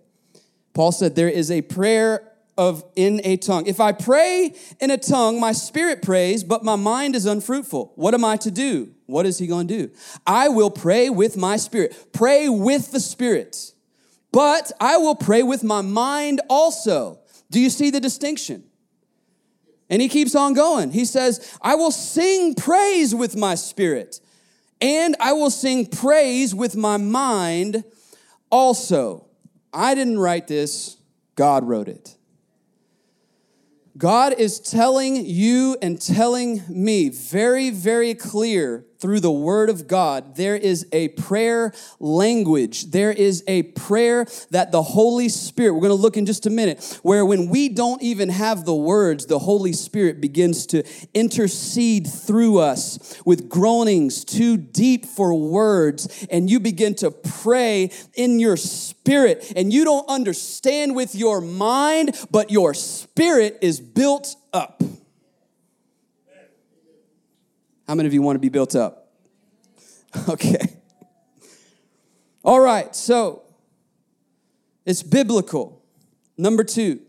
Paul 0.74 0.92
said 0.92 1.16
there 1.16 1.30
is 1.30 1.50
a 1.50 1.62
prayer 1.62 2.35
of 2.58 2.84
in 2.96 3.22
a 3.24 3.38
tongue. 3.38 3.68
If 3.68 3.80
I 3.80 3.92
pray 3.92 4.54
in 4.80 4.92
a 4.92 4.98
tongue, 4.98 5.40
my 5.40 5.52
spirit 5.52 6.02
prays, 6.02 6.44
but 6.44 6.64
my 6.64 6.76
mind 6.76 7.16
is 7.16 7.26
unfruitful. 7.26 7.94
What 7.96 8.14
am 8.14 8.24
I 8.24 8.38
to 8.38 8.52
do? 8.52 8.94
What 9.08 9.26
is 9.26 9.38
he 9.38 9.48
going 9.48 9.68
to 9.68 9.88
do? 9.88 9.94
I 10.26 10.48
will 10.50 10.72
pray 10.72 11.10
with 11.10 11.38
my 11.38 11.58
spirit. 11.58 12.10
Pray 12.14 12.48
with 12.50 12.92
the 12.92 13.00
spirit. 13.00 13.74
But 14.32 14.72
I 14.80 14.98
will 14.98 15.16
pray 15.16 15.44
with 15.44 15.64
my 15.64 15.82
mind 15.82 16.42
also. 16.50 17.20
Do 17.52 17.60
you 17.60 17.70
see 17.70 17.90
the 17.90 18.00
distinction? 18.00 18.64
And 19.90 20.02
he 20.02 20.10
keeps 20.10 20.36
on 20.36 20.54
going. 20.54 20.92
He 20.92 21.06
says, 21.06 21.58
I 21.62 21.76
will 21.76 21.92
sing 21.92 22.56
praise 22.56 23.14
with 23.14 23.36
my 23.36 23.56
spirit, 23.56 24.20
and 24.82 25.16
I 25.20 25.34
will 25.34 25.52
sing 25.52 25.86
praise 25.86 26.56
with 26.56 26.76
my 26.76 26.98
mind 26.98 27.84
also. 28.50 29.28
I 29.72 29.94
didn't 29.94 30.20
write 30.20 30.48
this, 30.48 30.98
God 31.36 31.66
wrote 31.66 31.88
it. 31.88 32.15
God 33.98 34.34
is 34.38 34.60
telling 34.60 35.26
you 35.26 35.78
and 35.82 36.02
telling 36.02 36.64
me 36.68 37.08
very, 37.10 37.70
very 37.70 38.14
clear 38.14 38.86
through 39.00 39.20
the 39.20 39.32
Word 39.32 39.70
of 39.70 39.88
God, 39.88 40.36
there 40.36 40.56
is 40.56 40.88
a 40.92 41.10
prayer 41.10 41.74
language. 42.00 42.92
There 42.92 43.12
is 43.12 43.44
a 43.48 43.64
prayer 43.64 44.26
that 44.52 44.72
the 44.72 44.82
Holy 44.82 45.30
Spirit, 45.30 45.74
we're 45.74 45.82
going 45.82 45.90
to 45.90 45.96
look 45.96 46.18
in 46.18 46.26
just 46.26 46.46
a 46.46 46.50
minute, 46.50 47.00
where 47.04 47.26
when 47.26 47.50
we 47.50 47.70
don't 47.70 48.02
even 48.02 48.30
have 48.30 48.66
the 48.66 48.76
words, 48.76 49.26
the 49.26 49.40
Holy 49.40 49.74
Spirit 49.74 50.22
begins 50.22 50.66
to 50.68 50.84
intercede 51.14 52.08
through 52.08 52.60
us 52.60 53.22
with 53.26 53.50
groanings 53.50 54.26
too 54.26 54.58
deep 54.58 55.06
for 55.06 55.34
words, 55.34 56.28
and 56.30 56.50
you 56.50 56.60
begin 56.60 56.96
to 56.96 57.12
pray 57.12 57.92
in 58.14 58.40
your 58.40 58.58
spirit, 58.58 59.54
and 59.56 59.72
you 59.74 59.84
don't 59.84 60.08
understand 60.10 60.96
with 60.96 61.16
your 61.16 61.42
mind, 61.42 62.16
but 62.32 62.50
your 62.52 62.74
spirit 62.74 63.58
is 63.62 63.80
built 63.80 64.36
up. 64.54 64.82
How 67.88 67.96
many 67.96 68.08
of 68.08 68.14
you 68.14 68.22
want 68.22 68.36
to 68.36 68.40
be 68.40 68.50
built 68.50 68.76
up? 68.76 69.02
Okay. 70.30 70.80
All 72.42 72.62
right, 72.62 72.96
so 72.96 73.42
it's 74.86 75.04
biblical. 75.04 75.84
Number 76.38 76.64
two, 76.64 77.02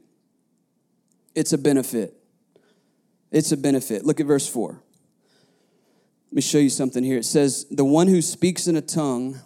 it's 1.35 1.53
a 1.53 1.59
benefit. 1.59 2.17
It's 3.31 3.53
a 3.53 3.57
benefit. 3.57 4.05
Look 4.05 4.19
at 4.19 4.27
verse 4.27 4.49
4. 4.49 4.73
Let 4.73 6.33
me 6.33 6.41
show 6.41 6.59
you 6.59 6.71
something 6.71 7.05
here. 7.05 7.19
It 7.19 7.27
says, 7.27 7.67
The 7.71 7.85
one 7.85 8.09
who 8.09 8.23
speaks 8.23 8.67
in 8.67 8.77
a 8.77 8.81
tongue, 8.81 9.39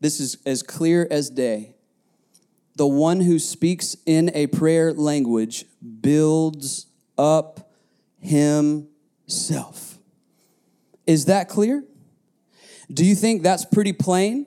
this 0.00 0.20
is 0.20 0.36
as 0.44 0.62
clear 0.62 1.06
as 1.10 1.30
day. 1.30 1.76
The 2.76 2.86
one 2.86 3.20
who 3.20 3.38
speaks 3.38 3.96
in 4.04 4.30
a 4.34 4.48
prayer 4.48 4.92
language 4.92 5.64
builds 6.00 6.86
up 7.16 7.72
himself. 8.20 9.87
Is 11.08 11.24
that 11.24 11.48
clear? 11.48 11.82
Do 12.92 13.04
you 13.04 13.14
think 13.14 13.42
that's 13.42 13.64
pretty 13.64 13.94
plain? 13.94 14.46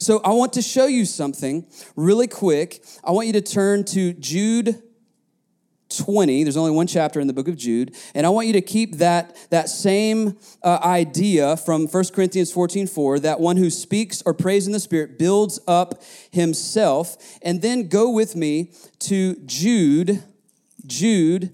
So 0.00 0.20
I 0.24 0.30
want 0.30 0.52
to 0.54 0.62
show 0.62 0.86
you 0.86 1.04
something 1.04 1.64
really 1.94 2.26
quick. 2.26 2.84
I 3.04 3.12
want 3.12 3.28
you 3.28 3.32
to 3.34 3.40
turn 3.40 3.84
to 3.84 4.12
Jude 4.12 4.82
20 5.96 6.44
there's 6.44 6.56
only 6.56 6.70
one 6.70 6.86
chapter 6.86 7.18
in 7.18 7.26
the 7.26 7.32
book 7.32 7.48
of 7.48 7.56
jude 7.56 7.92
and 8.14 8.24
i 8.24 8.28
want 8.28 8.46
you 8.46 8.52
to 8.52 8.60
keep 8.60 8.98
that 8.98 9.36
that 9.50 9.68
same 9.68 10.38
uh, 10.62 10.78
idea 10.84 11.56
from 11.56 11.88
1 11.88 12.04
corinthians 12.14 12.52
14 12.52 12.86
4 12.86 13.18
that 13.18 13.40
one 13.40 13.56
who 13.56 13.68
speaks 13.68 14.22
or 14.24 14.32
prays 14.32 14.68
in 14.68 14.72
the 14.72 14.78
spirit 14.78 15.18
builds 15.18 15.58
up 15.66 16.00
himself 16.30 17.16
and 17.42 17.60
then 17.60 17.88
go 17.88 18.08
with 18.08 18.36
me 18.36 18.72
to 19.00 19.34
jude 19.46 20.22
jude 20.86 21.52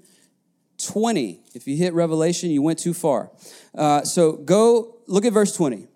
20 0.85 1.41
if 1.57 1.67
you 1.67 1.77
hit 1.77 1.93
revelation 1.95 2.51
you 2.51 2.63
went 2.63 2.79
too 2.79 2.95
far 2.95 3.31
uh, 3.77 4.03
so 4.03 4.33
go 4.33 4.97
look 5.07 5.25
at 5.25 5.33
verse 5.33 5.55
20. 5.55 5.87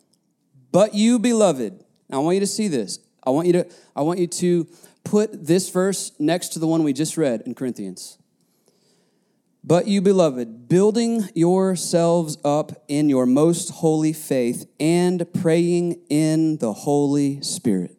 But 0.73 0.95
you, 0.95 1.19
beloved, 1.19 1.85
I 2.11 2.19
want 2.19 2.35
you 2.35 2.41
to 2.41 2.47
see 2.47 2.69
this. 2.69 2.99
I 3.25 3.31
want 3.31 3.47
you 3.47 3.53
to, 3.55 3.67
I 3.95 4.03
want 4.03 4.19
you 4.19 4.27
to 4.27 4.67
put 5.05 5.47
this 5.47 5.71
verse 5.71 6.13
next 6.19 6.51
to 6.51 6.59
the 6.59 6.67
one 6.67 6.83
we 6.83 6.93
just 6.93 7.17
read 7.17 7.43
in 7.43 7.55
Corinthians. 7.55 8.19
But 9.63 9.87
you, 9.87 10.01
beloved, 10.01 10.69
building 10.69 11.29
yourselves 11.35 12.39
up 12.45 12.73
in 12.89 13.11
your 13.11 13.27
most 13.27 13.71
holy 13.71 14.15
faith 14.15 14.67
and 14.79 15.31
praying 15.35 16.01
in 16.09 16.57
the 16.59 16.73
Holy 16.73 17.43
Spirit. 17.43 17.99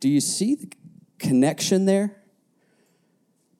Do 0.00 0.08
you 0.08 0.20
see 0.20 0.54
the 0.54 0.70
connection 1.18 1.86
there? 1.86 2.21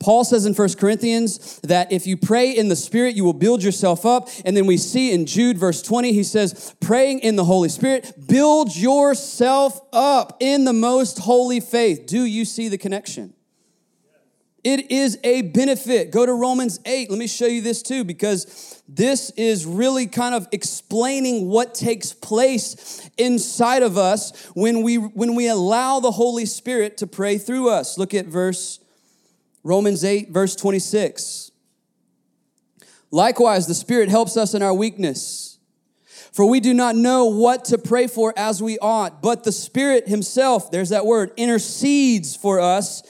Paul 0.02 0.24
says 0.24 0.44
in 0.44 0.54
1 0.54 0.74
Corinthians 0.74 1.60
that 1.60 1.92
if 1.92 2.06
you 2.06 2.16
pray 2.16 2.50
in 2.50 2.68
the 2.68 2.76
Spirit, 2.76 3.14
you 3.14 3.24
will 3.24 3.32
build 3.32 3.62
yourself 3.62 4.04
up. 4.04 4.28
And 4.44 4.56
then 4.56 4.66
we 4.66 4.76
see 4.76 5.12
in 5.12 5.26
Jude, 5.26 5.56
verse 5.56 5.80
20, 5.80 6.12
he 6.12 6.24
says, 6.24 6.74
praying 6.80 7.20
in 7.20 7.36
the 7.36 7.44
Holy 7.44 7.68
Spirit, 7.68 8.14
build 8.26 8.76
yourself 8.76 9.80
up 9.92 10.36
in 10.40 10.64
the 10.64 10.72
most 10.72 11.20
holy 11.20 11.60
faith. 11.60 12.06
Do 12.06 12.24
you 12.24 12.44
see 12.44 12.68
the 12.68 12.78
connection? 12.78 13.34
It 14.64 14.92
is 14.92 15.18
a 15.24 15.42
benefit. 15.42 16.12
Go 16.12 16.24
to 16.24 16.32
Romans 16.32 16.78
8. 16.86 17.10
Let 17.10 17.18
me 17.18 17.26
show 17.26 17.46
you 17.46 17.62
this 17.62 17.82
too, 17.82 18.04
because 18.04 18.80
this 18.88 19.30
is 19.30 19.66
really 19.66 20.06
kind 20.06 20.36
of 20.36 20.46
explaining 20.52 21.48
what 21.48 21.74
takes 21.74 22.12
place 22.12 23.10
inside 23.18 23.82
of 23.82 23.98
us 23.98 24.46
when 24.54 24.82
we 24.82 24.98
when 24.98 25.34
we 25.34 25.48
allow 25.48 25.98
the 25.98 26.12
Holy 26.12 26.46
Spirit 26.46 26.96
to 26.98 27.08
pray 27.08 27.38
through 27.38 27.70
us. 27.70 27.98
Look 27.98 28.14
at 28.14 28.26
verse 28.26 28.78
Romans 29.64 30.04
8, 30.04 30.30
verse 30.30 30.56
26. 30.56 31.50
Likewise, 33.10 33.66
the 33.66 33.74
Spirit 33.74 34.08
helps 34.08 34.36
us 34.36 34.54
in 34.54 34.62
our 34.62 34.74
weakness. 34.74 35.58
For 36.32 36.46
we 36.46 36.60
do 36.60 36.72
not 36.72 36.96
know 36.96 37.26
what 37.26 37.66
to 37.66 37.78
pray 37.78 38.06
for 38.06 38.32
as 38.36 38.62
we 38.62 38.78
ought, 38.78 39.20
but 39.20 39.44
the 39.44 39.52
Spirit 39.52 40.08
Himself, 40.08 40.70
there's 40.70 40.88
that 40.88 41.04
word, 41.04 41.30
intercedes 41.36 42.34
for 42.34 42.58
us 42.58 43.02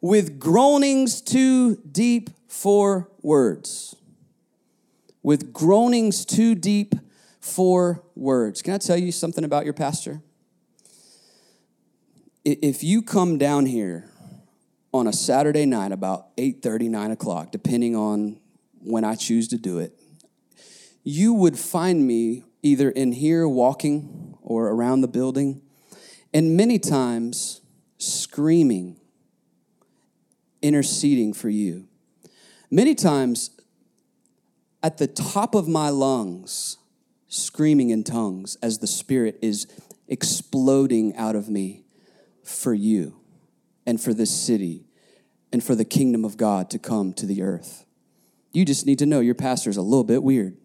with 0.00 0.38
groanings 0.38 1.20
too 1.20 1.76
deep 1.90 2.30
for 2.46 3.10
words. 3.20 3.96
With 5.24 5.52
groanings 5.52 6.24
too 6.24 6.54
deep 6.54 6.94
for 7.40 8.04
words. 8.14 8.62
Can 8.62 8.74
I 8.74 8.78
tell 8.78 8.96
you 8.96 9.10
something 9.10 9.44
about 9.44 9.64
your 9.64 9.74
pastor? 9.74 10.22
If 12.44 12.84
you 12.84 13.02
come 13.02 13.38
down 13.38 13.66
here 13.66 14.08
on 14.92 15.06
a 15.06 15.12
Saturday 15.12 15.66
night 15.66 15.92
about 15.92 16.36
8:30, 16.36 16.88
9 16.88 17.10
o'clock, 17.10 17.52
depending 17.52 17.94
on 17.94 18.40
when 18.80 19.04
I 19.04 19.14
choose 19.14 19.48
to 19.48 19.58
do 19.58 19.78
it, 19.78 19.98
you 21.02 21.34
would 21.34 21.58
find 21.58 22.06
me 22.06 22.44
either 22.62 22.90
in 22.90 23.12
here 23.12 23.46
walking 23.48 24.36
or 24.42 24.68
around 24.68 25.00
the 25.00 25.08
building, 25.08 25.62
and 26.32 26.56
many 26.56 26.78
times 26.78 27.60
screaming, 27.98 28.98
interceding 30.62 31.32
for 31.32 31.48
you. 31.48 31.86
Many 32.70 32.94
times 32.94 33.50
at 34.82 34.98
the 34.98 35.06
top 35.06 35.54
of 35.54 35.68
my 35.68 35.90
lungs, 35.90 36.78
screaming 37.28 37.90
in 37.90 38.04
tongues 38.04 38.56
as 38.62 38.78
the 38.78 38.86
Spirit 38.86 39.38
is 39.42 39.66
exploding 40.06 41.14
out 41.16 41.36
of 41.36 41.48
me 41.48 41.84
for 42.42 42.72
you 42.72 43.17
and 43.88 43.98
for 43.98 44.12
this 44.12 44.30
city 44.30 44.84
and 45.50 45.64
for 45.64 45.74
the 45.74 45.84
kingdom 45.84 46.22
of 46.22 46.36
God 46.36 46.68
to 46.72 46.78
come 46.78 47.14
to 47.14 47.24
the 47.24 47.40
earth. 47.40 47.86
You 48.52 48.66
just 48.66 48.84
need 48.84 48.98
to 48.98 49.06
know 49.06 49.20
your 49.20 49.34
pastor's 49.34 49.78
a 49.78 49.82
little 49.82 50.04
bit 50.04 50.22
weird. 50.22 50.58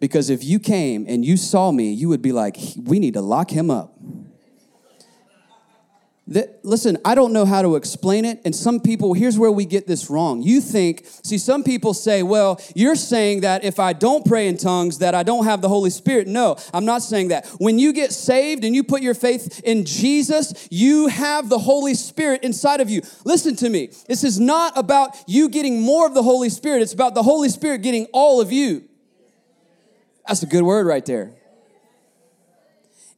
Because 0.00 0.30
if 0.30 0.42
you 0.42 0.58
came 0.58 1.04
and 1.06 1.26
you 1.26 1.36
saw 1.36 1.70
me, 1.70 1.92
you 1.92 2.08
would 2.08 2.22
be 2.22 2.32
like, 2.32 2.56
we 2.82 2.98
need 2.98 3.12
to 3.12 3.20
lock 3.20 3.50
him 3.50 3.70
up. 3.70 3.98
That, 6.28 6.60
listen, 6.64 6.96
I 7.04 7.14
don't 7.14 7.34
know 7.34 7.44
how 7.44 7.60
to 7.60 7.76
explain 7.76 8.24
it. 8.24 8.40
And 8.46 8.56
some 8.56 8.80
people, 8.80 9.12
here's 9.12 9.38
where 9.38 9.52
we 9.52 9.66
get 9.66 9.86
this 9.86 10.08
wrong. 10.08 10.40
You 10.40 10.62
think, 10.62 11.04
see, 11.22 11.36
some 11.36 11.62
people 11.62 11.92
say, 11.92 12.22
well, 12.22 12.58
you're 12.74 12.94
saying 12.94 13.42
that 13.42 13.62
if 13.62 13.78
I 13.78 13.92
don't 13.92 14.24
pray 14.24 14.48
in 14.48 14.56
tongues, 14.56 15.00
that 15.00 15.14
I 15.14 15.22
don't 15.22 15.44
have 15.44 15.60
the 15.60 15.68
Holy 15.68 15.90
Spirit. 15.90 16.26
No, 16.26 16.56
I'm 16.72 16.86
not 16.86 17.02
saying 17.02 17.28
that. 17.28 17.46
When 17.58 17.78
you 17.78 17.92
get 17.92 18.10
saved 18.10 18.64
and 18.64 18.74
you 18.74 18.82
put 18.84 19.02
your 19.02 19.12
faith 19.12 19.60
in 19.64 19.84
Jesus, 19.84 20.66
you 20.70 21.08
have 21.08 21.50
the 21.50 21.58
Holy 21.58 21.92
Spirit 21.92 22.42
inside 22.42 22.80
of 22.80 22.88
you. 22.88 23.02
Listen 23.26 23.54
to 23.56 23.68
me. 23.68 23.90
This 24.08 24.24
is 24.24 24.40
not 24.40 24.78
about 24.78 25.10
you 25.26 25.50
getting 25.50 25.82
more 25.82 26.06
of 26.06 26.14
the 26.14 26.22
Holy 26.22 26.48
Spirit, 26.48 26.80
it's 26.80 26.94
about 26.94 27.14
the 27.14 27.22
Holy 27.22 27.50
Spirit 27.50 27.82
getting 27.82 28.06
all 28.14 28.40
of 28.40 28.50
you. 28.50 28.84
That's 30.26 30.42
a 30.42 30.46
good 30.46 30.62
word 30.62 30.86
right 30.86 31.04
there. 31.04 31.34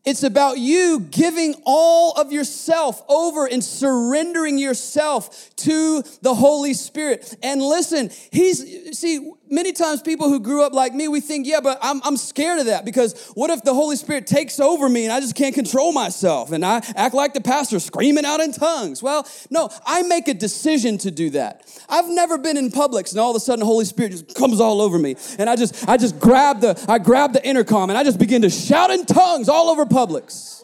It's 0.07 0.23
about 0.23 0.59
you 0.59 1.01
giving 1.01 1.57
all 1.67 2.13
of 2.13 2.31
yourself 2.31 3.03
over 3.09 3.45
and 3.45 3.63
surrendering 3.63 4.57
yourself 4.57 5.51
to 5.57 6.05
the 6.23 6.33
Holy 6.33 6.75
Spirit. 6.75 7.37
And 7.43 7.61
listen, 7.61 8.11
he's, 8.31 8.97
see, 8.97 9.33
many 9.51 9.73
times 9.73 10.03
people 10.03 10.29
who 10.29 10.39
grew 10.39 10.63
up 10.63 10.73
like 10.73 10.95
me, 10.95 11.09
we 11.09 11.21
think, 11.21 11.47
yeah, 11.47 11.61
but 11.61 11.79
I'm, 11.83 12.01
I'm 12.05 12.17
scared 12.17 12.61
of 12.61 12.67
that 12.67 12.85
because 12.85 13.33
what 13.35 13.51
if 13.51 13.63
the 13.63 13.75
Holy 13.75 13.97
Spirit 13.97 14.29
takes 14.29 14.61
over 14.61 14.89
me 14.89 15.05
and 15.05 15.13
I 15.13 15.19
just 15.19 15.35
can't 15.35 15.55
control 15.55 15.93
myself 15.93 16.53
and 16.53 16.65
I 16.65 16.83
act 16.95 17.15
like 17.15 17.35
the 17.35 17.41
pastor 17.41 17.81
screaming 17.81 18.25
out 18.25 18.39
in 18.39 18.53
tongues? 18.53 19.03
Well, 19.03 19.27
no, 19.51 19.71
I 19.85 20.03
make 20.03 20.29
a 20.29 20.35
decision 20.35 20.99
to 20.99 21.11
do 21.11 21.31
that. 21.31 21.63
I've 21.89 22.09
never 22.09 22.39
been 22.39 22.57
in 22.57 22.71
Publix 22.71 23.11
and 23.11 23.21
all 23.21 23.31
of 23.31 23.37
a 23.37 23.41
sudden 23.41 23.61
the 23.61 23.67
Holy 23.67 23.85
Spirit 23.85 24.13
just 24.13 24.35
comes 24.37 24.61
all 24.61 24.81
over 24.81 24.99
me 25.01 25.17
and 25.39 25.51
I 25.51 25.57
just, 25.57 25.89
I 25.89 25.97
just 25.97 26.21
grab 26.21 26.61
the, 26.61 26.83
I 26.89 26.99
grab 26.99 27.33
the 27.33 27.45
intercom 27.45 27.91
and 27.91 27.99
I 27.99 28.05
just 28.05 28.21
begin 28.21 28.43
to 28.43 28.51
shout 28.51 28.91
in 28.91 29.05
tongues 29.05 29.49
all 29.49 29.69
over 29.69 29.85
Publix. 29.97 30.63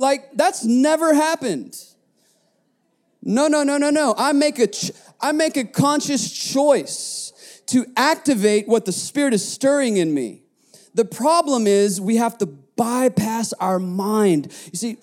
Like 0.00 0.32
that's 0.34 0.64
never 0.64 1.14
happened. 1.14 1.76
No, 3.22 3.46
no, 3.46 3.62
no, 3.62 3.78
no, 3.78 3.90
no. 3.90 4.14
I 4.18 4.32
make 4.32 4.58
a, 4.58 4.66
ch- 4.66 4.92
I 5.20 5.30
make 5.30 5.56
a 5.56 5.64
conscious 5.64 6.28
choice 6.32 7.32
to 7.66 7.86
activate 7.96 8.66
what 8.66 8.86
the 8.86 8.92
Spirit 8.92 9.34
is 9.34 9.46
stirring 9.46 9.98
in 9.98 10.12
me. 10.12 10.42
The 10.94 11.04
problem 11.04 11.68
is 11.68 12.00
we 12.00 12.16
have 12.16 12.38
to 12.38 12.46
bypass 12.46 13.52
our 13.52 13.78
mind. 13.78 14.46
You 14.72 14.78
see, 14.78 14.96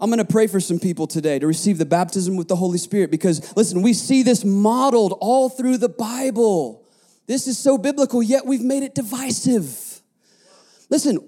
I'm 0.00 0.08
going 0.08 0.18
to 0.18 0.24
pray 0.24 0.46
for 0.46 0.60
some 0.60 0.78
people 0.78 1.06
today 1.06 1.38
to 1.40 1.46
receive 1.46 1.76
the 1.76 1.84
baptism 1.84 2.36
with 2.36 2.48
the 2.48 2.56
Holy 2.56 2.78
Spirit 2.78 3.10
because, 3.10 3.54
listen, 3.56 3.82
we 3.82 3.92
see 3.92 4.22
this 4.22 4.44
modeled 4.44 5.18
all 5.20 5.50
through 5.50 5.78
the 5.78 5.88
Bible. 5.88 6.86
This 7.26 7.46
is 7.46 7.58
so 7.58 7.76
biblical, 7.76 8.22
yet 8.22 8.46
we've 8.46 8.62
made 8.62 8.82
it 8.82 8.94
divisive. 8.94 10.00
Listen, 10.88 11.18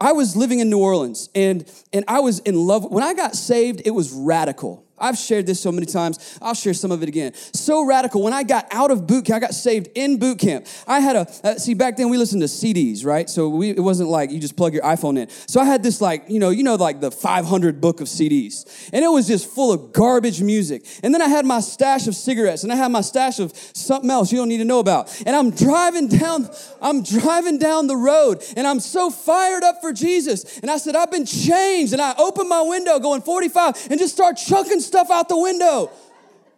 I 0.00 0.12
was 0.12 0.36
living 0.36 0.60
in 0.60 0.70
New 0.70 0.78
Orleans 0.78 1.28
and, 1.34 1.70
and 1.92 2.04
I 2.06 2.20
was 2.20 2.38
in 2.40 2.54
love. 2.54 2.90
When 2.90 3.02
I 3.02 3.14
got 3.14 3.34
saved, 3.34 3.82
it 3.84 3.90
was 3.90 4.12
radical. 4.12 4.87
I've 5.00 5.16
shared 5.16 5.46
this 5.46 5.60
so 5.60 5.72
many 5.72 5.86
times. 5.86 6.38
I'll 6.40 6.54
share 6.54 6.74
some 6.74 6.92
of 6.92 7.02
it 7.02 7.08
again. 7.08 7.34
So 7.34 7.84
radical. 7.84 8.22
When 8.22 8.32
I 8.32 8.42
got 8.42 8.66
out 8.70 8.90
of 8.90 9.06
boot 9.06 9.26
camp, 9.26 9.36
I 9.36 9.40
got 9.40 9.54
saved 9.54 9.88
in 9.94 10.18
boot 10.18 10.38
camp. 10.38 10.66
I 10.86 11.00
had 11.00 11.16
a, 11.16 11.26
uh, 11.44 11.54
see, 11.56 11.74
back 11.74 11.96
then 11.96 12.08
we 12.08 12.16
listened 12.16 12.42
to 12.42 12.48
CDs, 12.48 13.04
right? 13.04 13.28
So 13.28 13.48
we, 13.48 13.70
it 13.70 13.80
wasn't 13.80 14.10
like 14.10 14.30
you 14.30 14.38
just 14.38 14.56
plug 14.56 14.74
your 14.74 14.82
iPhone 14.82 15.18
in. 15.18 15.28
So 15.46 15.60
I 15.60 15.64
had 15.64 15.82
this 15.82 16.00
like, 16.00 16.24
you 16.28 16.38
know, 16.38 16.50
you 16.50 16.62
know, 16.62 16.74
like 16.76 17.00
the 17.00 17.10
500 17.10 17.80
book 17.80 18.00
of 18.00 18.08
CDs. 18.08 18.88
And 18.92 19.04
it 19.04 19.08
was 19.08 19.26
just 19.26 19.48
full 19.48 19.72
of 19.72 19.92
garbage 19.92 20.42
music. 20.42 20.84
And 21.02 21.14
then 21.14 21.22
I 21.22 21.28
had 21.28 21.46
my 21.46 21.60
stash 21.60 22.06
of 22.06 22.14
cigarettes 22.14 22.64
and 22.64 22.72
I 22.72 22.76
had 22.76 22.90
my 22.90 23.00
stash 23.00 23.38
of 23.38 23.56
something 23.74 24.10
else 24.10 24.32
you 24.32 24.38
don't 24.38 24.48
need 24.48 24.58
to 24.58 24.64
know 24.64 24.80
about. 24.80 25.22
And 25.26 25.34
I'm 25.34 25.50
driving 25.50 26.08
down, 26.08 26.48
I'm 26.80 27.02
driving 27.02 27.58
down 27.58 27.86
the 27.86 27.96
road 27.96 28.42
and 28.56 28.66
I'm 28.66 28.80
so 28.80 29.10
fired 29.10 29.62
up 29.62 29.80
for 29.80 29.92
Jesus. 29.92 30.58
And 30.58 30.70
I 30.70 30.78
said, 30.78 30.96
I've 30.96 31.10
been 31.10 31.26
changed. 31.26 31.92
And 31.92 32.02
I 32.02 32.14
opened 32.18 32.48
my 32.48 32.62
window 32.62 32.98
going 32.98 33.22
45 33.22 33.88
and 33.90 33.98
just 33.98 34.14
start 34.14 34.36
chucking 34.36 34.80
stuff 34.88 35.10
out 35.10 35.28
the 35.28 35.38
window. 35.38 35.90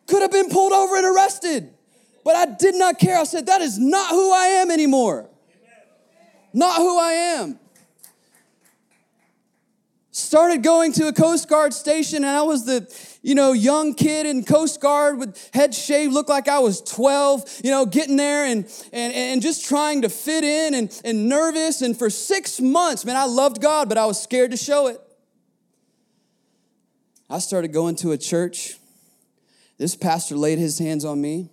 Could 0.06 0.22
have 0.22 0.32
been 0.32 0.48
pulled 0.48 0.72
over 0.72 0.96
and 0.96 1.04
arrested. 1.04 1.72
But 2.24 2.36
I 2.36 2.46
did 2.46 2.74
not 2.74 2.98
care. 2.98 3.18
I 3.18 3.24
said, 3.24 3.46
That 3.46 3.60
is 3.60 3.78
not 3.78 4.10
who 4.10 4.32
I 4.32 4.46
am 4.46 4.70
anymore. 4.70 5.28
Not 6.52 6.76
who 6.76 6.98
I 6.98 7.12
am. 7.12 7.58
Started 10.12 10.64
going 10.64 10.92
to 10.94 11.06
a 11.06 11.12
Coast 11.12 11.48
Guard 11.48 11.72
station, 11.72 12.18
and 12.18 12.26
I 12.26 12.42
was 12.42 12.66
the, 12.66 12.92
you 13.22 13.36
know, 13.36 13.52
young 13.52 13.94
kid 13.94 14.26
in 14.26 14.44
Coast 14.44 14.80
Guard 14.80 15.18
with 15.18 15.50
head 15.54 15.72
shaved, 15.72 16.12
looked 16.12 16.28
like 16.28 16.48
I 16.48 16.58
was 16.58 16.82
12, 16.82 17.60
you 17.62 17.70
know, 17.70 17.86
getting 17.86 18.16
there 18.16 18.44
and 18.44 18.64
and, 18.92 19.14
and 19.14 19.40
just 19.40 19.66
trying 19.66 20.02
to 20.02 20.08
fit 20.08 20.42
in 20.42 20.74
and, 20.74 21.00
and 21.04 21.28
nervous. 21.28 21.80
And 21.80 21.96
for 21.96 22.10
six 22.10 22.60
months, 22.60 23.04
man, 23.04 23.16
I 23.16 23.26
loved 23.26 23.62
God, 23.62 23.88
but 23.88 23.98
I 23.98 24.06
was 24.06 24.20
scared 24.20 24.50
to 24.50 24.56
show 24.56 24.88
it. 24.88 25.00
I 27.32 27.38
started 27.38 27.72
going 27.72 27.94
to 27.96 28.10
a 28.10 28.18
church. 28.18 28.76
This 29.78 29.94
pastor 29.94 30.34
laid 30.34 30.58
his 30.58 30.80
hands 30.80 31.04
on 31.04 31.20
me. 31.20 31.48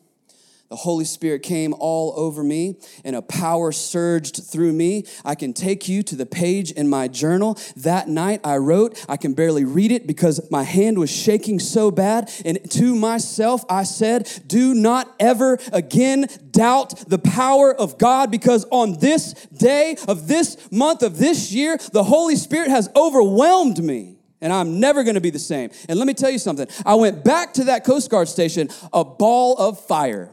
The 0.70 0.76
Holy 0.76 1.06
Spirit 1.06 1.44
came 1.44 1.74
all 1.78 2.14
over 2.18 2.44
me 2.44 2.78
and 3.06 3.16
a 3.16 3.22
power 3.22 3.72
surged 3.72 4.44
through 4.44 4.74
me. 4.74 5.06
I 5.24 5.36
can 5.36 5.54
take 5.54 5.88
you 5.88 6.02
to 6.04 6.16
the 6.16 6.26
page 6.26 6.72
in 6.72 6.90
my 6.90 7.08
journal. 7.08 7.60
That 7.78 8.10
night 8.10 8.42
I 8.44 8.58
wrote, 8.58 9.06
I 9.08 9.18
can 9.18 9.34
barely 9.34 9.66
read 9.66 9.92
it 9.92 10.08
because 10.08 10.50
my 10.50 10.64
hand 10.64 10.98
was 10.98 11.12
shaking 11.12 11.60
so 11.60 11.92
bad. 11.92 12.32
And 12.44 12.60
to 12.72 12.96
myself, 12.96 13.64
I 13.70 13.84
said, 13.84 14.28
Do 14.48 14.74
not 14.74 15.16
ever 15.20 15.60
again 15.72 16.28
doubt 16.50 17.08
the 17.08 17.20
power 17.20 17.72
of 17.72 18.00
God 18.00 18.32
because 18.32 18.66
on 18.72 18.98
this 19.00 19.34
day 19.56 19.96
of 20.08 20.28
this 20.28 20.72
month 20.72 21.04
of 21.04 21.20
this 21.20 21.54
year, 21.54 21.78
the 21.94 22.04
Holy 22.04 22.36
Spirit 22.36 22.72
has 22.72 22.90
overwhelmed 22.96 23.82
me 23.82 24.17
and 24.42 24.54
I'm 24.54 24.80
never 24.80 25.04
gonna 25.04 25.22
be 25.22 25.30
the 25.30 25.40
same. 25.40 25.70
And 25.90 25.98
let 25.98 26.08
me 26.08 26.14
tell 26.14 26.30
you 26.30 26.40
something 26.40 26.68
I 26.86 26.96
went 26.96 27.24
back 27.24 27.54
to 27.56 27.66
that 27.66 27.84
Coast 27.84 28.10
Guard 28.10 28.28
station 28.28 28.70
a 28.94 29.04
ball 29.04 29.56
of 29.58 29.80
fire. 29.86 30.32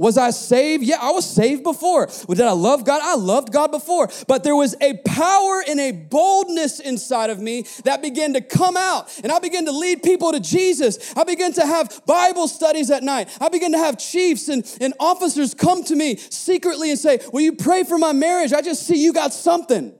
Was 0.00 0.16
I 0.16 0.30
saved? 0.30 0.82
Yeah, 0.82 0.96
I 0.98 1.10
was 1.10 1.28
saved 1.28 1.62
before. 1.62 2.08
Did 2.26 2.40
I 2.40 2.52
love 2.52 2.86
God? 2.86 3.02
I 3.04 3.16
loved 3.16 3.52
God 3.52 3.70
before. 3.70 4.08
But 4.26 4.44
there 4.44 4.56
was 4.56 4.74
a 4.80 4.94
power 5.04 5.62
and 5.68 5.78
a 5.78 5.92
boldness 5.92 6.80
inside 6.80 7.28
of 7.28 7.38
me 7.38 7.66
that 7.84 8.00
began 8.00 8.32
to 8.32 8.40
come 8.40 8.78
out. 8.78 9.14
And 9.22 9.30
I 9.30 9.40
began 9.40 9.66
to 9.66 9.72
lead 9.72 10.02
people 10.02 10.32
to 10.32 10.40
Jesus. 10.40 11.14
I 11.18 11.24
began 11.24 11.52
to 11.52 11.66
have 11.66 12.00
Bible 12.06 12.48
studies 12.48 12.90
at 12.90 13.02
night. 13.02 13.28
I 13.42 13.50
began 13.50 13.72
to 13.72 13.78
have 13.78 13.98
chiefs 13.98 14.48
and, 14.48 14.64
and 14.80 14.94
officers 14.98 15.52
come 15.52 15.84
to 15.84 15.94
me 15.94 16.16
secretly 16.16 16.88
and 16.88 16.98
say, 16.98 17.20
Will 17.30 17.42
you 17.42 17.52
pray 17.52 17.84
for 17.84 17.98
my 17.98 18.12
marriage? 18.12 18.54
I 18.54 18.62
just 18.62 18.86
see 18.86 19.04
you 19.04 19.12
got 19.12 19.34
something. 19.34 19.92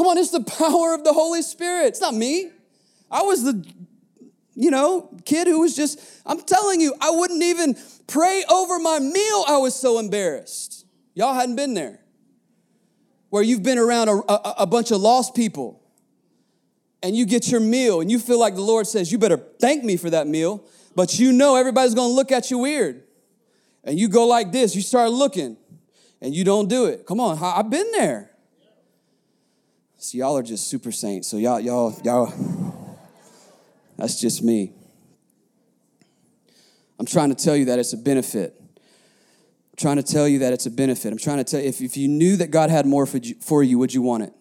Come 0.00 0.06
on, 0.06 0.16
it's 0.16 0.30
the 0.30 0.40
power 0.40 0.94
of 0.94 1.04
the 1.04 1.12
Holy 1.12 1.42
Spirit. 1.42 1.88
It's 1.88 2.00
not 2.00 2.14
me. 2.14 2.50
I 3.10 3.20
was 3.20 3.42
the, 3.44 3.62
you 4.54 4.70
know, 4.70 5.14
kid 5.26 5.46
who 5.46 5.60
was 5.60 5.76
just, 5.76 6.00
I'm 6.24 6.40
telling 6.40 6.80
you, 6.80 6.94
I 7.02 7.10
wouldn't 7.10 7.42
even 7.42 7.76
pray 8.06 8.42
over 8.48 8.78
my 8.78 8.98
meal. 8.98 9.44
I 9.46 9.58
was 9.58 9.76
so 9.76 9.98
embarrassed. 9.98 10.86
Y'all 11.12 11.34
hadn't 11.34 11.56
been 11.56 11.74
there. 11.74 12.00
Where 13.28 13.42
you've 13.42 13.62
been 13.62 13.76
around 13.76 14.08
a, 14.08 14.12
a, 14.26 14.54
a 14.60 14.66
bunch 14.66 14.90
of 14.90 15.02
lost 15.02 15.34
people 15.34 15.82
and 17.02 17.14
you 17.14 17.26
get 17.26 17.50
your 17.50 17.60
meal 17.60 18.00
and 18.00 18.10
you 18.10 18.18
feel 18.18 18.40
like 18.40 18.54
the 18.54 18.62
Lord 18.62 18.86
says, 18.86 19.12
you 19.12 19.18
better 19.18 19.36
thank 19.36 19.84
me 19.84 19.98
for 19.98 20.08
that 20.08 20.26
meal, 20.26 20.64
but 20.96 21.18
you 21.18 21.30
know 21.30 21.56
everybody's 21.56 21.94
gonna 21.94 22.14
look 22.14 22.32
at 22.32 22.50
you 22.50 22.56
weird. 22.56 23.02
And 23.84 24.00
you 24.00 24.08
go 24.08 24.26
like 24.26 24.50
this, 24.50 24.74
you 24.74 24.80
start 24.80 25.10
looking 25.10 25.58
and 26.22 26.34
you 26.34 26.42
don't 26.42 26.70
do 26.70 26.86
it. 26.86 27.04
Come 27.04 27.20
on, 27.20 27.38
I've 27.38 27.68
been 27.68 27.92
there. 27.92 28.29
So 30.02 30.16
y'all 30.16 30.38
are 30.38 30.42
just 30.42 30.68
super 30.68 30.92
saints. 30.92 31.28
So 31.28 31.36
y'all, 31.36 31.60
y'all, 31.60 31.94
y'all, 32.02 32.32
that's 33.98 34.18
just 34.18 34.42
me. 34.42 34.72
I'm 36.98 37.04
trying 37.04 37.28
to 37.28 37.34
tell 37.34 37.54
you 37.54 37.66
that 37.66 37.78
it's 37.78 37.92
a 37.92 37.98
benefit. 37.98 38.54
I'm 38.58 39.76
trying 39.76 39.96
to 39.96 40.02
tell 40.02 40.26
you 40.26 40.38
that 40.38 40.54
it's 40.54 40.64
a 40.64 40.70
benefit. 40.70 41.12
I'm 41.12 41.18
trying 41.18 41.36
to 41.36 41.44
tell 41.44 41.60
you, 41.60 41.68
if, 41.68 41.82
if 41.82 41.98
you 41.98 42.08
knew 42.08 42.38
that 42.38 42.50
God 42.50 42.70
had 42.70 42.86
more 42.86 43.04
for 43.04 43.18
you, 43.18 43.34
for 43.42 43.62
you, 43.62 43.78
would 43.78 43.92
you 43.92 44.00
want 44.00 44.22
it? 44.22 44.32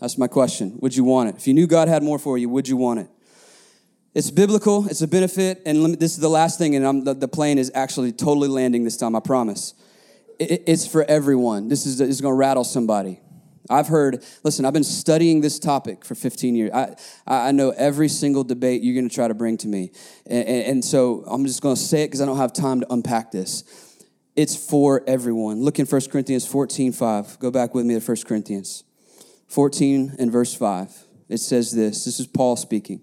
That's 0.00 0.18
my 0.18 0.26
question. 0.26 0.76
Would 0.80 0.96
you 0.96 1.04
want 1.04 1.28
it? 1.28 1.36
If 1.36 1.46
you 1.46 1.54
knew 1.54 1.68
God 1.68 1.86
had 1.86 2.02
more 2.02 2.18
for 2.18 2.36
you, 2.36 2.48
would 2.48 2.66
you 2.66 2.76
want 2.76 2.98
it? 2.98 3.08
It's 4.14 4.32
biblical, 4.32 4.88
it's 4.88 5.00
a 5.00 5.06
benefit, 5.06 5.62
and 5.64 5.94
this 5.94 6.14
is 6.14 6.18
the 6.18 6.28
last 6.28 6.58
thing, 6.58 6.74
and 6.74 6.84
I'm, 6.84 7.04
the, 7.04 7.14
the 7.14 7.28
plane 7.28 7.58
is 7.58 7.70
actually 7.72 8.10
totally 8.10 8.48
landing 8.48 8.82
this 8.82 8.96
time, 8.96 9.14
I 9.14 9.20
promise. 9.20 9.74
It, 10.40 10.64
it's 10.66 10.88
for 10.88 11.04
everyone. 11.04 11.68
This 11.68 11.86
is, 11.86 11.98
this 11.98 12.08
is 12.08 12.20
gonna 12.20 12.34
rattle 12.34 12.64
somebody. 12.64 13.20
I've 13.70 13.88
heard, 13.88 14.24
listen, 14.44 14.64
I've 14.64 14.72
been 14.72 14.84
studying 14.84 15.40
this 15.40 15.58
topic 15.58 16.04
for 16.04 16.14
15 16.14 16.54
years. 16.54 16.70
I, 16.72 16.96
I 17.26 17.52
know 17.52 17.70
every 17.70 18.08
single 18.08 18.44
debate 18.44 18.82
you're 18.82 18.94
going 18.94 19.08
to 19.08 19.14
try 19.14 19.28
to 19.28 19.34
bring 19.34 19.56
to 19.58 19.68
me. 19.68 19.90
And, 20.26 20.48
and, 20.48 20.84
so 20.84 21.24
I'm 21.26 21.44
just 21.44 21.60
going 21.60 21.76
to 21.76 21.80
say 21.80 22.04
it 22.04 22.06
because 22.06 22.22
I 22.22 22.26
don't 22.26 22.38
have 22.38 22.52
time 22.52 22.80
to 22.80 22.92
unpack 22.92 23.30
this. 23.30 23.64
It's 24.36 24.56
for 24.56 25.02
everyone. 25.06 25.62
Look 25.62 25.78
in 25.78 25.86
1 25.86 26.00
Corinthians 26.10 26.46
14 26.46 26.92
5. 26.92 27.38
Go 27.40 27.50
back 27.50 27.74
with 27.74 27.84
me 27.84 27.98
to 27.98 28.00
1 28.00 28.16
Corinthians 28.26 28.84
14 29.48 30.16
and 30.18 30.30
verse 30.30 30.54
5. 30.54 31.04
It 31.28 31.38
says 31.38 31.72
this 31.72 32.04
this 32.04 32.20
is 32.20 32.26
Paul 32.26 32.56
speaking. 32.56 33.02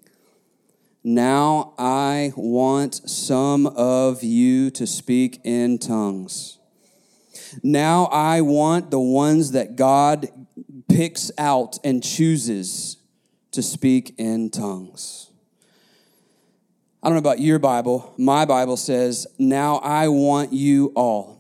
Now 1.04 1.74
I 1.78 2.34
want 2.36 3.08
some 3.08 3.68
of 3.68 4.24
you 4.24 4.72
to 4.72 4.88
speak 4.88 5.40
in 5.44 5.78
tongues. 5.78 6.58
Now 7.62 8.06
I 8.06 8.42
want 8.42 8.90
the 8.90 9.00
ones 9.00 9.52
that 9.52 9.76
God 9.76 10.28
picks 10.96 11.30
out 11.38 11.78
and 11.84 12.02
chooses 12.02 12.96
to 13.52 13.62
speak 13.62 14.16
in 14.18 14.50
tongues. 14.50 15.30
I 17.04 17.10
don't 17.10 17.16
know 17.16 17.20
about 17.20 17.40
your 17.40 17.60
Bible. 17.60 18.14
My 18.18 18.46
Bible 18.46 18.78
says, 18.78 19.28
Now 19.38 19.78
I 19.78 20.08
want 20.08 20.54
you 20.54 20.94
all. 20.96 21.36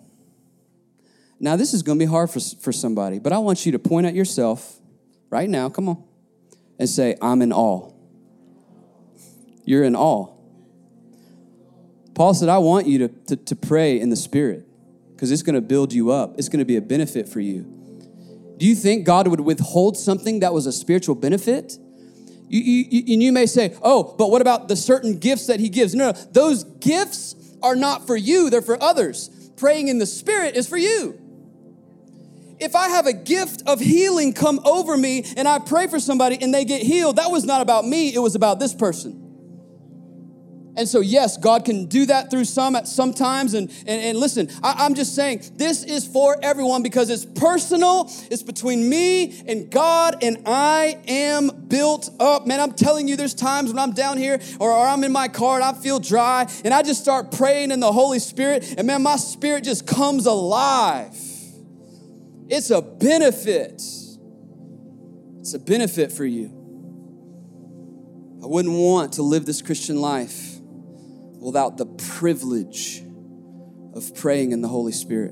Now, 1.39 1.55
this 1.55 1.73
is 1.73 1.83
going 1.83 1.97
to 1.97 2.05
be 2.05 2.09
hard 2.09 2.29
for, 2.29 2.39
for 2.39 2.73
somebody, 2.73 3.19
but 3.19 3.31
I 3.31 3.37
want 3.37 3.65
you 3.65 3.71
to 3.71 3.79
point 3.79 4.05
at 4.05 4.13
yourself 4.13 4.79
right 5.29 5.49
now, 5.49 5.69
come 5.69 5.87
on, 5.89 6.03
and 6.77 6.89
say, 6.89 7.15
I'm 7.21 7.41
in 7.41 7.53
awe. 7.53 7.91
You're 9.63 9.83
in 9.83 9.95
awe. 9.95 10.33
Paul 12.13 12.33
said, 12.33 12.49
I 12.49 12.57
want 12.57 12.87
you 12.87 12.99
to, 12.99 13.07
to, 13.07 13.35
to 13.37 13.55
pray 13.55 13.99
in 13.99 14.09
the 14.09 14.15
Spirit 14.15 14.65
because 15.13 15.31
it's 15.31 15.43
going 15.43 15.55
to 15.55 15.61
build 15.61 15.93
you 15.93 16.11
up, 16.11 16.35
it's 16.37 16.49
going 16.49 16.59
to 16.59 16.65
be 16.65 16.75
a 16.75 16.81
benefit 16.81 17.29
for 17.29 17.39
you. 17.39 17.84
Do 18.57 18.65
you 18.65 18.75
think 18.75 19.05
God 19.05 19.27
would 19.27 19.41
withhold 19.41 19.97
something 19.97 20.39
that 20.39 20.53
was 20.53 20.65
a 20.65 20.71
spiritual 20.71 21.15
benefit? 21.15 21.77
You, 22.47 22.61
you, 22.61 22.85
you, 22.89 23.19
you 23.19 23.31
may 23.31 23.47
say, 23.47 23.75
oh, 23.81 24.15
but 24.17 24.29
what 24.29 24.41
about 24.41 24.67
the 24.67 24.75
certain 24.75 25.17
gifts 25.17 25.47
that 25.47 25.59
He 25.59 25.69
gives? 25.69 25.95
No, 25.95 26.11
no, 26.11 26.17
those 26.31 26.63
gifts 26.63 27.35
are 27.61 27.75
not 27.75 28.05
for 28.07 28.15
you, 28.15 28.49
they're 28.49 28.61
for 28.61 28.81
others. 28.81 29.29
Praying 29.57 29.87
in 29.87 29.97
the 29.97 30.05
Spirit 30.05 30.55
is 30.55 30.67
for 30.67 30.77
you. 30.77 31.19
If 32.59 32.75
I 32.75 32.89
have 32.89 33.05
a 33.05 33.13
gift 33.13 33.63
of 33.67 33.79
healing 33.79 34.33
come 34.33 34.61
over 34.63 34.95
me 34.95 35.25
and 35.35 35.47
I 35.47 35.59
pray 35.59 35.87
for 35.87 35.99
somebody 35.99 36.37
and 36.41 36.53
they 36.53 36.63
get 36.63 36.81
healed, 36.81 37.17
that 37.17 37.31
was 37.31 37.43
not 37.43 37.61
about 37.61 37.85
me, 37.85 38.13
it 38.13 38.19
was 38.19 38.35
about 38.35 38.59
this 38.59 38.73
person. 38.73 39.24
And 40.77 40.89
so, 40.89 40.99
yes, 40.99 41.37
God 41.37 41.63
can 41.63 41.85
do 41.85 42.05
that 42.07 42.29
through 42.29 42.45
some 42.45 42.75
at 42.75 42.87
some 42.87 43.13
times. 43.13 43.53
And, 43.53 43.69
and, 43.87 44.01
and 44.01 44.17
listen, 44.17 44.49
I, 44.61 44.85
am 44.85 44.93
just 44.93 45.15
saying 45.15 45.43
this 45.55 45.83
is 45.83 46.05
for 46.05 46.37
everyone 46.41 46.83
because 46.83 47.09
it's 47.09 47.23
personal, 47.25 48.11
it's 48.29 48.43
between 48.43 48.89
me 48.89 49.41
and 49.47 49.69
God, 49.71 50.17
and 50.21 50.43
I 50.45 50.99
am 51.07 51.67
built 51.67 52.09
up. 52.19 52.45
Man, 52.45 52.59
I'm 52.59 52.73
telling 52.73 53.07
you, 53.07 53.15
there's 53.15 53.33
times 53.33 53.69
when 53.69 53.79
I'm 53.79 53.93
down 53.93 54.17
here 54.17 54.39
or, 54.59 54.71
or 54.71 54.85
I'm 54.85 55.03
in 55.03 55.11
my 55.11 55.29
car 55.29 55.55
and 55.55 55.63
I 55.63 55.73
feel 55.73 55.99
dry, 55.99 56.47
and 56.65 56.73
I 56.73 56.81
just 56.81 57.01
start 57.01 57.31
praying 57.31 57.71
in 57.71 57.79
the 57.79 57.91
Holy 57.91 58.19
Spirit, 58.19 58.75
and 58.77 58.85
man, 58.87 59.01
my 59.01 59.15
spirit 59.15 59.63
just 59.63 59.87
comes 59.87 60.25
alive. 60.25 61.15
It's 62.47 62.69
a 62.69 62.81
benefit. 62.81 63.81
It's 65.39 65.53
a 65.53 65.59
benefit 65.59 66.11
for 66.11 66.25
you. 66.25 66.47
I 68.43 68.47
wouldn't 68.47 68.75
want 68.75 69.13
to 69.13 69.23
live 69.23 69.45
this 69.45 69.61
Christian 69.61 70.01
life 70.01 70.54
without 71.45 71.77
the 71.77 71.85
privilege 71.85 73.03
of 73.93 74.15
praying 74.15 74.51
in 74.51 74.61
the 74.61 74.67
Holy 74.67 74.91
Spirit 74.91 75.31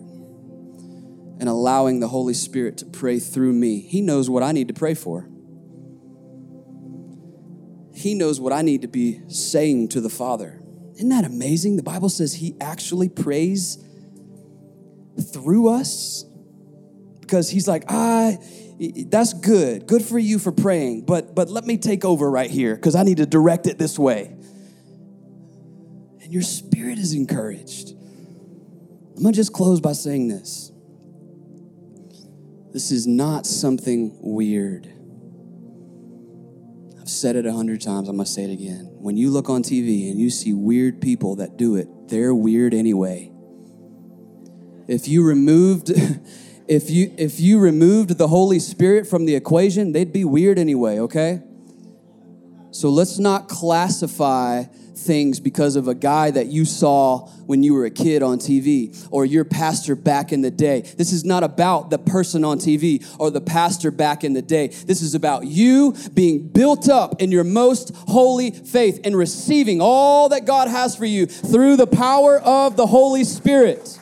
and 1.40 1.50
allowing 1.50 2.00
the 2.00 2.08
Holy 2.08 2.36
Spirit 2.36 2.78
to 2.78 2.86
pray 2.86 3.18
through 3.18 3.52
me. 3.52 3.82
He 3.82 4.00
knows 4.00 4.30
what 4.30 4.44
I 4.44 4.52
need 4.52 4.68
to 4.68 4.76
pray 4.76 4.94
for. 4.94 5.28
He 7.96 8.14
knows 8.14 8.40
what 8.40 8.54
I 8.54 8.62
need 8.62 8.84
to 8.84 8.88
be 8.88 9.22
saying 9.28 9.90
to 9.90 10.02
the 10.02 10.10
Father. 10.10 10.62
Isn't 10.96 11.10
that 11.10 11.26
amazing? 11.26 11.78
The 11.78 11.84
Bible 11.84 12.10
says 12.10 12.36
He 12.36 12.56
actually 12.62 13.10
prays 13.10 13.84
through 15.34 15.70
us 15.70 16.26
because 17.22 17.50
He's 17.50 17.68
like, 17.68 17.86
ah, 17.90 18.34
that's 19.08 19.34
good. 19.34 19.88
Good 19.88 20.04
for 20.06 20.20
you 20.20 20.38
for 20.38 20.52
praying, 20.52 21.06
but 21.06 21.34
but 21.34 21.50
let 21.50 21.66
me 21.66 21.78
take 21.78 22.06
over 22.06 22.30
right 22.30 22.52
here 22.52 22.76
because 22.76 22.94
I 22.94 23.02
need 23.02 23.18
to 23.18 23.26
direct 23.26 23.66
it 23.66 23.80
this 23.80 23.98
way. 23.98 24.36
Your 26.34 26.42
spirit 26.42 26.98
is 26.98 27.14
encouraged. 27.14 27.92
I'm 27.92 29.22
gonna 29.22 29.34
just 29.34 29.54
close 29.54 29.80
by 29.80 29.92
saying 29.94 30.30
this. 30.30 30.72
This 32.72 32.92
is 32.92 33.06
not 33.06 33.46
something 33.46 34.18
weird. 34.20 34.92
I've 37.00 37.08
said 37.08 37.36
it 37.36 37.46
a 37.46 37.54
hundred 37.54 37.82
times, 37.82 38.10
I'm 38.10 38.16
gonna 38.16 38.26
say 38.26 38.46
it 38.46 38.50
again. 38.52 38.90
When 38.98 39.16
you 39.16 39.30
look 39.30 39.48
on 39.48 39.62
TV 39.62 40.10
and 40.10 40.20
you 40.20 40.32
see 40.32 40.54
weird 40.54 41.00
people 41.02 41.36
that 41.36 41.56
do 41.56 41.76
it, 41.76 41.88
they're 42.08 42.34
weird 42.34 42.74
anyway. 42.74 43.32
If 44.88 45.08
you 45.08 45.24
removed 45.24 45.92
if 46.68 46.90
you 46.90 47.14
if 47.16 47.40
you 47.40 47.60
removed 47.60 48.18
the 48.18 48.28
Holy 48.28 48.58
Spirit 48.58 49.06
from 49.06 49.28
the 49.28 49.36
equation, 49.36 49.92
they'd 49.92 50.12
be 50.12 50.26
weird 50.26 50.58
anyway, 50.58 50.98
okay? 50.98 51.44
So 52.72 52.90
let's 52.90 53.20
not 53.20 53.50
classify 53.50 54.64
things 54.96 55.40
because 55.40 55.76
of 55.76 55.88
a 55.88 55.96
guy 55.96 56.32
that 56.32 56.48
you 56.48 56.66
saw 56.66 57.28
when 57.46 57.64
you 57.64 57.74
were 57.74 57.86
a 57.86 57.92
kid 57.92 58.24
on 58.24 58.38
TV 58.38 59.08
or 59.12 59.26
your 59.26 59.46
pastor 59.46 59.96
back 59.96 60.32
in 60.32 60.42
the 60.42 60.52
day. 60.52 60.82
This 60.82 61.12
is 61.12 61.26
not 61.26 61.44
about 61.44 61.90
the 61.90 61.98
person 61.98 62.44
on 62.44 62.58
TV 62.58 63.06
or 63.20 63.32
the 63.32 63.42
pastor 63.42 63.92
back 63.92 64.24
in 64.24 64.34
the 64.34 64.42
day. 64.42 64.68
This 64.68 65.02
is 65.02 65.16
about 65.16 65.46
you 65.46 65.96
being 66.14 66.48
built 66.48 66.90
up 66.90 67.22
in 67.22 67.32
your 67.32 67.44
most 67.44 67.96
holy 68.08 68.52
faith 68.52 69.02
and 69.04 69.16
receiving 69.16 69.80
all 69.82 70.30
that 70.30 70.46
God 70.46 70.68
has 70.68 70.96
for 70.96 71.06
you 71.06 71.26
through 71.26 71.78
the 71.78 71.88
power 71.88 72.40
of 72.40 72.76
the 72.76 72.88
Holy 72.88 73.24
Spirit. 73.24 74.00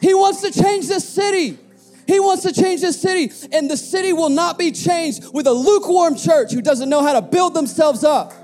He 0.00 0.14
wants 0.14 0.42
to 0.42 0.50
change 0.50 0.86
this 0.88 1.08
city. 1.08 1.58
He 2.06 2.20
wants 2.20 2.42
to 2.42 2.52
change 2.52 2.82
this 2.82 3.00
city, 3.00 3.32
and 3.50 3.70
the 3.70 3.78
city 3.78 4.12
will 4.12 4.28
not 4.28 4.58
be 4.58 4.72
changed 4.72 5.32
with 5.32 5.46
a 5.46 5.52
lukewarm 5.52 6.16
church 6.16 6.52
who 6.52 6.60
doesn't 6.60 6.90
know 6.90 7.02
how 7.02 7.14
to 7.14 7.22
build 7.22 7.54
themselves 7.54 8.04
up. 8.04 8.34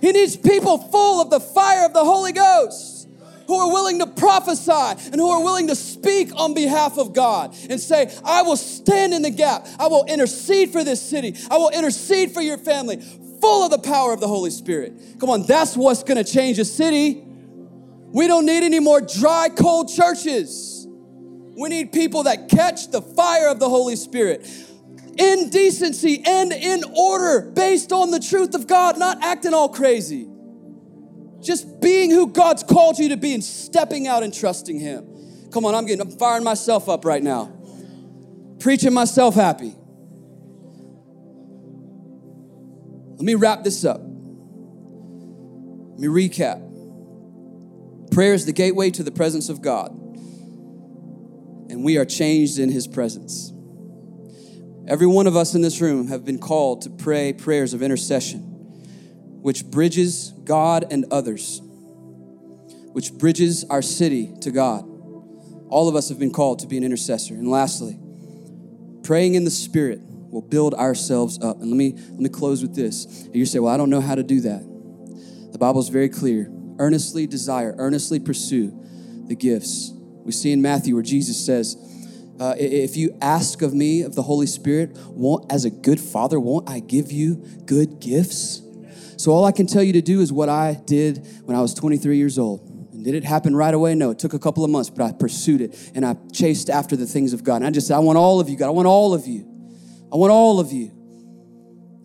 He 0.00 0.12
needs 0.12 0.36
people 0.36 0.78
full 0.78 1.20
of 1.20 1.30
the 1.30 1.40
fire 1.40 1.84
of 1.84 1.92
the 1.92 2.04
Holy 2.04 2.32
Ghost 2.32 3.08
who 3.50 3.56
are 3.58 3.72
willing 3.72 3.98
to 3.98 4.06
prophesy 4.06 4.70
and 5.10 5.16
who 5.16 5.28
are 5.28 5.42
willing 5.42 5.66
to 5.66 5.74
speak 5.74 6.30
on 6.36 6.54
behalf 6.54 6.98
of 6.98 7.12
God 7.12 7.52
and 7.68 7.80
say, 7.80 8.16
I 8.24 8.42
will 8.42 8.56
stand 8.56 9.12
in 9.12 9.22
the 9.22 9.30
gap. 9.30 9.66
I 9.76 9.88
will 9.88 10.04
intercede 10.04 10.70
for 10.70 10.84
this 10.84 11.02
city. 11.02 11.36
I 11.50 11.56
will 11.56 11.70
intercede 11.70 12.30
for 12.30 12.40
your 12.40 12.58
family, 12.58 12.98
full 13.40 13.64
of 13.64 13.72
the 13.72 13.78
power 13.78 14.12
of 14.12 14.20
the 14.20 14.28
Holy 14.28 14.50
Spirit. 14.50 14.92
Come 15.18 15.30
on, 15.30 15.42
that's 15.42 15.76
what's 15.76 16.04
gonna 16.04 16.22
change 16.22 16.60
a 16.60 16.64
city. 16.64 17.24
We 18.12 18.28
don't 18.28 18.46
need 18.46 18.62
any 18.62 18.78
more 18.78 19.00
dry, 19.00 19.48
cold 19.48 19.88
churches. 19.92 20.86
We 21.56 21.68
need 21.68 21.92
people 21.92 22.22
that 22.22 22.48
catch 22.48 22.92
the 22.92 23.02
fire 23.02 23.48
of 23.48 23.58
the 23.58 23.68
Holy 23.68 23.96
Spirit 23.96 24.46
in 25.20 25.50
decency 25.50 26.22
and 26.24 26.50
in 26.50 26.82
order 26.96 27.50
based 27.50 27.92
on 27.92 28.10
the 28.10 28.18
truth 28.18 28.54
of 28.54 28.66
God, 28.66 28.98
not 28.98 29.22
acting 29.22 29.52
all 29.52 29.68
crazy. 29.68 30.26
Just 31.42 31.80
being 31.80 32.10
who 32.10 32.28
God's 32.28 32.62
called 32.62 32.98
you 32.98 33.10
to 33.10 33.18
be 33.18 33.34
and 33.34 33.44
stepping 33.44 34.06
out 34.06 34.22
and 34.22 34.32
trusting 34.32 34.80
Him. 34.80 35.06
Come 35.52 35.66
on, 35.66 35.74
I'm 35.74 35.84
getting, 35.84 36.00
I'm 36.00 36.18
firing 36.18 36.44
myself 36.44 36.88
up 36.88 37.04
right 37.04 37.22
now. 37.22 37.52
Preaching 38.60 38.94
myself 38.94 39.34
happy. 39.34 39.74
Let 43.16 43.24
me 43.24 43.34
wrap 43.34 43.62
this 43.62 43.84
up. 43.84 44.00
Let 44.00 46.00
me 46.00 46.06
recap. 46.06 46.66
Prayer 48.10 48.32
is 48.32 48.46
the 48.46 48.52
gateway 48.52 48.90
to 48.90 49.02
the 49.02 49.12
presence 49.12 49.50
of 49.50 49.60
God, 49.60 49.90
and 51.70 51.84
we 51.84 51.98
are 51.98 52.06
changed 52.06 52.58
in 52.58 52.70
His 52.70 52.86
presence. 52.86 53.52
Every 54.86 55.06
one 55.06 55.26
of 55.26 55.36
us 55.36 55.54
in 55.54 55.60
this 55.60 55.80
room 55.80 56.08
have 56.08 56.24
been 56.24 56.38
called 56.38 56.82
to 56.82 56.90
pray 56.90 57.32
prayers 57.32 57.74
of 57.74 57.82
intercession, 57.82 58.40
which 59.42 59.64
bridges 59.64 60.32
God 60.44 60.86
and 60.90 61.06
others, 61.10 61.60
which 62.92 63.12
bridges 63.12 63.64
our 63.70 63.82
city 63.82 64.32
to 64.40 64.50
God. 64.50 64.84
All 65.68 65.88
of 65.88 65.94
us 65.94 66.08
have 66.08 66.18
been 66.18 66.32
called 66.32 66.58
to 66.60 66.66
be 66.66 66.76
an 66.76 66.82
intercessor. 66.82 67.34
And 67.34 67.48
lastly, 67.48 67.98
praying 69.04 69.34
in 69.34 69.44
the 69.44 69.50
Spirit 69.50 70.00
will 70.02 70.42
build 70.42 70.74
ourselves 70.74 71.38
up. 71.40 71.60
And 71.60 71.70
let 71.70 71.76
me 71.76 71.92
let 71.92 72.20
me 72.20 72.28
close 72.28 72.62
with 72.62 72.74
this. 72.74 73.24
And 73.26 73.36
you 73.36 73.46
say, 73.46 73.60
"Well, 73.60 73.72
I 73.72 73.76
don't 73.76 73.90
know 73.90 74.00
how 74.00 74.16
to 74.16 74.22
do 74.22 74.40
that." 74.40 74.64
The 75.52 75.58
Bible 75.58 75.80
is 75.80 75.88
very 75.88 76.08
clear. 76.08 76.50
Earnestly 76.78 77.26
desire, 77.26 77.74
earnestly 77.78 78.18
pursue 78.18 78.72
the 79.26 79.36
gifts. 79.36 79.92
We 80.24 80.32
see 80.32 80.50
in 80.50 80.62
Matthew 80.62 80.94
where 80.94 81.02
Jesus 81.02 81.36
says, 81.36 81.76
uh, 82.40 82.54
if 82.58 82.96
you 82.96 83.16
ask 83.20 83.60
of 83.60 83.74
me, 83.74 84.00
of 84.00 84.14
the 84.14 84.22
Holy 84.22 84.46
Spirit, 84.46 84.96
won't, 85.08 85.52
as 85.52 85.66
a 85.66 85.70
good 85.70 86.00
father, 86.00 86.40
won't 86.40 86.68
I 86.70 86.80
give 86.80 87.12
you 87.12 87.36
good 87.66 88.00
gifts? 88.00 88.62
So 89.18 89.30
all 89.32 89.44
I 89.44 89.52
can 89.52 89.66
tell 89.66 89.82
you 89.82 89.92
to 89.92 90.00
do 90.00 90.22
is 90.22 90.32
what 90.32 90.48
I 90.48 90.80
did 90.86 91.26
when 91.44 91.54
I 91.54 91.60
was 91.60 91.74
23 91.74 92.16
years 92.16 92.38
old. 92.38 92.66
And 92.94 93.04
did 93.04 93.14
it 93.14 93.24
happen 93.24 93.54
right 93.54 93.74
away? 93.74 93.94
No, 93.94 94.10
it 94.10 94.18
took 94.18 94.32
a 94.32 94.38
couple 94.38 94.64
of 94.64 94.70
months, 94.70 94.88
but 94.88 95.04
I 95.04 95.12
pursued 95.12 95.60
it 95.60 95.92
and 95.94 96.06
I 96.06 96.16
chased 96.32 96.70
after 96.70 96.96
the 96.96 97.04
things 97.04 97.34
of 97.34 97.44
God. 97.44 97.56
And 97.56 97.66
I 97.66 97.70
just 97.70 97.86
said, 97.86 97.96
I 97.96 97.98
want 97.98 98.16
all 98.16 98.40
of 98.40 98.48
you, 98.48 98.56
God. 98.56 98.68
I 98.68 98.70
want 98.70 98.88
all 98.88 99.12
of 99.12 99.26
you. 99.26 99.46
I 100.10 100.16
want 100.16 100.32
all 100.32 100.58
of 100.58 100.72
you. 100.72 100.92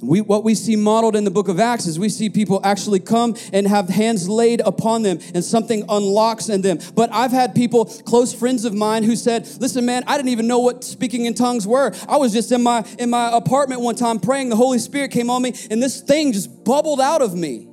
We, 0.02 0.22
what 0.22 0.44
we 0.44 0.56
see 0.56 0.76
modeled 0.76 1.16
in 1.16 1.24
the 1.24 1.32
book 1.32 1.48
of 1.48 1.60
Acts 1.60 1.88
is 1.88 1.98
we 1.98 2.10
see 2.10 2.30
people 2.30 2.60
actually 2.64 3.00
come 3.00 3.36
and 3.54 3.66
have 3.68 3.88
hands 3.88 4.28
laid 4.28 4.62
upon 4.62 5.04
them 5.04 5.20
and 5.34 5.44
something 5.44 5.86
unlocks 5.88 6.50
in 6.50 6.62
them. 6.62 6.80
But 6.96 7.14
I've 7.14 7.32
had 7.32 7.56
people, 7.56 7.86
close 7.86 8.34
friends 8.34 8.66
of 8.66 8.74
mine, 8.74 9.04
who 9.04 9.16
said, 9.16 9.48
listen, 9.60 9.86
man, 9.86 10.04
I 10.06 10.18
didn't 10.18 10.30
even 10.30 10.48
know 10.48 10.60
what 10.60 10.84
speaking 10.84 11.26
in 11.26 11.34
tongues 11.34 11.66
were. 11.66 11.94
I 12.10 12.18
was 12.18 12.34
just 12.34 12.52
in 12.52 12.62
my, 12.62 12.86
in 13.00 13.10
my 13.10 13.36
apartment 13.36 13.82
one 13.82 13.96
time 13.96 14.20
praying. 14.20 14.50
The 14.50 14.56
Holy 14.56 14.80
Spirit 14.80 15.12
came 15.12 15.30
on 15.30 15.42
me 15.42 15.54
and 15.72 15.82
this 15.82 16.02
thing 16.02 16.34
just 16.34 16.66
bubbled 16.66 17.00
out 17.00 17.22
of 17.22 17.34
me. 17.34 17.70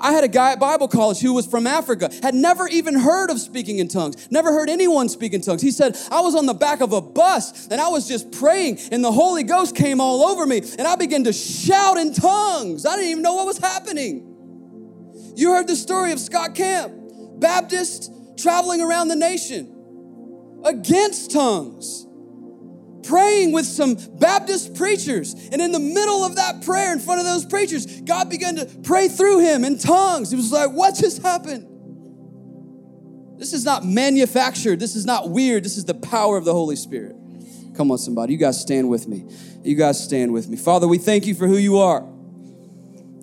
I 0.00 0.12
had 0.12 0.24
a 0.24 0.28
guy 0.28 0.52
at 0.52 0.60
Bible 0.60 0.88
college 0.88 1.20
who 1.20 1.32
was 1.32 1.46
from 1.46 1.66
Africa, 1.66 2.10
had 2.22 2.34
never 2.34 2.68
even 2.68 2.98
heard 2.98 3.30
of 3.30 3.40
speaking 3.40 3.78
in 3.78 3.88
tongues, 3.88 4.30
never 4.30 4.52
heard 4.52 4.68
anyone 4.68 5.08
speak 5.08 5.32
in 5.32 5.40
tongues. 5.40 5.62
He 5.62 5.70
said, 5.70 5.96
I 6.10 6.20
was 6.20 6.34
on 6.34 6.46
the 6.46 6.54
back 6.54 6.80
of 6.80 6.92
a 6.92 7.00
bus 7.00 7.68
and 7.68 7.80
I 7.80 7.88
was 7.88 8.06
just 8.08 8.32
praying, 8.32 8.78
and 8.92 9.02
the 9.04 9.12
Holy 9.12 9.42
Ghost 9.42 9.74
came 9.74 10.00
all 10.00 10.22
over 10.22 10.46
me, 10.46 10.58
and 10.78 10.82
I 10.82 10.96
began 10.96 11.24
to 11.24 11.32
shout 11.32 11.96
in 11.96 12.12
tongues. 12.12 12.86
I 12.86 12.96
didn't 12.96 13.10
even 13.10 13.22
know 13.22 13.34
what 13.34 13.46
was 13.46 13.58
happening. 13.58 14.32
You 15.36 15.52
heard 15.52 15.66
the 15.66 15.76
story 15.76 16.12
of 16.12 16.20
Scott 16.20 16.54
Camp, 16.54 16.94
Baptist 17.38 18.10
traveling 18.38 18.80
around 18.80 19.08
the 19.08 19.16
nation 19.16 19.72
against 20.64 21.30
tongues 21.30 22.05
praying 23.06 23.52
with 23.52 23.66
some 23.66 23.94
Baptist 23.94 24.74
preachers. 24.74 25.34
And 25.34 25.60
in 25.60 25.72
the 25.72 25.78
middle 25.78 26.24
of 26.24 26.36
that 26.36 26.62
prayer, 26.62 26.92
in 26.92 26.98
front 26.98 27.20
of 27.20 27.26
those 27.26 27.44
preachers, 27.44 27.86
God 28.02 28.30
began 28.30 28.56
to 28.56 28.66
pray 28.82 29.08
through 29.08 29.40
him 29.40 29.64
in 29.64 29.78
tongues. 29.78 30.30
He 30.30 30.36
was 30.36 30.52
like, 30.52 30.70
What 30.70 30.94
just 30.94 31.22
happened? 31.22 31.72
This 33.38 33.52
is 33.52 33.64
not 33.64 33.84
manufactured. 33.84 34.80
This 34.80 34.96
is 34.96 35.04
not 35.04 35.28
weird. 35.28 35.64
This 35.64 35.76
is 35.76 35.84
the 35.84 35.94
power 35.94 36.36
of 36.36 36.44
the 36.44 36.52
Holy 36.52 36.76
Spirit. 36.76 37.16
Come 37.76 37.90
on, 37.90 37.98
somebody. 37.98 38.32
You 38.32 38.38
guys 38.38 38.60
stand 38.60 38.88
with 38.88 39.06
me. 39.06 39.26
You 39.62 39.76
guys 39.76 40.02
stand 40.02 40.32
with 40.32 40.48
me. 40.48 40.56
Father, 40.56 40.88
we 40.88 40.96
thank 40.96 41.26
you 41.26 41.34
for 41.34 41.46
who 41.46 41.58
you 41.58 41.78
are. 41.78 42.06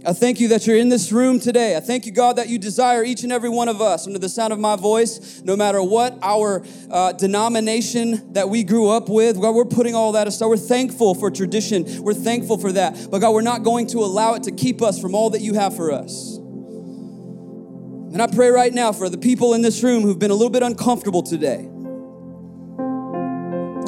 I 0.05 0.11
thank 0.11 0.41
you 0.41 0.49
that 0.49 0.67
you're 0.67 0.75
in 0.75 0.89
this 0.89 1.13
room 1.13 1.39
today. 1.39 1.77
I 1.77 1.79
thank 1.79 2.05
you, 2.05 2.11
God, 2.11 2.35
that 2.35 2.49
you 2.49 2.59
desire 2.59 3.05
each 3.05 3.23
and 3.23 3.31
every 3.31 3.47
one 3.47 3.69
of 3.69 3.81
us, 3.81 4.05
under 4.05 4.19
the 4.19 4.27
sound 4.27 4.51
of 4.51 4.59
my 4.59 4.75
voice, 4.75 5.41
no 5.45 5.55
matter 5.55 5.81
what 5.81 6.19
our 6.21 6.65
uh, 6.91 7.13
denomination 7.13 8.33
that 8.33 8.49
we 8.49 8.65
grew 8.65 8.89
up 8.89 9.07
with. 9.07 9.39
God, 9.39 9.55
we're 9.55 9.63
putting 9.63 9.95
all 9.95 10.11
that 10.11 10.27
aside. 10.27 10.47
We're 10.47 10.57
thankful 10.57 11.15
for 11.15 11.31
tradition. 11.31 12.03
We're 12.03 12.13
thankful 12.13 12.57
for 12.57 12.73
that. 12.73 13.07
But 13.09 13.19
God, 13.19 13.33
we're 13.33 13.41
not 13.41 13.63
going 13.63 13.87
to 13.87 13.99
allow 13.99 14.33
it 14.33 14.43
to 14.43 14.51
keep 14.51 14.81
us 14.81 14.99
from 14.99 15.15
all 15.15 15.29
that 15.29 15.41
you 15.41 15.53
have 15.53 15.73
for 15.73 15.93
us. 15.93 16.35
And 16.35 18.21
I 18.21 18.27
pray 18.27 18.49
right 18.49 18.73
now 18.73 18.91
for 18.91 19.07
the 19.07 19.17
people 19.17 19.53
in 19.53 19.61
this 19.61 19.81
room 19.83 20.03
who've 20.03 20.19
been 20.19 20.31
a 20.31 20.35
little 20.35 20.51
bit 20.51 20.63
uncomfortable 20.63 21.23
today. 21.23 21.69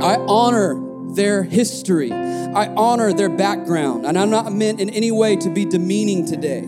I 0.01 0.16
honor 0.28 0.84
their 1.16 1.43
history. 1.43 2.11
I 2.11 2.68
honor 2.76 3.13
their 3.13 3.30
background. 3.30 4.05
And 4.05 4.18
I'm 4.18 4.30
not 4.30 4.51
meant 4.53 4.80
in 4.80 4.89
any 4.89 5.11
way 5.11 5.36
to 5.38 5.49
be 5.49 5.66
demeaning 5.66 6.26
today. 6.26 6.66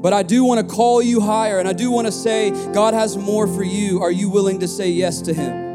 But 0.00 0.12
I 0.12 0.22
do 0.22 0.44
want 0.44 0.60
to 0.60 0.74
call 0.74 1.02
you 1.02 1.20
higher 1.20 1.58
and 1.58 1.66
I 1.66 1.72
do 1.72 1.90
want 1.90 2.06
to 2.06 2.12
say, 2.12 2.50
God 2.72 2.94
has 2.94 3.16
more 3.16 3.46
for 3.48 3.64
you. 3.64 4.02
Are 4.02 4.10
you 4.10 4.30
willing 4.30 4.60
to 4.60 4.68
say 4.68 4.88
yes 4.90 5.20
to 5.22 5.34
Him? 5.34 5.65